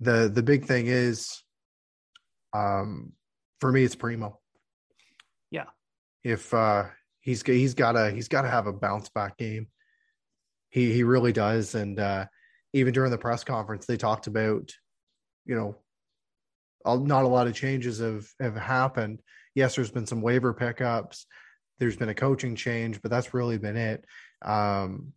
the 0.00 0.30
the 0.32 0.42
big 0.42 0.64
thing 0.64 0.86
is, 0.86 1.42
um, 2.54 3.12
for 3.60 3.70
me, 3.70 3.84
it's 3.84 3.94
Primeau. 3.96 4.38
Yeah. 5.50 5.66
If 6.24 6.54
uh, 6.54 6.86
he's 7.20 7.42
he's 7.42 7.74
got 7.74 7.92
to 7.92 8.10
he's 8.10 8.28
got 8.28 8.42
to 8.42 8.48
have 8.48 8.66
a 8.66 8.72
bounce 8.72 9.10
back 9.10 9.36
game. 9.36 9.68
He 10.70 10.92
he 10.94 11.02
really 11.02 11.32
does. 11.32 11.74
And 11.74 11.98
uh, 12.00 12.26
even 12.72 12.94
during 12.94 13.10
the 13.10 13.18
press 13.18 13.44
conference, 13.44 13.84
they 13.84 13.96
talked 13.98 14.28
about, 14.28 14.72
you 15.44 15.56
know, 15.56 15.76
not 16.86 17.24
a 17.24 17.28
lot 17.28 17.46
of 17.46 17.54
changes 17.54 17.98
have 17.98 18.26
have 18.40 18.56
happened. 18.56 19.20
Yes, 19.54 19.74
there's 19.76 19.90
been 19.90 20.06
some 20.06 20.22
waiver 20.22 20.52
pickups. 20.54 21.26
There's 21.78 21.96
been 21.96 22.08
a 22.08 22.14
coaching 22.14 22.56
change, 22.56 23.00
but 23.02 23.10
that's 23.10 23.34
really 23.34 23.58
been 23.58 23.76
it. 23.76 24.04
Um, 24.42 25.12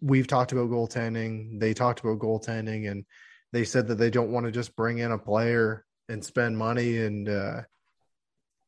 we've 0.00 0.26
talked 0.26 0.52
about 0.52 0.70
goaltending. 0.70 1.60
They 1.60 1.74
talked 1.74 2.00
about 2.00 2.18
goaltending, 2.18 2.90
and 2.90 3.04
they 3.52 3.64
said 3.64 3.88
that 3.88 3.96
they 3.96 4.10
don't 4.10 4.32
want 4.32 4.46
to 4.46 4.52
just 4.52 4.74
bring 4.76 4.98
in 4.98 5.12
a 5.12 5.18
player 5.18 5.84
and 6.08 6.24
spend 6.24 6.56
money, 6.58 6.98
and 6.98 7.28
uh, 7.28 7.62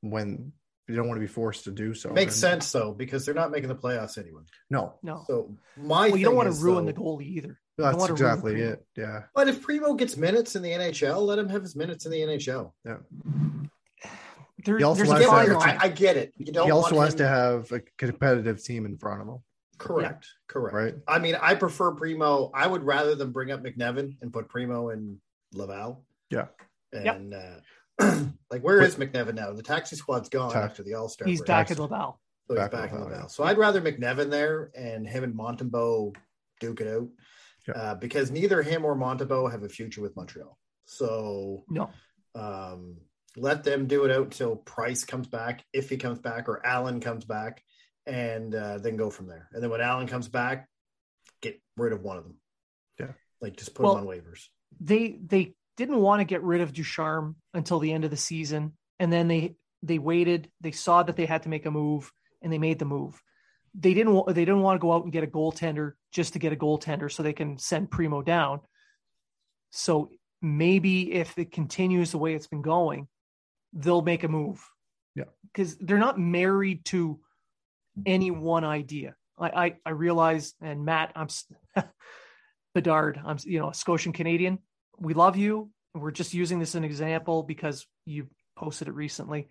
when 0.00 0.52
you 0.86 0.94
don't 0.94 1.08
want 1.08 1.16
to 1.16 1.26
be 1.26 1.32
forced 1.32 1.64
to 1.64 1.70
do 1.70 1.94
so. 1.94 2.10
Makes 2.10 2.34
And- 2.34 2.40
sense 2.40 2.72
though 2.72 2.92
because 2.92 3.24
they're 3.24 3.34
not 3.34 3.50
making 3.50 3.68
the 3.70 3.74
playoffs 3.74 4.18
anyway. 4.18 4.42
No, 4.70 4.94
No. 5.02 5.24
So 5.26 5.56
my 5.78 6.08
well, 6.08 6.16
you 6.18 6.24
don't 6.24 6.32
thing 6.32 6.36
want 6.36 6.48
is, 6.50 6.58
to 6.58 6.64
ruin 6.64 6.84
though- 6.84 6.92
the 6.92 6.98
goalie 6.98 7.22
either. 7.26 7.58
You 7.76 7.82
don't 7.84 7.92
that's 7.92 8.00
wanna 8.00 8.12
exactly 8.12 8.60
it. 8.60 8.84
Yeah, 8.96 9.22
But 9.34 9.48
if 9.48 9.60
Primeau 9.62 9.94
gets 9.94 10.16
minutes 10.16 10.54
in 10.54 10.62
the 10.62 10.70
NHL, 10.70 11.22
let 11.22 11.38
him 11.38 11.48
have 11.48 11.62
his 11.62 11.74
minutes 11.74 12.06
in 12.06 12.12
the 12.12 12.20
NHL. 12.20 12.72
There, 14.64 14.78
He 14.78 14.84
also 14.84 15.04
there's 15.04 15.22
to 15.24 15.30
have- 15.30 15.56
I, 15.56 15.78
I 15.82 15.88
get 15.88 16.16
it. 16.16 16.32
You 16.38 16.52
don't 16.52 16.66
he 16.66 16.70
also 16.70 16.94
wants 16.94 17.14
him- 17.14 17.18
to 17.18 17.28
have 17.28 17.70
a 17.72 17.80
competitive 17.98 18.62
team 18.62 18.86
in 18.86 18.96
front 18.96 19.20
of 19.22 19.28
him, 19.28 19.38
correct, 19.78 20.28
correct. 20.48 20.74
right? 20.74 20.94
I 21.08 21.18
mean, 21.18 21.34
I 21.40 21.54
prefer 21.56 21.92
Primeau. 21.92 22.50
I 22.54 22.66
would 22.66 22.82
rather 22.84 23.14
than 23.14 23.30
bring 23.32 23.50
up 23.50 23.62
McNiven 23.62 24.16
and 24.22 24.32
put 24.32 24.48
Primeau 24.48 24.90
in 24.90 25.20
Laval. 25.52 26.04
Yeah. 26.30 26.46
And 26.92 27.34
uh, 27.34 27.56
like, 28.50 28.62
where 28.62 28.80
is 28.80 28.94
McNiven 28.94 29.34
now? 29.34 29.52
The 29.52 29.62
taxi 29.64 29.96
squad's 29.96 30.28
gone 30.28 30.52
Ta- 30.52 30.60
after 30.60 30.82
the 30.84 30.94
All 30.94 31.08
Star. 31.08 31.26
He's 31.26 31.42
back 31.42 31.70
in 31.72 31.78
Laval. 31.78 32.20
So 32.46 32.54
he's 32.54 32.58
back 32.58 32.72
in 32.72 32.78
back 32.78 32.90
in 32.90 32.94
Laval, 32.98 33.08
Laval. 33.10 33.22
yeah. 33.24 33.26
So 33.26 33.44
I'd 33.44 33.58
rather 33.58 33.82
McNiven 33.82 34.30
there 34.30 34.70
and 34.76 35.06
him 35.06 35.24
and 35.24 35.34
Montembeault 35.34 36.14
duke 36.60 36.80
it 36.80 36.86
out 36.88 37.08
Yeah. 37.66 37.74
uh, 37.74 37.94
because 37.94 38.30
neither 38.30 38.62
him 38.62 38.84
or 38.84 38.94
Montembeault 38.94 39.50
have 39.52 39.62
a 39.62 39.68
future 39.68 40.00
with 40.02 40.16
Montreal. 40.16 40.58
So 40.86 41.64
No, 41.70 41.90
um, 42.34 42.96
let 43.36 43.64
them 43.64 43.86
do 43.86 44.04
it 44.04 44.10
out 44.10 44.24
until 44.24 44.56
Price 44.56 45.04
comes 45.04 45.26
back, 45.26 45.64
if 45.72 45.88
he 45.88 45.96
comes 45.96 46.18
back, 46.18 46.48
or 46.48 46.64
Allen 46.66 47.00
comes 47.00 47.24
back, 47.24 47.62
and 48.06 48.54
uh, 48.54 48.78
then 48.78 48.96
go 48.96 49.08
from 49.10 49.26
there. 49.28 49.48
And 49.52 49.62
then 49.62 49.70
when 49.70 49.80
Allen 49.80 50.06
comes 50.06 50.28
back, 50.28 50.68
get 51.40 51.60
rid 51.76 51.92
of 51.92 52.02
one 52.02 52.18
of 52.18 52.24
them. 52.24 52.36
Yeah. 53.00 53.12
like 53.40 53.56
just 53.56 53.74
put 53.74 53.84
Well- 53.84 53.94
them 53.96 54.06
on 54.06 54.14
waivers. 54.14 54.48
they 54.80 55.18
they 55.24 55.54
didn't 55.76 56.00
want 56.00 56.20
to 56.20 56.24
get 56.24 56.42
rid 56.42 56.60
of 56.60 56.72
Ducharme 56.72 57.34
until 57.52 57.78
the 57.80 57.92
end 57.92 58.04
of 58.04 58.10
the 58.10 58.16
season, 58.16 58.76
and 59.00 59.12
then 59.12 59.26
they 59.28 59.56
they 59.82 59.98
waited. 59.98 60.50
They 60.60 60.70
saw 60.72 61.02
that 61.02 61.16
they 61.16 61.26
had 61.26 61.42
to 61.44 61.48
make 61.48 61.66
a 61.66 61.70
move, 61.70 62.12
and 62.42 62.52
they 62.52 62.58
made 62.58 62.78
the 62.78 62.84
move. 62.84 63.20
They 63.74 63.94
didn't 63.94 64.12
wa- 64.12 64.24
they 64.32 64.44
didn't 64.44 64.60
want 64.62 64.78
to 64.80 64.82
go 64.82 64.92
out 64.92 65.04
and 65.04 65.12
get 65.12 65.24
a 65.24 65.28
goaltender 65.28 65.92
just 66.12 66.34
to 66.34 66.38
get 66.38 66.52
a 66.52 66.56
goaltender 66.56 67.10
so 67.10 67.22
they 67.22 67.32
can 67.32 67.58
send 67.58 67.90
Primeau 67.90 68.22
down. 68.22 68.60
So 69.70 70.10
maybe 70.40 71.12
if 71.12 71.36
it 71.38 71.50
continues 71.50 72.12
the 72.12 72.18
way 72.18 72.34
it's 72.34 72.46
been 72.46 72.62
going, 72.62 73.08
they'll 73.72 74.02
make 74.02 74.22
a 74.24 74.28
move. 74.28 74.64
Yeah. 75.16 75.24
because 75.44 75.76
they're 75.76 75.98
not 75.98 76.18
married 76.18 76.84
to 76.86 77.20
any 78.04 78.30
one 78.32 78.64
idea. 78.64 79.14
I 79.38 79.48
I, 79.66 79.76
I 79.86 79.90
realize, 79.90 80.54
and 80.60 80.84
Matt, 80.84 81.12
I'm 81.14 81.28
Bedard, 82.74 83.20
I'm 83.24 83.38
you 83.44 83.60
know 83.60 83.70
a 83.70 83.74
Scotian 83.74 84.12
Canadian. 84.12 84.58
We 84.98 85.14
love 85.14 85.36
you. 85.36 85.70
We're 85.94 86.10
just 86.10 86.34
using 86.34 86.58
this 86.58 86.70
as 86.70 86.74
an 86.76 86.84
example 86.84 87.44
because 87.44 87.86
you 88.04 88.26
posted 88.56 88.88
it 88.88 88.94
recently. 88.94 89.48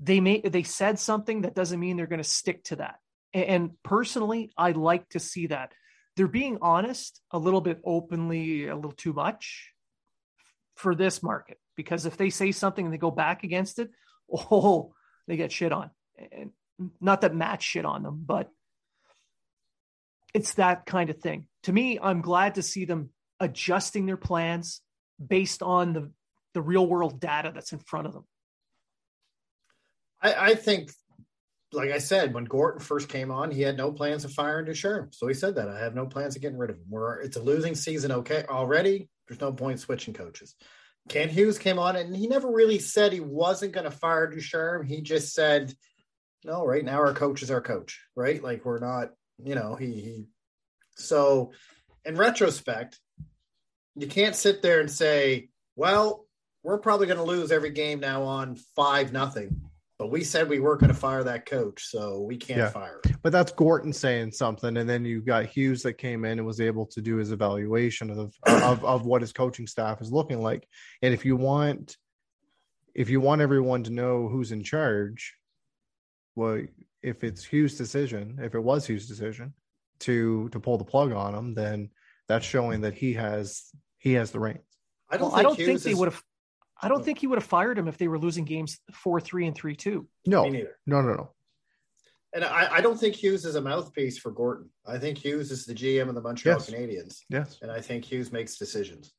They 0.00 0.20
may 0.20 0.40
they 0.40 0.62
said 0.62 0.98
something 0.98 1.42
that 1.42 1.54
doesn't 1.54 1.80
mean 1.80 1.96
they're 1.96 2.06
going 2.06 2.22
to 2.22 2.28
stick 2.28 2.64
to 2.64 2.76
that. 2.76 2.96
And 3.32 3.70
personally, 3.82 4.52
I 4.56 4.72
like 4.72 5.08
to 5.10 5.18
see 5.18 5.48
that 5.48 5.72
they're 6.16 6.28
being 6.28 6.58
honest 6.62 7.20
a 7.30 7.38
little 7.38 7.60
bit 7.60 7.80
openly, 7.84 8.68
a 8.68 8.74
little 8.74 8.92
too 8.92 9.12
much 9.12 9.72
for 10.74 10.94
this 10.94 11.22
market. 11.22 11.58
Because 11.76 12.06
if 12.06 12.16
they 12.16 12.30
say 12.30 12.52
something 12.52 12.84
and 12.84 12.92
they 12.92 12.98
go 12.98 13.10
back 13.10 13.44
against 13.44 13.78
it, 13.78 13.90
oh, 14.32 14.94
they 15.26 15.36
get 15.36 15.52
shit 15.52 15.72
on. 15.72 15.90
And 16.32 16.50
not 17.00 17.20
that 17.22 17.34
Matt 17.34 17.62
shit 17.62 17.84
on 17.84 18.02
them, 18.02 18.22
but 18.24 18.50
it's 20.34 20.54
that 20.54 20.86
kind 20.86 21.10
of 21.10 21.18
thing. 21.18 21.46
To 21.64 21.72
me, 21.72 21.98
I'm 22.00 22.20
glad 22.22 22.54
to 22.54 22.62
see 22.62 22.84
them 22.84 23.10
adjusting 23.40 24.06
their 24.06 24.16
plans 24.16 24.80
based 25.24 25.62
on 25.62 25.92
the 25.92 26.10
the 26.54 26.62
real 26.62 26.86
world 26.86 27.20
data 27.20 27.52
that's 27.54 27.72
in 27.72 27.78
front 27.78 28.06
of 28.06 28.14
them. 28.14 28.24
I, 30.22 30.50
I 30.50 30.54
think, 30.54 30.90
like 31.72 31.90
I 31.90 31.98
said, 31.98 32.34
when 32.34 32.44
Gorton 32.44 32.80
first 32.80 33.08
came 33.08 33.30
on, 33.30 33.50
he 33.50 33.62
had 33.62 33.76
no 33.76 33.92
plans 33.92 34.24
of 34.24 34.32
firing 34.32 34.64
Ducharme. 34.64 35.10
So 35.12 35.26
he 35.26 35.34
said 35.34 35.56
that 35.56 35.68
I 35.68 35.78
have 35.80 35.94
no 35.94 36.06
plans 36.06 36.36
of 36.36 36.42
getting 36.42 36.58
rid 36.58 36.70
of 36.70 36.76
him. 36.76 36.84
We're 36.88 37.20
it's 37.20 37.36
a 37.36 37.42
losing 37.42 37.74
season. 37.74 38.12
Okay, 38.12 38.44
already. 38.48 39.08
There's 39.28 39.40
no 39.40 39.52
point 39.52 39.80
switching 39.80 40.14
coaches. 40.14 40.54
Kent 41.08 41.30
Hughes 41.30 41.58
came 41.58 41.78
on 41.78 41.96
and 41.96 42.14
he 42.14 42.26
never 42.26 42.50
really 42.50 42.78
said 42.78 43.12
he 43.12 43.20
wasn't 43.20 43.72
going 43.72 43.84
to 43.84 43.90
fire 43.90 44.26
Ducharme. 44.26 44.86
He 44.86 45.02
just 45.02 45.34
said, 45.34 45.72
"No, 46.44 46.64
right 46.64 46.84
now 46.84 46.98
our 46.98 47.14
coach 47.14 47.42
is 47.42 47.50
our 47.50 47.60
coach, 47.60 48.00
right? 48.14 48.42
Like 48.42 48.64
we're 48.64 48.80
not, 48.80 49.10
you 49.42 49.54
know, 49.54 49.74
he 49.76 49.92
he." 50.00 50.26
So, 50.96 51.52
in 52.04 52.16
retrospect, 52.16 52.98
you 53.94 54.06
can't 54.06 54.34
sit 54.34 54.62
there 54.62 54.80
and 54.80 54.90
say, 54.90 55.50
"Well, 55.76 56.26
we're 56.62 56.78
probably 56.78 57.06
going 57.06 57.18
to 57.18 57.24
lose 57.24 57.52
every 57.52 57.70
game 57.70 58.00
now 58.00 58.22
on 58.22 58.56
five 58.74 59.12
nothing." 59.12 59.65
But 59.98 60.10
we 60.10 60.24
said 60.24 60.48
we 60.48 60.60
weren't 60.60 60.80
going 60.80 60.92
to 60.92 60.98
fire 60.98 61.24
that 61.24 61.46
coach, 61.46 61.86
so 61.86 62.20
we 62.20 62.36
can't 62.36 62.58
Yeah. 62.58 62.68
fire 62.70 63.00
him. 63.04 63.16
But 63.22 63.32
that's 63.32 63.52
Gorton 63.52 63.92
saying 63.94 64.32
something, 64.32 64.76
and 64.76 64.88
then 64.88 65.04
you 65.06 65.22
got 65.22 65.46
Hughes 65.46 65.82
that 65.84 65.94
came 65.94 66.24
in 66.26 66.38
and 66.38 66.46
was 66.46 66.60
able 66.60 66.84
to 66.86 67.00
do 67.00 67.16
his 67.16 67.32
evaluation 67.32 68.10
of 68.10 68.34
of 68.46 68.84
of 68.84 69.06
what 69.06 69.22
his 69.22 69.32
coaching 69.32 69.66
staff 69.66 70.02
is 70.02 70.12
looking 70.12 70.42
like. 70.42 70.68
And 71.00 71.14
if 71.14 71.24
you 71.24 71.36
want, 71.36 71.96
if 72.94 73.08
you 73.08 73.20
want 73.22 73.40
everyone 73.40 73.84
to 73.84 73.90
know 73.90 74.28
who's 74.28 74.52
in 74.52 74.62
charge, 74.62 75.34
well, 76.34 76.62
if 77.02 77.24
it's 77.24 77.44
Hughes' 77.44 77.78
decision, 77.78 78.38
if 78.42 78.54
it 78.54 78.60
was 78.60 78.86
Hughes' 78.86 79.08
decision 79.08 79.54
to 80.00 80.50
to 80.50 80.60
pull 80.60 80.76
the 80.76 80.84
plug 80.84 81.12
on 81.12 81.34
him, 81.34 81.54
then 81.54 81.88
that's 82.28 82.44
showing 82.44 82.82
that 82.82 82.92
he 82.92 83.14
has 83.14 83.70
he 83.96 84.12
has 84.12 84.30
the 84.30 84.40
reins. 84.40 84.58
I 85.08 85.16
don't 85.16 85.28
Well, 85.28 85.30
think 85.30 85.38
I 85.38 85.42
don't 85.42 85.56
Hughes 85.56 85.66
think 85.68 85.82
they 85.84 85.90
is- 85.92 85.96
would 85.98 86.12
have. 86.12 86.22
I 86.82 86.88
don't 86.88 87.04
think 87.04 87.18
he 87.18 87.26
would 87.26 87.38
have 87.38 87.46
fired 87.48 87.78
him 87.78 87.88
if 87.88 87.96
they 87.96 88.08
were 88.08 88.18
losing 88.18 88.44
games 88.44 88.78
four 88.92 89.20
three 89.20 89.46
and 89.46 89.54
three 89.56 89.74
two. 89.76 90.08
No, 90.26 90.44
Me 90.44 90.50
neither. 90.50 90.78
no, 90.86 91.00
no, 91.00 91.14
no. 91.14 91.30
And 92.34 92.44
I, 92.44 92.68
I 92.76 92.80
don't 92.82 92.98
think 92.98 93.14
Hughes 93.14 93.46
is 93.46 93.54
a 93.54 93.60
mouthpiece 93.62 94.18
for 94.18 94.30
Gorton. 94.30 94.68
I 94.86 94.98
think 94.98 95.16
Hughes 95.16 95.50
is 95.50 95.64
the 95.64 95.74
GM 95.74 96.08
of 96.08 96.14
the 96.14 96.20
Montreal 96.20 96.58
Yes. 96.58 96.68
Canadiens, 96.70 97.18
Yes, 97.30 97.58
and 97.62 97.70
I 97.70 97.80
think 97.80 98.04
Hughes 98.04 98.30
makes 98.30 98.58
decisions. 98.58 99.12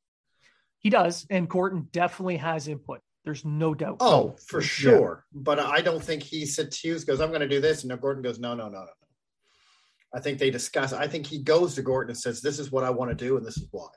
He 0.79 0.91
does, 0.91 1.25
and 1.31 1.49
Gorton 1.49 1.87
definitely 1.91 2.37
has 2.37 2.67
input. 2.67 3.01
There's 3.25 3.43
no 3.43 3.73
doubt. 3.73 3.97
Oh, 3.99 4.13
oh 4.13 4.37
for 4.47 4.61
yeah. 4.61 4.67
sure. 4.67 5.25
But 5.33 5.59
I 5.59 5.81
don't 5.81 6.01
think 6.03 6.21
he 6.23 6.45
sits 6.45 6.79
Hughes 6.79 7.03
goes, 7.03 7.19
I'm 7.19 7.29
going 7.29 7.41
to 7.41 7.47
do 7.47 7.59
this. 7.59 7.83
And 7.83 7.99
Gorton 7.99 8.21
goes, 8.23 8.39
no, 8.39 8.53
no, 8.53 8.65
no, 8.69 8.77
no, 8.77 8.85
no. 8.85 9.07
I 10.13 10.21
think 10.21 10.37
they 10.39 10.49
discuss. 10.49 10.93
I 10.93 11.07
think 11.07 11.25
he 11.25 11.39
goes 11.39 11.75
to 11.75 11.81
Gorton 11.81 12.11
and 12.11 12.17
says, 12.17 12.41
this 12.41 12.57
is 12.59 12.71
what 12.71 12.85
I 12.85 12.89
want 12.89 13.09
to 13.11 13.15
do. 13.15 13.35
And 13.35 13.45
this 13.45 13.57
is 13.57 13.67
why. 13.71 13.87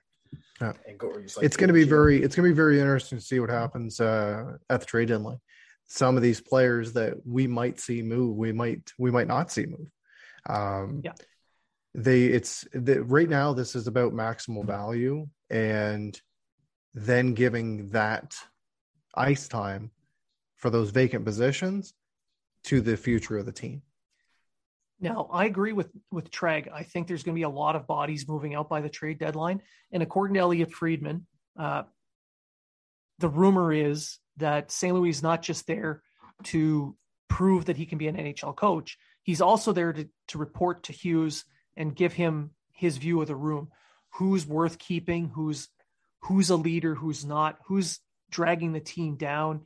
Yeah. 0.61 0.73
And 0.87 0.99
Gorton's 0.99 1.37
like, 1.37 1.47
it's 1.47 1.57
going 1.57 1.69
to 1.69 1.75
be 1.75 1.85
very 1.85 2.23
it's 2.23 2.37
going 2.37 2.49
to 2.49 2.53
be 2.53 2.57
very 2.57 2.79
interesting 2.81 3.19
to 3.19 3.25
see 3.25 3.41
what 3.41 3.51
happens 3.51 4.01
uh, 4.01 4.57
at 4.69 4.81
the 4.81 4.87
trade 4.87 5.09
deadline. 5.09 5.41
Some 5.87 6.17
of 6.17 6.23
these 6.23 6.41
players 6.41 6.93
that 6.93 7.27
we 7.27 7.47
might 7.47 7.81
see 7.81 8.03
move, 8.03 8.37
we 8.37 8.53
might 8.53 8.93
we 8.99 9.11
might 9.11 9.27
not 9.27 9.51
see 9.51 9.67
move. 9.67 9.91
Um, 10.47 11.01
Yeah. 11.05 11.13
they 11.95 12.25
it's 12.25 12.67
the, 12.73 13.03
right 13.03 13.29
now. 13.29 13.53
This 13.55 13.75
is 13.75 13.87
about 13.87 14.13
maximal 14.13 14.65
value 14.65 15.29
and 15.49 16.21
then 16.95 17.35
giving 17.35 17.89
that 17.91 18.35
ice 19.15 19.49
time 19.49 19.91
for 20.57 20.71
those 20.71 20.91
vacant 20.91 21.25
positions 21.25 21.95
to 22.65 22.81
the 22.81 22.97
future 22.97 23.39
of 23.39 23.47
the 23.47 23.53
team. 23.53 23.83
Now, 25.01 25.28
I 25.32 25.46
agree 25.46 25.72
with 25.72 25.90
with 26.11 26.30
Treg. 26.30 26.70
I 26.70 26.82
think 26.82 27.09
there's 27.09 27.22
going 27.22 27.34
to 27.34 27.38
be 27.38 27.44
a 27.44 27.48
lot 27.48 27.76
of 27.76 27.86
bodies 27.86 28.28
moving 28.28 28.55
out 28.55 28.68
by 28.68 28.82
the 28.82 28.90
trade 28.90 29.18
deadline. 29.18 29.62
And 29.92 30.03
according 30.03 30.34
to 30.34 30.40
Elliotte 30.40 30.72
Friedman, 30.72 31.26
uh, 31.59 31.84
the 33.18 33.28
rumor 33.28 33.72
is 33.72 34.18
that 34.36 34.70
St. 34.70 34.94
Louis 34.94 35.11
is 35.11 35.22
not 35.22 35.42
just 35.42 35.66
there 35.66 36.03
to 36.44 36.96
prove 37.28 37.66
that 37.66 37.76
he 37.76 37.86
can 37.86 37.98
be 37.98 38.09
an 38.09 38.16
NHL 38.16 38.57
coach. 38.57 38.98
He's 39.22 39.40
also 39.40 39.72
there 39.72 39.92
to, 39.92 40.09
to 40.28 40.38
report 40.38 40.84
to 40.84 40.92
Hughes 40.92 41.44
and 41.76 41.94
give 41.94 42.12
him 42.12 42.51
his 42.72 42.96
view 42.96 43.20
of 43.20 43.28
the 43.28 43.36
room. 43.36 43.68
Who's 44.14 44.46
worth 44.46 44.78
keeping? 44.78 45.30
Who's 45.34 45.68
who's 46.22 46.51
a 46.51 46.57
leader? 46.57 46.94
Who's 46.94 47.24
not? 47.24 47.59
Who's 47.66 48.01
dragging 48.30 48.72
the 48.72 48.80
team 48.80 49.16
down? 49.16 49.62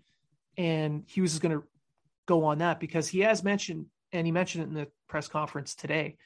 And 0.56 1.04
Hughes 1.08 1.32
is 1.32 1.40
going 1.40 1.58
to 1.58 1.64
go 2.26 2.44
on 2.44 2.58
that 2.58 2.78
because 2.78 3.08
he 3.08 3.20
has 3.20 3.42
mentioned, 3.42 3.86
and 4.14 4.26
he 4.26 4.32
mentioned 4.32 4.64
it 4.64 4.68
in 4.68 4.74
the 4.74 4.86
press 5.08 5.28
conference 5.28 5.74
today, 5.74 6.16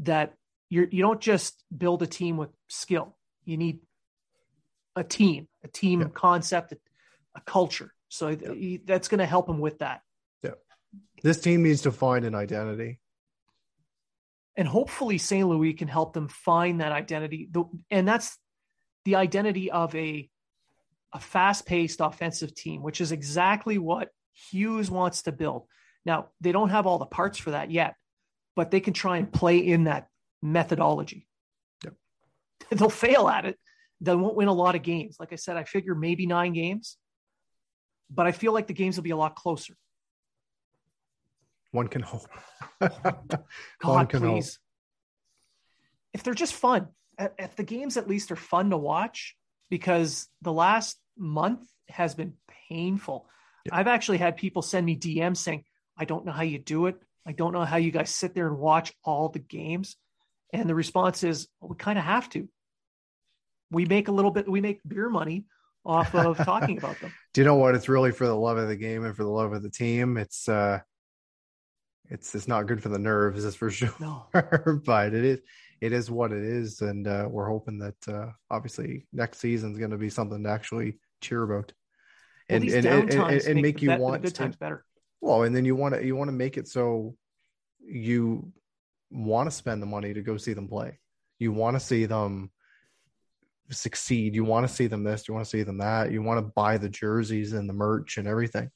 that 0.00 0.34
you're 0.68 0.86
you 0.90 1.02
don't 1.02 1.20
just 1.20 1.64
build 1.76 2.02
a 2.02 2.06
team 2.06 2.36
with 2.36 2.50
skill. 2.68 3.16
You 3.44 3.56
need 3.56 3.80
a 4.94 5.02
team, 5.02 5.48
a 5.64 5.68
team 5.68 6.00
Yeah. 6.02 6.08
concept, 6.14 6.72
a, 6.72 6.76
a 7.34 7.40
culture. 7.40 7.92
So 8.08 8.28
Yeah. 8.28 8.52
he, 8.52 8.76
that's 8.84 9.08
going 9.08 9.18
to 9.18 9.26
help 9.26 9.48
him 9.48 9.58
with 9.58 9.78
that. 9.78 10.02
Yeah. 10.42 10.52
This 11.22 11.40
team 11.40 11.62
needs 11.62 11.82
to 11.82 11.90
find 11.92 12.24
an 12.24 12.34
identity. 12.34 13.00
and 14.56 14.68
hopefully 14.68 15.18
St. 15.18 15.48
Louis 15.48 15.72
can 15.74 15.88
help 15.88 16.12
them 16.12 16.28
find 16.28 16.80
that 16.80 16.92
identity. 16.92 17.50
And 17.90 18.06
that's 18.06 18.38
the 19.04 19.16
identity 19.16 19.70
of 19.70 19.94
a 19.96 20.30
a 21.12 21.18
fast-paced 21.20 22.00
offensive 22.00 22.54
team, 22.56 22.82
which 22.82 23.00
is 23.00 23.12
exactly 23.12 23.78
what 23.78 24.08
Hughes 24.32 24.90
wants 24.90 25.22
to 25.22 25.32
build. 25.32 25.66
Now, 26.04 26.28
they 26.40 26.52
don't 26.52 26.70
have 26.70 26.86
all 26.86 26.98
the 26.98 27.06
parts 27.06 27.38
for 27.38 27.52
that 27.52 27.70
yet, 27.70 27.94
but 28.56 28.70
they 28.70 28.80
can 28.80 28.92
try 28.92 29.18
and 29.18 29.32
play 29.32 29.58
in 29.58 29.84
that 29.84 30.08
methodology. 30.42 31.26
Yep. 31.82 31.94
They'll 32.70 32.90
fail 32.90 33.28
at 33.28 33.46
it. 33.46 33.58
They 34.00 34.14
won't 34.14 34.36
win 34.36 34.48
a 34.48 34.52
lot 34.52 34.74
of 34.74 34.82
games. 34.82 35.16
Like 35.18 35.32
I 35.32 35.36
said, 35.36 35.56
I 35.56 35.64
figure 35.64 35.94
maybe 35.94 36.26
nine 36.26 36.52
games, 36.52 36.98
but 38.10 38.26
I 38.26 38.32
feel 38.32 38.52
like 38.52 38.66
the 38.66 38.74
games 38.74 38.96
will 38.96 39.04
be 39.04 39.10
a 39.10 39.16
lot 39.16 39.34
closer. 39.34 39.74
One 41.70 41.88
can 41.88 42.02
hope. 42.02 42.28
God, 42.80 43.44
One 43.82 44.06
can 44.06 44.22
hope. 44.22 44.44
If 46.12 46.22
they're 46.22 46.34
just 46.34 46.54
fun, 46.54 46.88
if 47.18 47.56
the 47.56 47.64
games 47.64 47.96
at 47.96 48.08
least 48.08 48.30
are 48.30 48.36
fun 48.36 48.70
to 48.70 48.76
watch, 48.76 49.36
because 49.70 50.28
the 50.42 50.52
last 50.52 50.98
month 51.16 51.66
has 51.88 52.14
been 52.14 52.34
painful. 52.68 53.28
Yeah. 53.66 53.76
I've 53.76 53.88
actually 53.88 54.18
had 54.18 54.36
people 54.36 54.62
send 54.62 54.86
me 54.86 54.96
DMs 54.96 55.38
saying, 55.38 55.64
I 55.96 56.04
don't 56.04 56.24
know 56.24 56.32
how 56.32 56.42
you 56.42 56.58
do 56.58 56.86
it. 56.86 56.96
I 57.26 57.32
don't 57.32 57.52
know 57.52 57.64
how 57.64 57.76
you 57.76 57.90
guys 57.90 58.10
sit 58.10 58.34
there 58.34 58.46
and 58.46 58.58
watch 58.58 58.92
all 59.04 59.28
the 59.28 59.38
games. 59.38 59.96
And 60.52 60.68
the 60.68 60.74
response 60.74 61.24
is, 61.24 61.48
well, 61.60 61.70
we 61.70 61.76
kind 61.76 61.98
of 61.98 62.04
have 62.04 62.28
to. 62.30 62.48
We 63.70 63.86
make 63.86 64.08
a 64.08 64.12
little 64.12 64.30
bit, 64.30 64.48
we 64.48 64.60
make 64.60 64.80
beer 64.86 65.08
money 65.08 65.46
off 65.84 66.14
of 66.14 66.36
talking 66.38 66.78
about 66.78 67.00
them. 67.00 67.12
Do 67.34 67.40
you 67.40 67.44
know 67.44 67.56
what? 67.56 67.74
It's 67.74 67.88
really 67.88 68.12
for 68.12 68.26
the 68.26 68.36
love 68.36 68.56
of 68.56 68.68
the 68.68 68.76
game 68.76 69.04
and 69.04 69.16
for 69.16 69.24
the 69.24 69.30
love 69.30 69.52
of 69.52 69.62
the 69.62 69.70
team. 69.70 70.16
It's 70.16 70.48
uh, 70.48 70.80
it's 72.10 72.34
it's 72.34 72.48
not 72.48 72.66
good 72.66 72.82
for 72.82 72.88
the 72.88 72.98
nerves, 72.98 73.44
that's 73.44 73.56
for 73.56 73.70
sure. 73.70 73.92
No. 74.00 74.26
but 74.32 75.14
it 75.14 75.24
is 75.24 75.40
it 75.80 75.92
is 75.92 76.10
what 76.10 76.32
it 76.32 76.42
is, 76.42 76.80
and 76.80 77.06
uh, 77.06 77.26
we're 77.28 77.48
hoping 77.48 77.78
that 77.78 78.08
uh, 78.08 78.30
obviously 78.50 79.06
next 79.12 79.38
season 79.38 79.72
is 79.72 79.78
going 79.78 79.90
to 79.90 79.98
be 79.98 80.10
something 80.10 80.42
to 80.44 80.48
actually 80.48 80.98
cheer 81.20 81.42
about, 81.42 81.72
and 82.48 82.62
these 82.62 82.74
and, 82.74 82.86
and, 82.86 83.10
and, 83.12 83.42
and 83.42 83.62
make 83.62 83.76
the 83.76 83.82
you 83.82 83.88
bet- 83.88 83.98
the 83.98 84.04
want 84.04 84.22
good 84.22 84.34
times 84.34 84.56
better. 84.56 84.84
Well, 85.24 85.42
and 85.44 85.56
then 85.56 85.64
you 85.64 85.74
want 85.74 85.94
to 85.94 86.04
you 86.04 86.14
want 86.14 86.28
to 86.28 86.32
make 86.32 86.58
it 86.58 86.68
so 86.68 87.16
you 87.80 88.52
want 89.10 89.48
to 89.48 89.56
spend 89.56 89.80
the 89.80 89.86
money 89.86 90.12
to 90.12 90.20
go 90.20 90.36
see 90.36 90.52
them 90.52 90.68
play. 90.68 90.98
You 91.38 91.50
want 91.50 91.76
to 91.76 91.80
see 91.80 92.04
them 92.04 92.50
succeed. 93.70 94.34
You 94.34 94.44
want 94.44 94.68
to 94.68 94.72
see 94.72 94.86
them 94.86 95.02
this. 95.02 95.26
You 95.26 95.32
want 95.32 95.46
to 95.46 95.50
see 95.50 95.62
them 95.62 95.78
that. 95.78 96.12
You 96.12 96.22
want 96.22 96.44
to 96.44 96.52
buy 96.54 96.76
the 96.76 96.90
jerseys 96.90 97.54
and 97.54 97.66
the 97.66 97.72
merch 97.72 98.18
and 98.18 98.28
everything. 98.28 98.70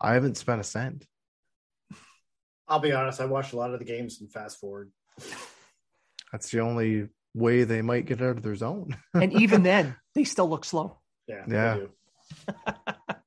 I 0.00 0.14
haven't 0.14 0.38
spent 0.38 0.62
a 0.62 0.64
cent. 0.64 1.06
I'll 2.66 2.80
be 2.80 2.92
honest. 2.92 3.20
I 3.20 3.26
watched 3.26 3.52
a 3.52 3.56
lot 3.56 3.74
of 3.74 3.78
the 3.78 3.84
games 3.84 4.20
and 4.22 4.32
fast 4.32 4.58
forward. 4.58 4.90
That's 6.32 6.50
the 6.50 6.60
only 6.60 7.08
way 7.34 7.64
they 7.64 7.82
might 7.82 8.06
get 8.06 8.22
out 8.22 8.38
of 8.38 8.42
their 8.42 8.56
zone. 8.56 8.96
And 9.12 9.34
even 9.34 9.62
then, 9.70 9.94
they 10.14 10.24
still 10.24 10.48
look 10.48 10.64
slow. 10.64 11.00
Yeah, 11.26 11.44
Yeah. 11.46 11.74
I 11.74 11.76
do. 11.76 11.90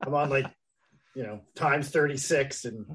I'm 0.02 0.14
on 0.16 0.30
like, 0.32 0.48
you 1.16 1.24
know, 1.24 1.42
times 1.56 1.90
36 1.90 2.66
and 2.66 2.86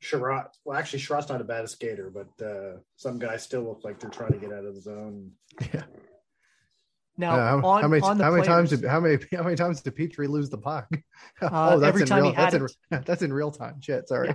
Chiarot. 0.00 0.46
Well, 0.64 0.78
actually, 0.78 1.00
Chiarot's 1.00 1.28
not 1.28 1.40
a 1.40 1.44
bad 1.44 1.68
skater, 1.68 2.10
but 2.12 2.44
uh, 2.44 2.78
some 2.96 3.18
guys 3.18 3.42
still 3.42 3.62
look 3.64 3.80
like 3.84 4.00
they're 4.00 4.10
trying 4.10 4.32
to 4.32 4.38
get 4.38 4.52
out 4.52 4.64
of 4.64 4.74
the 4.74 4.80
zone. 4.80 5.32
yeah. 5.72 5.82
Now, 7.18 7.34
Uh, 7.34 7.36
how, 7.60 7.68
on, 7.68 7.82
how 7.82 7.88
many 7.88 8.02
on 8.02 8.16
the 8.18 8.24
how 8.24 8.30
many 8.32 8.46
times 8.46 8.70
did 8.70 8.84
how 8.84 8.98
many 8.98 9.18
how 9.36 9.42
many 9.42 9.54
times 9.54 9.82
did 9.82 9.94
Petry 9.94 10.28
lose 10.28 10.48
the 10.48 10.56
puck? 10.58 10.88
Uh, 11.42 11.78
every 11.84 12.02
in 12.02 12.06
time 12.08 12.22
real, 12.22 12.30
he 12.30 12.36
had 12.36 12.52
that's 12.52 12.76
in 12.90 13.02
that's 13.06 13.22
in 13.22 13.32
real 13.32 13.50
time. 13.50 13.80
Shit, 13.80 14.08
sorry. 14.08 14.34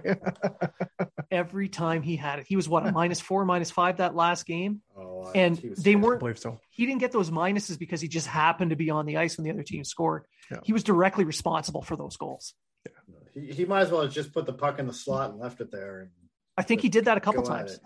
every 1.32 1.68
time 1.70 2.02
he 2.02 2.16
had 2.16 2.40
it, 2.40 2.46
he 2.48 2.56
was 2.56 2.70
what 2.70 2.86
a 2.88 2.92
minus 2.92 3.20
four, 3.20 3.44
minus 3.46 3.72
five 3.72 3.98
that 3.98 4.16
last 4.16 4.46
game. 4.46 4.82
Oh, 4.98 5.24
I- 5.26 5.32
And 5.38 5.58
he 5.58 5.70
they 5.70 5.76
terrible. 5.94 6.06
I 6.06 6.08
weren't 6.10 6.20
believe 6.20 6.40
so. 6.40 6.60
he 6.70 6.86
didn't 6.86 7.00
get 7.00 7.12
those 7.12 7.30
minuses 7.32 7.78
because 7.80 8.00
he 8.00 8.08
just 8.08 8.28
happened 8.28 8.70
to 8.70 8.76
be 8.76 8.90
on 8.90 9.06
the 9.06 9.18
ice 9.18 9.38
when 9.38 9.44
the 9.46 9.52
other 9.52 9.64
team 9.64 9.84
scored. 9.84 10.26
Yeah. 10.52 10.60
He 10.64 10.72
was 10.72 10.84
directly 10.84 11.26
responsible 11.26 11.82
for 11.82 11.96
those 11.98 12.16
goals. 12.16 12.54
He, 13.40 13.54
he 13.54 13.66
might 13.66 13.82
as 13.82 13.92
well 13.92 14.02
have 14.02 14.12
just 14.12 14.34
put 14.34 14.46
the 14.46 14.54
puck 14.54 14.80
in 14.80 14.88
the 14.88 14.94
slot 14.94 15.32
and 15.32 15.40
left 15.40 15.62
it 15.62 15.72
there. 15.72 16.00
And 16.02 16.10
I 16.58 16.64
think 16.64 16.82
he 16.82 16.90
did 16.90 17.06
that 17.06 17.18
a 17.18 17.22
couple 17.22 17.44
times. 17.44 17.80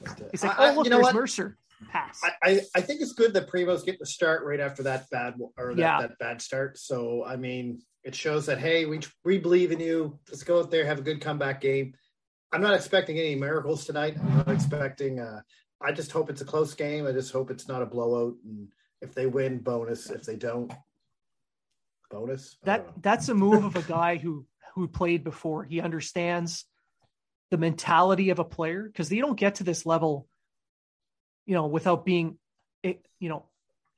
But, 0.00 0.10
uh, 0.10 0.14
He's 0.30 0.42
like, 0.42 0.58
I- 0.58 0.66
I- 0.66 0.70
"Oh, 0.70 0.74
look, 0.76 0.84
you 0.86 0.90
know 0.90 0.96
there's 0.96 1.06
what? 1.06 1.14
Mercer 1.14 1.56
pass." 1.90 2.20
I, 2.22 2.32
I, 2.42 2.60
I 2.76 2.80
think 2.80 3.00
it's 3.00 3.12
good 3.12 3.32
that 3.34 3.48
Primeau's 3.48 3.82
getting 3.82 4.00
the 4.00 4.06
start 4.06 4.44
right 4.44 4.60
after 4.60 4.82
that 4.84 5.08
bad 5.10 5.34
or 5.56 5.74
that, 5.74 5.78
Yeah. 5.80 6.00
that 6.00 6.18
bad 6.18 6.42
start. 6.42 6.78
So 6.78 7.24
I 7.24 7.36
mean, 7.36 7.80
it 8.02 8.14
shows 8.14 8.46
that 8.46 8.58
hey, 8.58 8.84
we 8.86 9.00
we 9.24 9.38
believe 9.38 9.72
in 9.72 9.80
you. 9.80 10.18
Let's 10.28 10.42
go 10.42 10.58
out 10.60 10.70
there, 10.70 10.84
have 10.84 10.98
a 10.98 11.02
good 11.02 11.20
comeback 11.20 11.60
game. 11.60 11.94
I'm 12.52 12.60
not 12.60 12.74
expecting 12.74 13.18
any 13.18 13.34
miracles 13.34 13.84
tonight. 13.84 14.16
I'm 14.20 14.36
not 14.38 14.50
expecting. 14.50 15.20
Uh, 15.20 15.40
I 15.80 15.92
just 15.92 16.12
hope 16.12 16.30
it's 16.30 16.40
a 16.40 16.44
close 16.46 16.74
game. 16.74 17.06
I 17.06 17.12
just 17.12 17.32
hope 17.32 17.50
it's 17.50 17.66
not 17.68 17.82
a 17.82 17.86
blowout. 17.86 18.34
And 18.44 18.68
if 19.00 19.14
they 19.14 19.26
win, 19.26 19.58
bonus. 19.58 20.08
If 20.10 20.22
they 20.24 20.36
don't, 20.36 20.72
bonus. 22.14 22.56
I 22.62 22.76
don't 22.76 22.86
know. 22.86 22.92
that 22.94 23.02
that's 23.02 23.28
a 23.28 23.34
move 23.34 23.64
of 23.64 23.76
a 23.76 23.82
guy 23.82 24.16
who 24.16 24.46
who 24.74 24.88
played 24.88 25.24
before. 25.24 25.64
He 25.64 25.80
understands 25.80 26.64
the 27.50 27.58
mentality 27.58 28.30
of 28.30 28.38
a 28.38 28.44
player 28.44 28.82
because 28.82 29.08
they 29.08 29.18
don't 29.18 29.38
get 29.38 29.56
to 29.56 29.64
this 29.64 29.86
level, 29.86 30.26
you 31.46 31.54
know, 31.54 31.66
without 31.66 32.04
being, 32.04 32.38
eh, 32.82 32.94
you 33.20 33.28
know, 33.28 33.46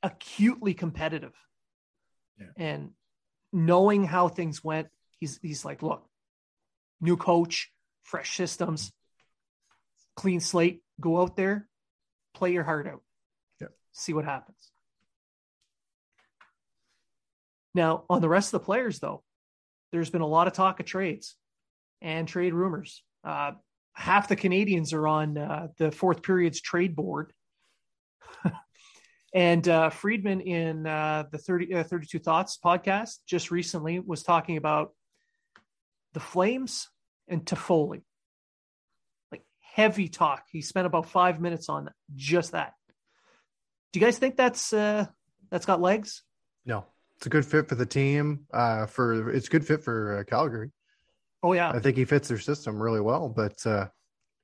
acutely 0.03 0.75
competitive. 0.75 1.33
Yeah. 2.39 2.47
And 2.57 2.91
knowing 3.53 4.05
how 4.05 4.29
things 4.29 4.63
went, 4.63 4.89
he's 5.19 5.39
he's 5.43 5.65
like, 5.65 5.83
look, 5.83 6.07
new 7.01 7.17
coach, 7.17 7.73
fresh 8.03 8.37
systems, 8.37 8.93
clean 10.17 10.41
slate. 10.41 10.83
Go 11.01 11.21
out 11.21 11.37
there, 11.37 11.69
play 12.35 12.53
your 12.53 12.65
heart 12.65 12.87
out. 12.87 13.03
Yeah. 13.61 13.69
See 13.93 14.13
what 14.13 14.25
happens. 14.25 14.71
Now, 17.77 18.05
on 18.09 18.23
the 18.23 18.29
rest 18.29 18.55
of 18.55 18.61
the 18.63 18.65
players, 18.65 19.01
though, 19.01 19.23
there's 19.93 20.09
been 20.09 20.23
a 20.23 20.27
lot 20.27 20.47
of 20.47 20.55
talk 20.55 20.81
of 20.81 20.87
trades 20.87 21.37
and 22.01 22.27
trade 22.27 22.55
rumors. 22.55 23.03
Uh, 23.23 23.53
half 23.93 24.29
the 24.29 24.37
Canadiens 24.37 24.95
are 24.95 25.07
on 25.07 25.37
uh, 25.37 25.69
the 25.77 25.93
fourth 25.93 26.23
period's 26.23 26.59
trade 26.59 26.97
board. 26.97 27.35
and 29.35 29.69
uh, 29.69 29.91
Friedman 29.91 30.41
in 30.41 30.87
uh, 30.87 31.25
the 31.31 31.37
30, 31.37 31.75
uh, 31.75 31.85
32 31.85 32.19
Thoughts 32.19 32.59
podcast 32.65 33.17
just 33.27 33.51
recently 33.51 34.01
was 34.01 34.23
talking 34.23 34.57
about 34.57 34.95
the 36.15 36.21
Flames 36.21 36.89
and 37.29 37.45
Toffoli. 37.45 38.01
Like 39.31 39.43
heavy 39.61 40.09
talk. 40.09 40.45
He 40.51 40.63
spent 40.63 40.87
about 40.87 41.11
five 41.11 41.43
minutes 41.43 41.69
on 41.69 41.91
just 42.15 42.53
that. 42.53 42.73
Do 43.93 44.01
you 44.01 44.07
guys 44.07 44.17
think 44.17 44.37
that's 44.37 44.73
uh, 44.73 45.05
that's 45.51 45.67
got 45.67 45.83
legs? 45.83 46.23
No, 46.65 46.87
it's 47.17 47.27
a 47.27 47.31
good 47.31 47.47
fit 47.47 47.69
for 47.69 47.75
the 47.75 47.87
team. 47.87 48.47
Uh, 48.53 48.87
for 48.87 49.31
it's 49.31 49.47
a 49.47 49.51
good 49.51 49.67
fit 49.67 49.83
for 49.83 50.19
uh, 50.19 50.25
Calgary. 50.25 50.71
Oh 51.43 51.53
yeah, 51.53 51.71
I 51.71 51.79
think 51.79 51.97
he 51.97 52.05
fits 52.05 52.29
their 52.29 52.39
system 52.39 52.81
really 52.81 53.01
well, 53.01 53.29
but 53.29 53.65
uh, 53.67 53.89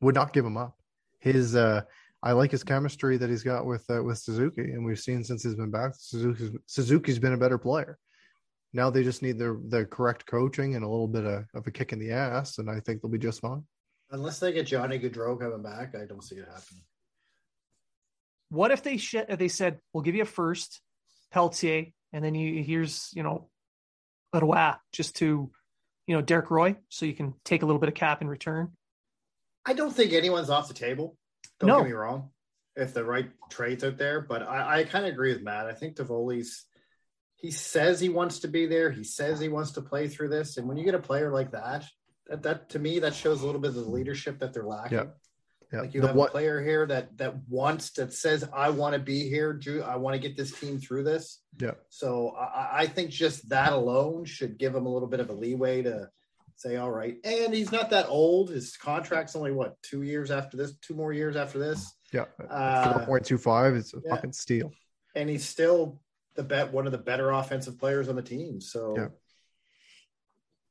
would 0.01 0.15
not 0.15 0.33
give 0.33 0.45
him 0.45 0.57
up. 0.57 0.77
His 1.21 1.55
uh, 1.55 1.83
I 2.23 2.33
like 2.33 2.51
his 2.51 2.65
chemistry 2.65 3.17
that 3.17 3.29
he's 3.29 3.43
got 3.43 3.67
with 3.67 3.85
uh, 3.91 4.03
with 4.03 4.19
Suzuki, 4.19 4.73
and 4.73 4.85
we've 4.85 5.01
seen 5.01 5.23
since 5.25 5.43
he's 5.43 5.55
been 5.55 5.71
back, 5.71 5.93
Suzuki's 5.97 6.51
Suzuki's 6.67 7.19
been 7.19 7.35
a 7.35 7.39
better 7.39 7.59
player. 7.59 7.99
Now 8.73 8.89
they 8.89 9.03
just 9.05 9.23
need 9.23 9.39
the 9.39 9.61
the 9.69 9.85
correct 9.85 10.27
coaching 10.27 10.75
and 10.75 10.85
a 10.85 10.89
little 10.89 11.09
bit 11.09 11.25
of, 11.25 11.45
of 11.55 11.67
a 11.67 11.71
kick 11.71 11.93
in 11.93 11.99
the 11.99 12.13
ass, 12.13 12.59
and 12.59 12.71
I 12.71 12.81
think 12.81 13.03
they'll 13.03 13.11
be 13.11 13.19
just 13.19 13.41
fine. 13.41 13.65
Unless 14.11 14.41
they 14.41 14.53
get 14.53 14.67
Johnny 14.67 14.99
Gaudreau 14.99 15.39
coming 15.39 15.63
back, 15.63 15.95
I 15.95 16.07
don't 16.07 16.23
see 16.23 16.37
it 16.37 16.47
happening. 16.47 16.85
What 18.51 18.71
if 18.71 18.83
they 18.83 18.97
sh- 18.99 19.17
they 19.29 19.49
said 19.49 19.79
we'll 19.93 20.03
give 20.03 20.15
you 20.15 20.23
a 20.23 20.27
first, 20.27 20.81
Pelletier, 21.33 21.87
and 22.13 22.25
then 22.25 22.35
you 22.35 22.63
here's 22.63 23.11
you 23.15 23.23
know, 23.23 23.49
Leroy 24.33 24.73
just 24.93 25.17
to, 25.17 25.51
you 26.07 26.15
know, 26.17 26.23
Derek 26.23 26.51
Roy, 26.51 26.77
so 26.89 27.07
you 27.07 27.15
can 27.15 27.35
take 27.45 27.63
a 27.63 27.67
little 27.67 27.81
bit 27.81 27.89
of 27.89 27.95
cap 27.95 28.23
in 28.23 28.29
return. 28.29 28.73
I 29.65 29.75
don't 29.75 29.93
think 29.95 30.13
anyone's 30.13 30.51
off 30.51 30.69
the 30.69 30.75
table. 30.75 31.17
Don't 31.61 31.69
No. 31.69 31.79
get 31.79 31.87
me 31.87 31.93
wrong. 31.93 32.31
If 32.75 32.95
the 32.95 33.05
right 33.05 33.31
trades 33.51 33.85
out 33.85 33.99
there, 33.99 34.21
but 34.23 34.43
I, 34.43 34.81
I 34.81 34.85
kind 34.85 35.05
of 35.05 35.13
agree 35.13 35.33
with 35.33 35.43
Matt. 35.43 35.67
I 35.67 35.75
think 35.75 35.97
Toffoli's 35.97 36.65
he 37.37 37.51
says 37.51 37.99
he 38.01 38.09
wants 38.09 38.41
to 38.41 38.49
be 38.49 38.67
there. 38.67 38.91
He 38.91 39.03
says 39.05 39.41
he 39.41 39.49
wants 39.49 39.73
to 39.73 39.83
play 39.83 40.07
through 40.09 40.29
this. 40.29 40.57
And 40.57 40.69
when 40.69 40.77
you 40.77 40.85
get 40.85 40.95
a 40.95 41.01
player 41.01 41.31
like 41.33 41.51
that, 41.51 41.85
that, 42.29 42.43
that 42.45 42.71
to 42.71 42.79
me 42.79 43.01
that 43.01 43.15
shows 43.15 43.43
a 43.43 43.47
little 43.47 43.61
bit 43.61 43.69
of 43.69 43.75
the 43.75 43.91
leadership 43.91 44.39
that 44.39 44.53
they're 44.55 44.65
lacking. 44.65 44.99
Yeah. 44.99 45.05
Yeah, 45.73 45.81
Like 45.81 45.95
you 45.95 46.01
The 46.03 46.09
have 46.09 46.17
one- 46.17 46.29
a 46.29 46.31
player 46.31 46.61
here 46.63 46.85
that 46.87 47.17
that 47.19 47.35
wants 47.49 47.91
that 47.93 48.13
says 48.13 48.47
I 48.53 48.69
want 48.71 48.93
to 48.95 48.99
be 48.99 49.29
here. 49.29 49.55
Drew, 49.55 49.83
I 49.83 49.97
want 49.97 50.15
to 50.15 50.21
get 50.21 50.37
this 50.37 50.53
team 50.59 50.79
through 50.79 51.05
this. 51.05 51.41
Yeah. 51.59 51.73
So 51.89 52.31
I, 52.31 52.83
I 52.83 52.87
think 52.87 53.11
just 53.11 53.49
that 53.49 53.73
alone 53.73 54.25
should 54.27 54.59
give 54.59 54.75
him 54.75 54.85
a 54.87 54.89
little 54.93 55.09
bit 55.09 55.21
of 55.21 55.31
a 55.31 55.33
leeway 55.33 55.83
to 55.83 56.11
say, 56.57 56.77
all 56.77 56.91
right. 56.91 57.17
And 57.25 57.55
he's 57.55 57.73
not 57.73 57.89
that 57.91 58.07
old. 58.09 58.51
His 58.51 58.77
contract's 58.77 59.35
only 59.35 59.51
what 59.53 59.81
two 59.83 60.03
years 60.03 60.31
after 60.31 60.57
this, 60.59 60.75
two 60.83 60.95
more 60.95 61.13
years 61.13 61.37
after 61.37 61.59
this, 61.59 61.91
Yeah, 62.13 62.27
Uh, 62.51 62.99
four 62.99 63.07
point 63.07 63.25
two 63.25 63.39
five. 63.39 63.75
It's 63.75 63.95
a 63.95 64.01
yeah. 64.05 64.15
fucking 64.15 64.33
steal. 64.35 64.71
and 65.15 65.29
he's 65.31 65.45
still 65.47 66.01
the 66.35 66.43
bet 66.43 66.73
one 66.73 66.87
of 66.87 66.93
the 66.93 66.99
better 66.99 67.31
offensive 67.31 67.79
players 67.79 68.09
on 68.09 68.17
the 68.17 68.23
team. 68.23 68.61
So 68.61 68.95
Yeah. 68.97 69.09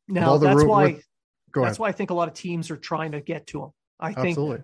Now 0.08 0.38
that's 0.38 0.58
room 0.58 0.68
why 0.68 0.84
with- 0.94 1.08
Go 1.52 1.62
that's 1.64 1.72
ahead. 1.74 1.80
why 1.80 1.88
I 1.90 1.92
think 1.92 2.12
a 2.12 2.14
lot 2.14 2.28
of 2.28 2.34
teams 2.34 2.72
are 2.72 2.78
trying 2.78 3.12
to 3.14 3.20
get 3.22 3.48
to 3.48 3.64
him. 3.64 3.70
I 4.00 4.14
think 4.14 4.30
Absolutely. 4.38 4.64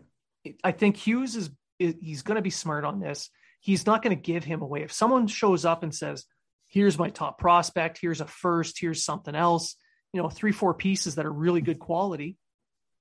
I 0.63 0.71
think 0.71 0.97
Hughes 0.97 1.35
is 1.35 1.49
he's 1.77 2.23
going 2.23 2.35
to 2.35 2.41
be 2.41 2.49
smart 2.49 2.85
on 2.85 2.99
this. 2.99 3.29
He's 3.59 3.85
not 3.85 4.01
going 4.01 4.15
to 4.15 4.21
give 4.21 4.43
him 4.43 4.61
away. 4.61 4.83
If 4.83 4.91
someone 4.91 5.27
shows 5.27 5.65
up 5.65 5.83
and 5.83 5.93
says, 5.93 6.25
"Here's 6.67 6.97
my 6.97 7.09
top 7.09 7.39
prospect. 7.39 7.99
Here's 8.01 8.21
a 8.21 8.27
first. 8.27 8.79
Here's 8.79 9.03
something 9.03 9.35
else," 9.35 9.75
you 10.13 10.21
know, 10.21 10.29
three 10.29 10.51
four 10.51 10.73
pieces 10.73 11.15
that 11.15 11.25
are 11.25 11.31
really 11.31 11.61
good 11.61 11.79
quality, 11.79 12.37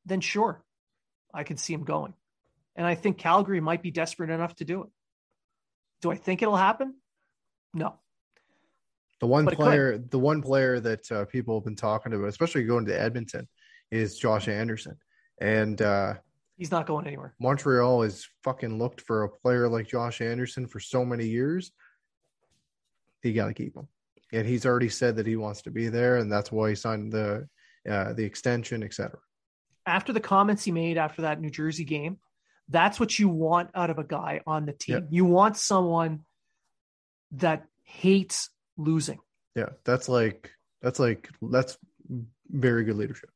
then 0.04 0.20
sure, 0.20 0.62
I 1.32 1.44
could 1.44 1.60
see 1.60 1.74
him 1.74 1.84
going. 1.84 2.14
And 2.74 2.86
I 2.86 2.94
think 2.94 3.18
Calgary 3.18 3.60
might 3.60 3.82
be 3.82 3.90
desperate 3.90 4.30
enough 4.30 4.54
to 4.56 4.64
do 4.64 4.82
it. 4.82 4.90
Do 6.02 6.10
I 6.10 6.16
think 6.16 6.42
it'll 6.42 6.56
happen? 6.56 6.94
No. 7.72 7.98
The 9.20 9.26
one 9.26 9.46
But 9.46 9.54
player, 9.54 9.96
the 9.96 10.18
one 10.18 10.42
player 10.42 10.78
that 10.78 11.10
uh, 11.10 11.24
people 11.24 11.58
have 11.58 11.64
been 11.64 11.76
talking 11.76 12.12
about, 12.12 12.28
especially 12.28 12.64
going 12.64 12.84
to 12.86 13.00
Edmonton, 13.00 13.48
is 13.90 14.18
Josh 14.18 14.46
Anderson, 14.48 14.98
and 15.40 15.80
uh, 15.80 16.14
He's 16.56 16.70
not 16.70 16.86
going 16.86 17.06
anywhere. 17.06 17.34
Montreal 17.38 18.02
has 18.02 18.26
fucking 18.42 18.78
looked 18.78 19.02
for 19.02 19.24
a 19.24 19.28
player 19.28 19.68
like 19.68 19.88
Josh 19.88 20.20
Anderson 20.20 20.66
for 20.66 20.80
so 20.80 21.04
many 21.04 21.26
years. 21.26 21.70
You 23.22 23.34
got 23.34 23.48
to 23.48 23.54
keep 23.54 23.76
him, 23.76 23.88
and 24.32 24.46
he's 24.46 24.64
already 24.64 24.88
said 24.88 25.16
that 25.16 25.26
he 25.26 25.36
wants 25.36 25.62
to 25.62 25.70
be 25.70 25.88
there, 25.88 26.16
and 26.16 26.30
that's 26.30 26.52
why 26.52 26.70
he 26.70 26.74
signed 26.76 27.12
the 27.12 27.48
uh, 27.88 28.12
the 28.12 28.24
extension, 28.24 28.82
etc. 28.82 29.18
After 29.84 30.12
the 30.12 30.20
comments 30.20 30.64
he 30.64 30.72
made 30.72 30.96
after 30.96 31.22
that 31.22 31.40
New 31.40 31.50
Jersey 31.50 31.84
game, 31.84 32.18
that's 32.68 32.98
what 32.98 33.18
you 33.18 33.28
want 33.28 33.70
out 33.74 33.90
of 33.90 33.98
a 33.98 34.04
guy 34.04 34.40
on 34.46 34.66
the 34.66 34.72
team. 34.72 34.94
Yep. 34.94 35.06
You 35.10 35.24
want 35.24 35.56
someone 35.56 36.24
that 37.32 37.64
hates 37.82 38.50
losing. 38.76 39.18
Yeah, 39.54 39.70
that's 39.84 40.08
like 40.08 40.50
that's 40.82 40.98
like 40.98 41.28
that's 41.42 41.76
very 42.48 42.84
good 42.84 42.96
leadership. 42.96 43.30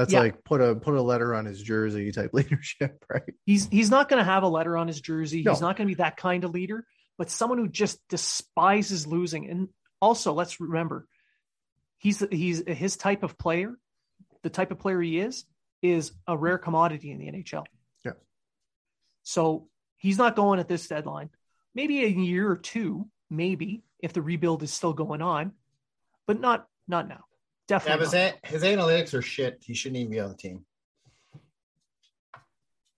That's 0.00 0.14
Yeah. 0.14 0.20
like 0.20 0.44
put 0.44 0.62
a 0.62 0.74
put 0.74 0.94
a 0.94 1.02
letter 1.02 1.34
on 1.34 1.44
his 1.44 1.62
jersey 1.62 2.10
type 2.10 2.30
leadership, 2.32 3.04
right? 3.12 3.34
He's 3.44 3.68
he's 3.68 3.90
not 3.90 4.08
going 4.08 4.18
to 4.18 4.24
have 4.24 4.42
a 4.44 4.48
letter 4.48 4.78
on 4.78 4.86
his 4.88 4.98
jersey. 4.98 5.42
No. 5.42 5.52
He's 5.52 5.60
not 5.60 5.76
going 5.76 5.86
to 5.86 5.90
be 5.94 5.96
that 6.02 6.16
kind 6.16 6.42
of 6.42 6.52
leader, 6.52 6.86
but 7.18 7.28
someone 7.28 7.58
who 7.58 7.68
just 7.68 8.00
despises 8.08 9.06
losing. 9.06 9.50
And 9.50 9.68
also, 10.00 10.32
let's 10.32 10.58
remember, 10.58 11.06
he's 11.98 12.24
he's 12.30 12.66
his 12.66 12.96
type 12.96 13.22
of 13.22 13.36
player, 13.36 13.76
the 14.42 14.48
type 14.48 14.70
of 14.70 14.78
player 14.78 15.02
he 15.02 15.20
is, 15.20 15.44
is 15.82 16.12
a 16.26 16.34
rare 16.34 16.56
commodity 16.56 17.10
in 17.10 17.18
the 17.18 17.26
NHL. 17.26 17.66
Yeah. 18.02 18.12
So 19.22 19.68
he's 19.98 20.16
not 20.16 20.34
going 20.34 20.60
at 20.60 20.68
this 20.68 20.88
deadline. 20.88 21.28
Maybe 21.74 22.04
a 22.04 22.08
year 22.08 22.50
or 22.50 22.56
two, 22.56 23.06
maybe 23.28 23.82
if 23.98 24.14
the 24.14 24.22
rebuild 24.22 24.62
is 24.62 24.72
still 24.72 24.94
going 24.94 25.20
on, 25.20 25.52
but 26.26 26.40
not 26.40 26.66
not 26.88 27.06
now. 27.06 27.24
Yeah, 27.70 27.78
Definitely. 27.78 28.06
but 28.06 28.42
his, 28.50 28.62
his 28.62 28.62
analytics 28.64 29.14
are 29.14 29.22
shit. 29.22 29.62
He 29.64 29.74
shouldn't 29.74 29.98
even 30.00 30.10
be 30.10 30.18
on 30.20 30.30
the 30.30 30.36
team. 30.36 30.64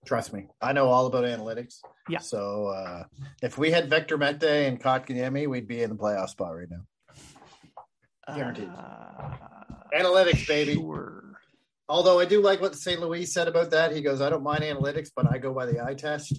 Trust 0.05 0.33
me, 0.33 0.47
I 0.61 0.73
know 0.73 0.87
all 0.89 1.05
about 1.05 1.23
analytics. 1.23 1.75
Yeah. 2.09 2.17
So 2.19 2.67
uh, 2.67 3.03
if 3.41 3.57
we 3.57 3.71
had 3.71 3.89
Victor 3.89 4.17
Mete 4.17 4.43
and 4.43 4.81
Kotkaniemi, 4.81 5.47
we'd 5.47 5.67
be 5.67 5.81
in 5.81 5.89
the 5.91 5.95
playoff 5.95 6.29
spot 6.29 6.55
right 6.57 6.67
now. 6.69 8.35
guaranteed. 8.35 8.69
Uh, 8.75 9.35
Analytics, 9.97 10.45
baby. 10.47 10.73
Sure. 10.73 11.37
Although 11.87 12.19
I 12.19 12.25
do 12.25 12.41
like 12.41 12.59
what 12.59 12.75
St. 12.75 12.99
Louis 12.99 13.25
said 13.25 13.47
about 13.47 13.69
that. 13.71 13.95
He 13.95 14.01
goes, 14.01 14.19
I 14.21 14.29
don't 14.29 14.43
mind 14.43 14.63
analytics, 14.63 15.09
but 15.15 15.31
I 15.31 15.37
go 15.37 15.53
by 15.53 15.67
the 15.67 15.81
eye 15.85 15.93
test. 15.93 16.33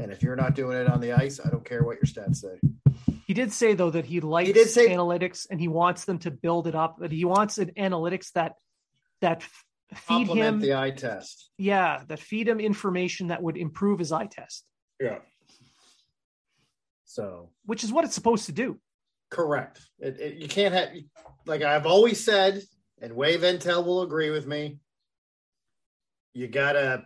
And 0.00 0.10
if 0.12 0.22
you're 0.22 0.36
not 0.36 0.54
doing 0.54 0.76
it 0.76 0.88
on 0.88 1.00
the 1.00 1.12
ice, 1.12 1.40
I 1.42 1.48
don't 1.48 1.64
care 1.64 1.84
what 1.84 1.96
your 1.96 2.04
stats 2.04 2.36
say. 2.36 2.58
He 3.28 3.34
did 3.34 3.52
say 3.52 3.74
though 3.74 3.90
that 3.90 4.06
he 4.06 4.20
likes 4.20 4.50
did 4.52 4.68
say- 4.70 4.88
analytics 4.88 5.46
and 5.50 5.60
he 5.60 5.68
wants 5.68 6.04
them 6.06 6.18
to 6.20 6.30
build 6.32 6.66
it 6.66 6.74
up. 6.74 6.96
That 6.98 7.12
he 7.12 7.24
wants 7.24 7.58
an 7.58 7.70
analytics 7.78 8.32
that 8.32 8.54
that 9.20 9.44
feed 9.94 10.28
him, 10.28 10.60
the 10.60 10.74
eye 10.74 10.90
test. 10.90 11.50
yeah, 11.58 12.02
that 12.08 12.18
feed 12.20 12.48
him 12.48 12.58
information 12.58 13.28
that 13.28 13.42
would 13.42 13.56
improve 13.56 13.98
his 13.98 14.12
eye 14.12 14.26
test, 14.26 14.64
Yeah. 15.00 15.18
So 17.04 17.50
which 17.66 17.84
is 17.84 17.92
what 17.92 18.04
it's 18.06 18.14
supposed 18.14 18.46
to 18.46 18.52
do. 18.52 18.80
correct. 19.30 19.80
It, 19.98 20.18
it, 20.20 20.34
you 20.36 20.48
can't 20.48 20.72
have 20.74 20.88
like 21.46 21.60
I've 21.62 21.86
always 21.86 22.24
said, 22.24 22.62
and 23.02 23.14
Wave 23.14 23.40
Intel 23.40 23.84
will 23.84 24.00
agree 24.02 24.30
with 24.30 24.46
me. 24.46 24.78
You 26.32 26.48
gotta 26.48 27.04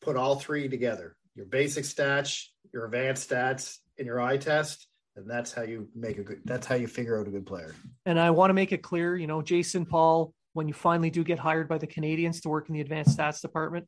put 0.00 0.16
all 0.16 0.36
three 0.36 0.68
together: 0.68 1.14
your 1.34 1.44
basic 1.46 1.84
stats, 1.84 2.46
your 2.72 2.86
advanced 2.86 3.28
stats, 3.28 3.76
and 3.98 4.06
your 4.06 4.18
eye 4.20 4.38
test, 4.38 4.86
and 5.18 5.30
that's 5.30 5.52
how 5.52 5.62
you 5.62 5.88
make 5.94 6.18
a 6.18 6.22
good. 6.22 6.40
That's 6.44 6.66
how 6.66 6.76
you 6.76 6.86
figure 6.86 7.20
out 7.20 7.28
a 7.28 7.30
good 7.30 7.46
player. 7.46 7.74
And 8.06 8.18
I 8.18 8.30
want 8.30 8.50
to 8.50 8.54
make 8.54 8.72
it 8.72 8.82
clear, 8.82 9.16
you 9.16 9.26
know, 9.26 9.42
Jason 9.42 9.84
Paul, 9.84 10.32
when 10.54 10.68
you 10.68 10.74
finally 10.74 11.10
do 11.10 11.22
get 11.22 11.38
hired 11.38 11.68
by 11.68 11.78
the 11.78 11.86
Canadiens 11.86 12.40
to 12.42 12.48
work 12.48 12.68
in 12.68 12.74
the 12.74 12.80
advanced 12.80 13.16
stats 13.18 13.40
department, 13.40 13.86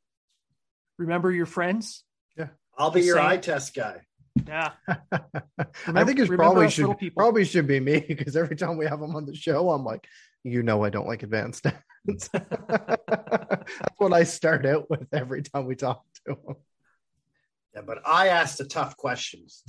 remember 0.98 1.32
your 1.32 1.46
friends. 1.46 2.04
Yeah 2.36 2.48
i'll 2.80 2.90
be 2.90 3.00
Just 3.00 3.08
your 3.08 3.16
saying. 3.16 3.28
eye 3.28 3.36
test 3.36 3.74
guy. 3.74 4.00
Yeah, 4.46 4.70
I 5.86 6.04
think 6.04 6.18
it's 6.18 6.30
probably 6.30 6.70
should 6.70 6.96
probably 7.14 7.44
should 7.44 7.66
be 7.66 7.80
me 7.80 8.00
because 8.08 8.36
every 8.36 8.56
time 8.56 8.76
we 8.78 8.86
have 8.86 9.00
him 9.00 9.14
on 9.14 9.26
the 9.26 9.34
show, 9.34 9.70
I'm 9.70 9.84
like, 9.84 10.06
you 10.44 10.62
know, 10.62 10.82
I 10.84 10.90
don't 10.90 11.06
like 11.06 11.22
advanced 11.22 11.64
stats. 11.64 12.30
That's 13.06 13.98
what 13.98 14.12
I 14.12 14.22
start 14.22 14.64
out 14.64 14.88
with 14.88 15.06
every 15.12 15.42
time 15.42 15.66
we 15.66 15.74
talk 15.74 16.04
to 16.26 16.32
him. 16.32 16.56
Yeah, 17.74 17.82
but 17.82 17.98
I 18.06 18.28
asked 18.28 18.58
the 18.58 18.64
tough 18.64 18.96
questions. 18.96 19.62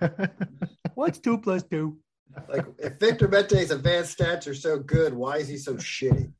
Yeah. 0.00 0.26
what's 0.96 1.18
two 1.18 1.38
plus 1.38 1.62
two? 1.62 1.98
Like 2.48 2.66
if 2.78 2.98
Victor 2.98 3.28
Mete's 3.28 3.70
advanced 3.70 4.18
stats 4.18 4.48
are 4.48 4.54
so 4.54 4.78
good, 4.78 5.14
why 5.14 5.36
is 5.36 5.48
he 5.48 5.56
so 5.56 5.74
shitty? 5.74 6.32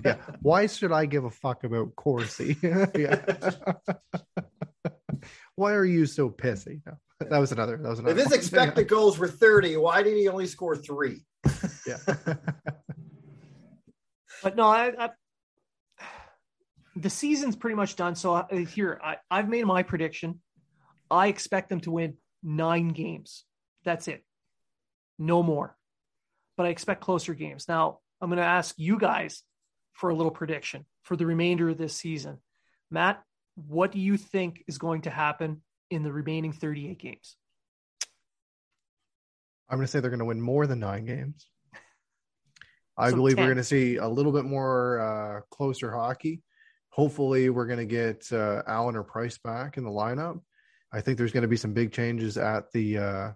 yeah. 0.04 0.16
Why 0.40 0.66
should 0.66 0.92
I 0.92 1.06
give 1.06 1.24
a 1.24 1.30
fuck 1.30 1.64
about 1.64 1.94
Corsi? 1.94 2.56
yeah. 2.62 3.20
Why 5.54 5.74
are 5.74 5.84
you 5.84 6.06
so 6.06 6.30
pissy? 6.30 6.80
No, 6.86 6.96
that 7.20 7.38
was 7.38 7.52
another. 7.52 7.76
That 7.76 7.88
was 7.88 7.98
another. 7.98 8.12
if 8.12 8.18
his 8.18 8.30
one. 8.30 8.38
expected 8.38 8.88
goals 8.88 9.18
were 9.18 9.28
30, 9.28 9.76
why 9.76 10.02
did 10.02 10.16
he 10.16 10.28
only 10.28 10.46
score 10.46 10.76
three? 10.76 11.24
Yeah. 11.86 11.98
But 14.42 14.56
no, 14.56 14.66
I, 14.66 14.92
I 14.98 15.10
the 16.96 17.10
season's 17.10 17.56
pretty 17.56 17.76
much 17.76 17.96
done. 17.96 18.14
So 18.14 18.46
here, 18.70 19.00
I, 19.02 19.16
I've 19.30 19.48
made 19.48 19.66
my 19.66 19.82
prediction. 19.82 20.40
I 21.10 21.28
expect 21.28 21.68
them 21.68 21.80
to 21.80 21.90
win 21.90 22.14
nine 22.42 22.88
games. 22.88 23.44
That's 23.84 24.08
it, 24.08 24.24
no 25.18 25.42
more. 25.42 25.76
But 26.56 26.66
I 26.66 26.70
expect 26.70 27.00
closer 27.00 27.34
games. 27.34 27.66
Now 27.68 28.00
I'm 28.20 28.28
going 28.30 28.38
to 28.38 28.44
ask 28.44 28.74
you 28.78 28.98
guys 28.98 29.42
for 29.92 30.10
a 30.10 30.14
little 30.14 30.32
prediction 30.32 30.84
for 31.02 31.16
the 31.16 31.26
remainder 31.26 31.68
of 31.68 31.78
this 31.78 31.94
season. 31.94 32.38
Matt, 32.90 33.22
what 33.54 33.92
do 33.92 33.98
you 34.00 34.16
think 34.16 34.64
is 34.68 34.78
going 34.78 35.02
to 35.02 35.10
happen 35.10 35.62
in 35.90 36.02
the 36.02 36.12
remaining 36.12 36.52
38 36.52 36.98
games? 36.98 37.36
I'm 39.68 39.78
going 39.78 39.86
to 39.86 39.90
say 39.90 40.00
they're 40.00 40.10
going 40.10 40.18
to 40.20 40.24
win 40.24 40.40
more 40.40 40.66
than 40.66 40.80
nine 40.80 41.04
games. 41.04 41.46
I 42.96 43.10
So 43.10 43.16
believe 43.16 43.36
10. 43.36 43.44
we're 43.44 43.48
going 43.50 43.58
to 43.58 43.64
see 43.64 43.96
a 43.96 44.08
little 44.08 44.32
bit 44.32 44.44
more 44.44 44.98
uh, 45.00 45.40
closer 45.50 45.92
hockey. 45.94 46.42
Hopefully, 46.90 47.50
we're 47.50 47.66
going 47.66 47.78
to 47.78 47.84
get 47.84 48.26
uh, 48.32 48.62
Allen 48.66 48.96
or 48.96 49.02
Price 49.04 49.38
back 49.38 49.76
in 49.76 49.84
the 49.84 49.90
lineup. 49.90 50.40
I 50.92 51.00
think 51.00 51.18
there's 51.18 51.32
going 51.32 51.42
to 51.42 51.48
be 51.48 51.56
some 51.56 51.74
big 51.74 51.92
changes 51.92 52.36
at 52.36 52.70
the 52.72 52.98
uh, 52.98 53.30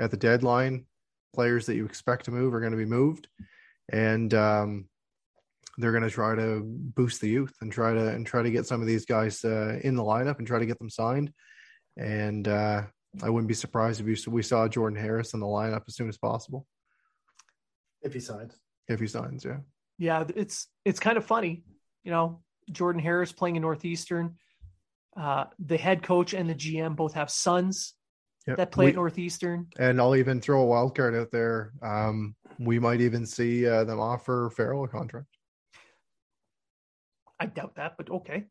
at 0.00 0.10
the 0.10 0.16
deadline. 0.16 0.86
Players 1.34 1.66
that 1.66 1.76
you 1.76 1.84
expect 1.84 2.26
to 2.26 2.30
move 2.30 2.54
are 2.54 2.60
going 2.60 2.72
to 2.72 2.78
be 2.78 2.84
moved, 2.84 3.28
and 3.90 4.32
um, 4.34 4.88
they're 5.78 5.92
going 5.92 6.02
to 6.02 6.10
try 6.10 6.34
to 6.34 6.62
boost 6.64 7.20
the 7.20 7.28
youth 7.28 7.54
and 7.60 7.70
try 7.70 7.92
to 7.92 8.08
and 8.08 8.26
try 8.26 8.42
to 8.42 8.50
get 8.50 8.66
some 8.66 8.80
of 8.80 8.86
these 8.86 9.04
guys 9.04 9.44
uh, 9.44 9.78
in 9.82 9.96
the 9.96 10.02
lineup 10.02 10.38
and 10.38 10.46
try 10.46 10.58
to 10.58 10.66
get 10.66 10.78
them 10.78 10.90
signed. 10.90 11.32
And 11.98 12.46
uh, 12.46 12.82
I 13.22 13.30
wouldn't 13.30 13.48
be 13.48 13.54
surprised 13.54 14.00
if 14.00 14.06
you, 14.06 14.32
we 14.32 14.42
saw 14.42 14.68
Jordan 14.68 14.98
Harris 14.98 15.34
in 15.34 15.40
the 15.40 15.46
lineup 15.46 15.84
as 15.88 15.96
soon 15.96 16.08
as 16.08 16.18
possible 16.18 16.66
If 18.02 18.12
he 18.12 18.20
signs. 18.20 18.54
if 18.88 19.00
he 19.00 19.06
signs. 19.06 19.44
Yeah, 19.44 19.58
Yeah, 19.98 20.24
it's 20.34 20.68
it's 20.84 21.00
kind 21.00 21.18
of 21.18 21.24
funny, 21.24 21.64
you 22.04 22.10
know. 22.10 22.42
Jordan 22.72 23.00
Harris 23.00 23.30
playing 23.30 23.54
in 23.54 23.62
Northeastern. 23.62 24.36
Uh, 25.16 25.44
the 25.58 25.76
head 25.78 26.02
coach 26.02 26.34
and 26.34 26.48
the 26.48 26.54
GM 26.54 26.94
both 26.94 27.14
have 27.14 27.30
sons 27.30 27.94
Yep. 28.46 28.56
that 28.58 28.70
play 28.70 28.84
We- 28.86 28.90
at 28.90 28.96
Northeastern. 28.96 29.68
and 29.78 30.00
I'll 30.00 30.14
even 30.14 30.40
throw 30.40 30.60
a 30.62 30.66
wild 30.66 30.94
card 30.94 31.14
out 31.14 31.30
there. 31.32 31.72
Um, 31.82 32.36
we 32.58 32.78
might 32.78 33.00
even 33.00 33.26
see 33.26 33.66
uh, 33.66 33.82
them 33.84 33.98
offer 33.98 34.50
Farrell 34.54 34.84
a 34.84 34.88
contract. 34.88 35.26
I 37.40 37.46
doubt 37.46 37.74
that, 37.76 37.96
but 37.96 38.08
okay, 38.10 38.44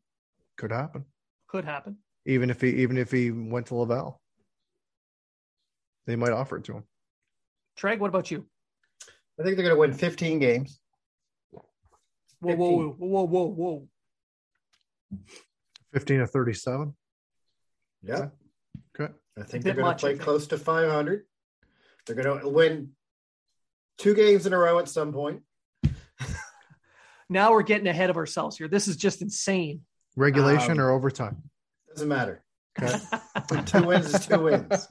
Could 0.58 0.70
happen, 0.70 1.06
could 1.48 1.64
happen. 1.64 1.98
even 2.26 2.50
if 2.50 2.60
he 2.60 2.68
even 2.82 2.98
if 2.98 3.10
he 3.10 3.30
went 3.30 3.66
to 3.68 3.74
Laval, 3.76 4.20
they 6.06 6.14
might 6.16 6.32
offer 6.32 6.56
it 6.58 6.64
to 6.64 6.74
him. 6.74 6.84
Treg, 7.78 7.98
what 7.98 8.08
about 8.08 8.30
you? 8.30 8.46
I 9.40 9.42
think 9.42 9.56
they're 9.56 9.64
going 9.66 9.74
to 9.74 9.80
win 9.80 9.92
15 9.92 10.38
games. 10.38 10.78
Whoa, 11.50 12.54
whoa, 12.54 12.88
whoa, 12.90 13.24
whoa, 13.24 13.24
whoa, 13.24 13.46
whoa! 13.46 13.88
Fifteen 15.96 16.18
to 16.18 16.26
thirty-seven. 16.26 16.94
Yeah. 18.02 18.28
Okay. 19.00 19.10
I 19.38 19.44
think 19.44 19.64
they're 19.64 19.72
going 19.72 19.96
to 19.96 19.98
play 19.98 20.14
close 20.18 20.46
to 20.48 20.58
500. 20.58 21.24
They're 22.04 22.14
going 22.22 22.40
to 22.40 22.48
win 22.50 22.90
two 23.96 24.14
games 24.14 24.46
in 24.46 24.52
a 24.52 24.58
row 24.58 24.78
at 24.78 24.90
some 24.90 25.10
point. 25.14 25.40
Now 27.30 27.52
we're 27.52 27.62
getting 27.62 27.86
ahead 27.86 28.10
of 28.10 28.18
ourselves 28.18 28.58
here. 28.58 28.68
This 28.68 28.86
is 28.88 28.96
just 28.98 29.22
insane. 29.22 29.80
Regulation 30.16 30.72
Um, 30.72 30.80
or 30.80 30.90
overtime. 30.90 31.42
Doesn't 31.88 32.08
matter. 32.08 32.44
Okay. 32.78 32.94
two 33.64 33.84
wins 33.84 34.12
is 34.14 34.26
two 34.26 34.38
wins. 34.38 34.86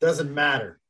Doesn't 0.00 0.32
matter. 0.34 0.80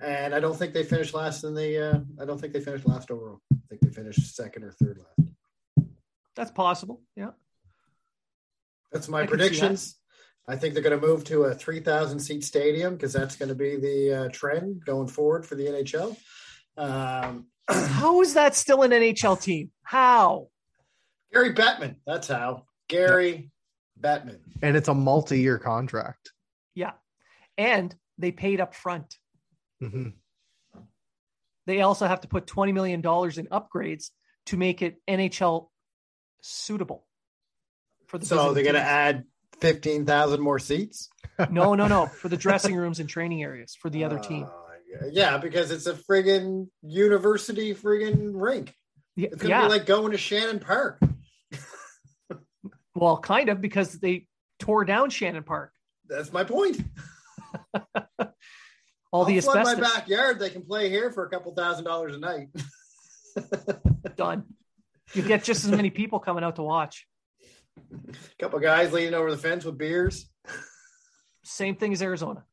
And 0.00 0.34
I 0.34 0.38
don't 0.38 0.56
think 0.56 0.74
they 0.74 0.84
finished 0.84 1.14
last 1.14 1.44
in 1.44 1.54
the. 1.54 1.92
Uh, 1.92 2.00
I 2.20 2.26
don't 2.26 2.38
think 2.38 2.52
they 2.52 2.60
finished 2.60 2.86
last 2.86 3.10
overall. 3.10 3.40
I 3.52 3.56
think 3.70 3.80
they 3.80 3.88
finished 3.88 4.36
second 4.36 4.64
or 4.64 4.70
third 4.72 4.98
last. 4.98 5.32
That's 6.36 6.50
possible. 6.50 7.00
Yeah. 7.16 7.30
That's 8.92 9.08
my 9.08 9.18
I 9.18 9.22
can 9.22 9.28
predictions. 9.30 9.96
I 10.48 10.56
think 10.56 10.74
they're 10.74 10.82
going 10.82 11.00
to 11.00 11.06
move 11.06 11.24
to 11.24 11.44
a 11.44 11.54
3,000 11.54 12.18
seat 12.18 12.44
stadium 12.44 12.94
because 12.94 13.12
that's 13.12 13.36
going 13.36 13.48
to 13.48 13.54
be 13.54 13.76
the 13.76 14.24
uh, 14.24 14.28
trend 14.32 14.84
going 14.84 15.06
forward 15.08 15.46
for 15.46 15.54
the 15.54 15.66
NHL. 15.66 16.16
Um, 16.76 17.46
How 17.68 18.20
is 18.22 18.34
that 18.34 18.56
still 18.56 18.82
an 18.82 18.90
NHL 18.90 19.40
team? 19.40 19.70
How? 19.84 20.48
Gary 21.32 21.54
Bettman. 21.54 21.96
That's 22.06 22.28
how. 22.28 22.64
Gary 22.88 23.50
Bettman. 24.00 24.40
and 24.60 24.76
it's 24.76 24.88
a 24.88 24.94
multi-year 24.94 25.58
contract. 25.58 26.32
Yeah. 26.74 26.92
And 27.56 27.94
they 28.18 28.32
paid 28.32 28.60
up 28.60 28.74
front. 28.74 29.16
hmm 29.80 30.08
They 31.66 31.80
also 31.80 32.06
have 32.06 32.22
to 32.22 32.28
put 32.28 32.46
$20 32.46 32.74
million 32.74 33.00
in 33.00 33.04
upgrades 33.04 34.10
to 34.46 34.56
make 34.56 34.82
it 34.82 34.96
NHL 35.08 35.68
suitable 36.42 37.06
for 38.12 38.18
the 38.18 38.26
So 38.26 38.52
they're 38.52 38.62
going 38.62 38.76
to 38.76 38.80
add 38.80 39.24
fifteen 39.58 40.04
thousand 40.04 40.40
more 40.40 40.58
seats. 40.58 41.08
no, 41.50 41.74
no, 41.74 41.88
no. 41.88 42.06
For 42.06 42.28
the 42.28 42.36
dressing 42.36 42.76
rooms 42.76 43.00
and 43.00 43.08
training 43.08 43.42
areas 43.42 43.74
for 43.74 43.90
the 43.90 44.04
other 44.04 44.18
team. 44.18 44.44
Uh, 44.44 45.06
yeah, 45.10 45.38
because 45.38 45.70
it's 45.70 45.86
a 45.86 45.94
friggin' 45.94 46.68
university 46.82 47.74
friggin' 47.74 48.32
rink. 48.34 48.74
It's 49.16 49.36
gonna 49.36 49.48
yeah. 49.48 49.62
be 49.62 49.68
like 49.68 49.86
going 49.86 50.12
to 50.12 50.18
Shannon 50.18 50.60
Park. 50.60 51.00
well, 52.94 53.16
kind 53.16 53.48
of 53.48 53.62
because 53.62 53.98
they 53.98 54.26
tore 54.58 54.84
down 54.84 55.08
Shannon 55.08 55.42
Park. 55.42 55.72
That's 56.06 56.32
my 56.32 56.44
point. 56.44 56.84
All 59.10 59.24
the 59.24 59.36
I'll 59.36 59.42
flood 59.42 59.56
asbestos. 59.58 59.78
my 59.78 59.94
backyard. 59.94 60.38
They 60.38 60.50
can 60.50 60.62
play 60.62 60.90
here 60.90 61.10
for 61.10 61.24
a 61.24 61.30
couple 61.30 61.54
thousand 61.54 61.84
dollars 61.84 62.14
a 62.14 62.18
night. 62.18 62.48
Done. 64.16 64.44
You 65.14 65.22
get 65.22 65.44
just 65.44 65.64
as 65.64 65.70
many 65.70 65.90
people 65.90 66.18
coming 66.18 66.44
out 66.44 66.56
to 66.56 66.62
watch. 66.62 67.06
Couple 68.38 68.58
guys 68.58 68.92
leaning 68.92 69.14
over 69.14 69.30
the 69.30 69.36
fence 69.36 69.64
with 69.64 69.78
beers. 69.78 70.28
Same 71.44 71.76
thing 71.76 71.92
as 71.92 72.02
Arizona. 72.02 72.44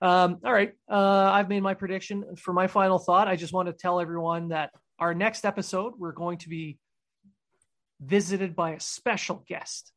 Um, 0.00 0.38
all 0.44 0.52
right. 0.52 0.72
Uh, 0.88 1.30
I've 1.32 1.48
made 1.48 1.62
my 1.62 1.74
prediction 1.74 2.36
for 2.36 2.52
my 2.52 2.66
final 2.66 2.98
thought. 2.98 3.28
I 3.28 3.36
just 3.36 3.52
want 3.52 3.66
to 3.66 3.72
tell 3.72 4.00
everyone 4.00 4.48
that 4.48 4.70
our 4.98 5.14
next 5.14 5.44
episode, 5.44 5.94
we're 5.98 6.12
going 6.12 6.38
to 6.38 6.48
be 6.48 6.78
visited 8.00 8.54
by 8.54 8.72
a 8.72 8.80
special 8.80 9.44
guest. 9.48 9.92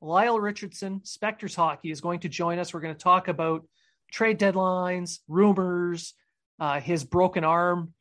Lyle 0.00 0.40
Richardson, 0.40 1.00
Spector's 1.04 1.54
Hockey, 1.54 1.90
is 1.90 2.00
going 2.00 2.20
to 2.20 2.28
join 2.28 2.58
us. 2.58 2.74
We're 2.74 2.80
going 2.80 2.94
to 2.94 3.00
talk 3.00 3.28
about 3.28 3.66
trade 4.10 4.38
deadlines, 4.38 5.18
rumors, 5.28 6.14
uh, 6.58 6.80
his 6.80 7.04
broken 7.04 7.44
arm, 7.44 7.94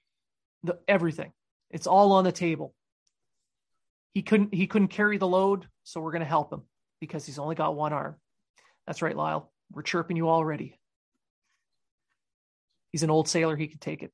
the, 0.64 0.80
everything. 0.88 1.32
It's 1.70 1.88
all 1.88 2.14
on 2.14 2.24
the 2.24 2.32
table. 2.32 2.74
He 4.14 4.22
couldn't 4.22 4.54
he 4.54 4.68
couldn't 4.68 4.90
carry 4.90 5.18
the 5.18 5.28
load, 5.28 5.68
so 5.84 6.02
we're 6.02 6.12
going 6.12 6.22
to 6.22 6.28
help 6.28 6.52
him 6.52 6.64
because 7.00 7.26
he's 7.26 7.40
only 7.40 7.56
got 7.56 7.76
one 7.76 7.94
arm. 7.94 8.16
That's 8.86 9.02
right, 9.02 9.16
Lyle. 9.16 9.52
We're 9.72 9.84
chirping 9.84 10.18
you 10.18 10.30
already. 10.30 10.78
He's 12.92 13.04
an 13.04 13.10
old 13.10 13.30
sailor. 13.30 13.56
He 13.56 13.68
could 13.68 13.80
take 13.80 14.04
it. 14.04 14.12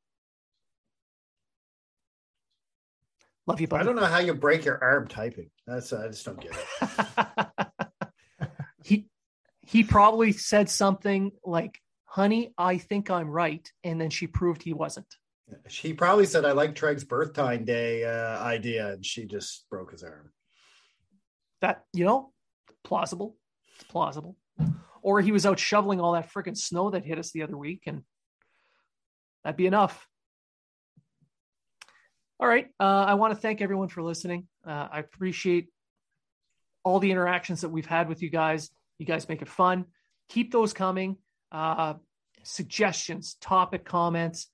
Love 3.47 3.61
you, 3.61 3.67
buddy. 3.67 3.81
I 3.81 3.85
don't 3.85 3.95
know 3.95 4.05
how 4.05 4.19
you 4.19 4.33
break 4.33 4.65
your 4.65 4.83
arm 4.83 5.07
typing. 5.07 5.49
That's 5.65 5.93
I 5.93 6.07
just 6.07 6.25
don't 6.25 6.39
get 6.39 6.51
it. 6.51 7.47
he 8.83 9.07
he 9.61 9.83
probably 9.83 10.33
said 10.33 10.69
something 10.69 11.31
like, 11.43 11.79
"Honey, 12.05 12.53
I 12.57 12.77
think 12.77 13.09
I'm 13.09 13.29
right," 13.29 13.67
and 13.83 13.99
then 13.99 14.09
she 14.09 14.27
proved 14.27 14.61
he 14.61 14.73
wasn't. 14.73 15.07
She 15.67 15.93
probably 15.93 16.25
said, 16.25 16.45
"I 16.45 16.51
like 16.51 16.75
Treg's 16.75 17.03
birthday 17.03 17.57
day 17.57 18.03
uh, 18.03 18.39
idea," 18.39 18.93
and 18.93 19.05
she 19.05 19.25
just 19.25 19.65
broke 19.69 19.91
his 19.91 20.03
arm. 20.03 20.31
That 21.61 21.83
you 21.93 22.05
know, 22.05 22.33
plausible. 22.83 23.35
It's 23.75 23.85
plausible. 23.85 24.35
Or 25.01 25.21
he 25.21 25.31
was 25.31 25.45
out 25.45 25.59
shoveling 25.59 26.01
all 26.01 26.13
that 26.13 26.31
freaking 26.31 26.57
snow 26.57 26.89
that 26.89 27.05
hit 27.05 27.17
us 27.17 27.31
the 27.31 27.43
other 27.43 27.57
week, 27.57 27.83
and 27.85 28.03
that'd 29.43 29.57
be 29.57 29.67
enough. 29.67 30.05
All 32.39 32.47
right. 32.47 32.67
Uh, 32.79 33.05
I 33.07 33.13
want 33.15 33.33
to 33.33 33.39
thank 33.39 33.61
everyone 33.61 33.87
for 33.87 34.03
listening. 34.03 34.47
Uh, 34.65 34.87
I 34.91 34.99
appreciate 34.99 35.69
all 36.83 36.99
the 36.99 37.09
interactions 37.09 37.61
that 37.61 37.69
we've 37.69 37.85
had 37.85 38.09
with 38.09 38.21
you 38.21 38.29
guys. 38.29 38.69
You 38.99 39.05
guys 39.05 39.27
make 39.27 39.41
it 39.41 39.47
fun. 39.47 39.85
Keep 40.29 40.51
those 40.51 40.73
coming. 40.73 41.17
Uh, 41.51 41.95
suggestions, 42.43 43.37
topic 43.41 43.85
comments. 43.85 44.49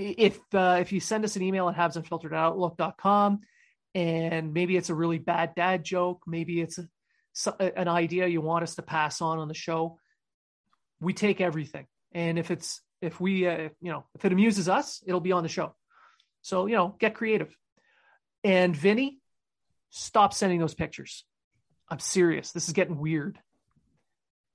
If 0.00 0.38
uh, 0.54 0.78
if 0.80 0.92
you 0.92 1.00
send 1.00 1.24
us 1.24 1.36
an 1.36 1.42
email 1.42 1.68
at 1.68 1.76
habsunfilteredoutlook.com 1.76 3.40
and 3.94 4.52
maybe 4.52 4.76
it's 4.76 4.90
a 4.90 4.94
really 4.94 5.18
bad 5.18 5.54
dad 5.54 5.84
joke, 5.84 6.22
maybe 6.26 6.60
it's 6.60 6.78
a, 6.78 7.78
an 7.78 7.88
idea 7.88 8.26
you 8.26 8.40
want 8.40 8.62
us 8.62 8.76
to 8.76 8.82
pass 8.82 9.20
on 9.20 9.38
on 9.38 9.48
the 9.48 9.54
show, 9.54 9.98
we 11.00 11.12
take 11.12 11.40
everything. 11.40 11.86
And 12.12 12.38
if 12.38 12.50
it's 12.50 12.80
if 13.02 13.20
we 13.20 13.46
uh, 13.46 13.68
you 13.80 13.90
know 13.92 14.04
if 14.14 14.24
it 14.24 14.32
amuses 14.32 14.68
us, 14.68 15.02
it'll 15.06 15.20
be 15.20 15.32
on 15.32 15.42
the 15.42 15.48
show. 15.48 15.74
So, 16.42 16.66
you 16.66 16.76
know, 16.76 16.94
get 16.98 17.14
creative. 17.14 17.54
And 18.44 18.74
Vinny, 18.74 19.18
stop 19.90 20.32
sending 20.32 20.58
those 20.58 20.74
pictures. 20.74 21.24
I'm 21.88 21.98
serious. 21.98 22.52
This 22.52 22.68
is 22.68 22.72
getting 22.72 22.98
weird. 22.98 23.38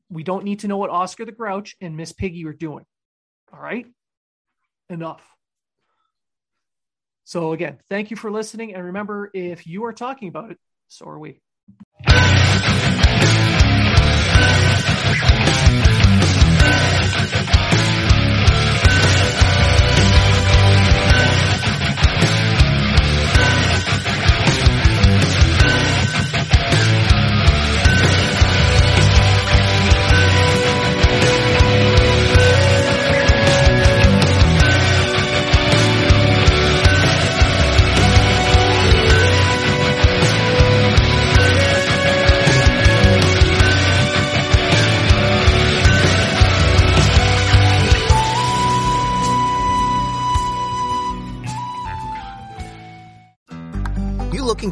We 0.09 0.23
don't 0.23 0.45
need 0.45 0.59
to 0.59 0.67
know 0.67 0.77
what 0.77 0.89
Oscar 0.89 1.25
the 1.25 1.31
Grouch 1.31 1.75
and 1.81 1.97
Miss 1.97 2.11
Piggy 2.11 2.45
are 2.45 2.53
doing. 2.53 2.85
All 3.53 3.59
right? 3.59 3.85
Enough. 4.89 5.23
So, 7.25 7.53
again, 7.53 7.79
thank 7.89 8.11
you 8.11 8.17
for 8.17 8.31
listening. 8.31 8.73
And 8.73 8.85
remember, 8.85 9.31
if 9.33 9.67
you 9.67 9.83
are 9.85 9.93
talking 9.93 10.29
about 10.29 10.51
it, 10.51 10.59
so 10.87 11.07
are 11.07 11.19
we. 11.19 11.41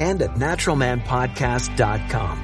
and 0.00 0.22
at 0.22 0.34
naturalmanpodcast.com. 0.34 2.43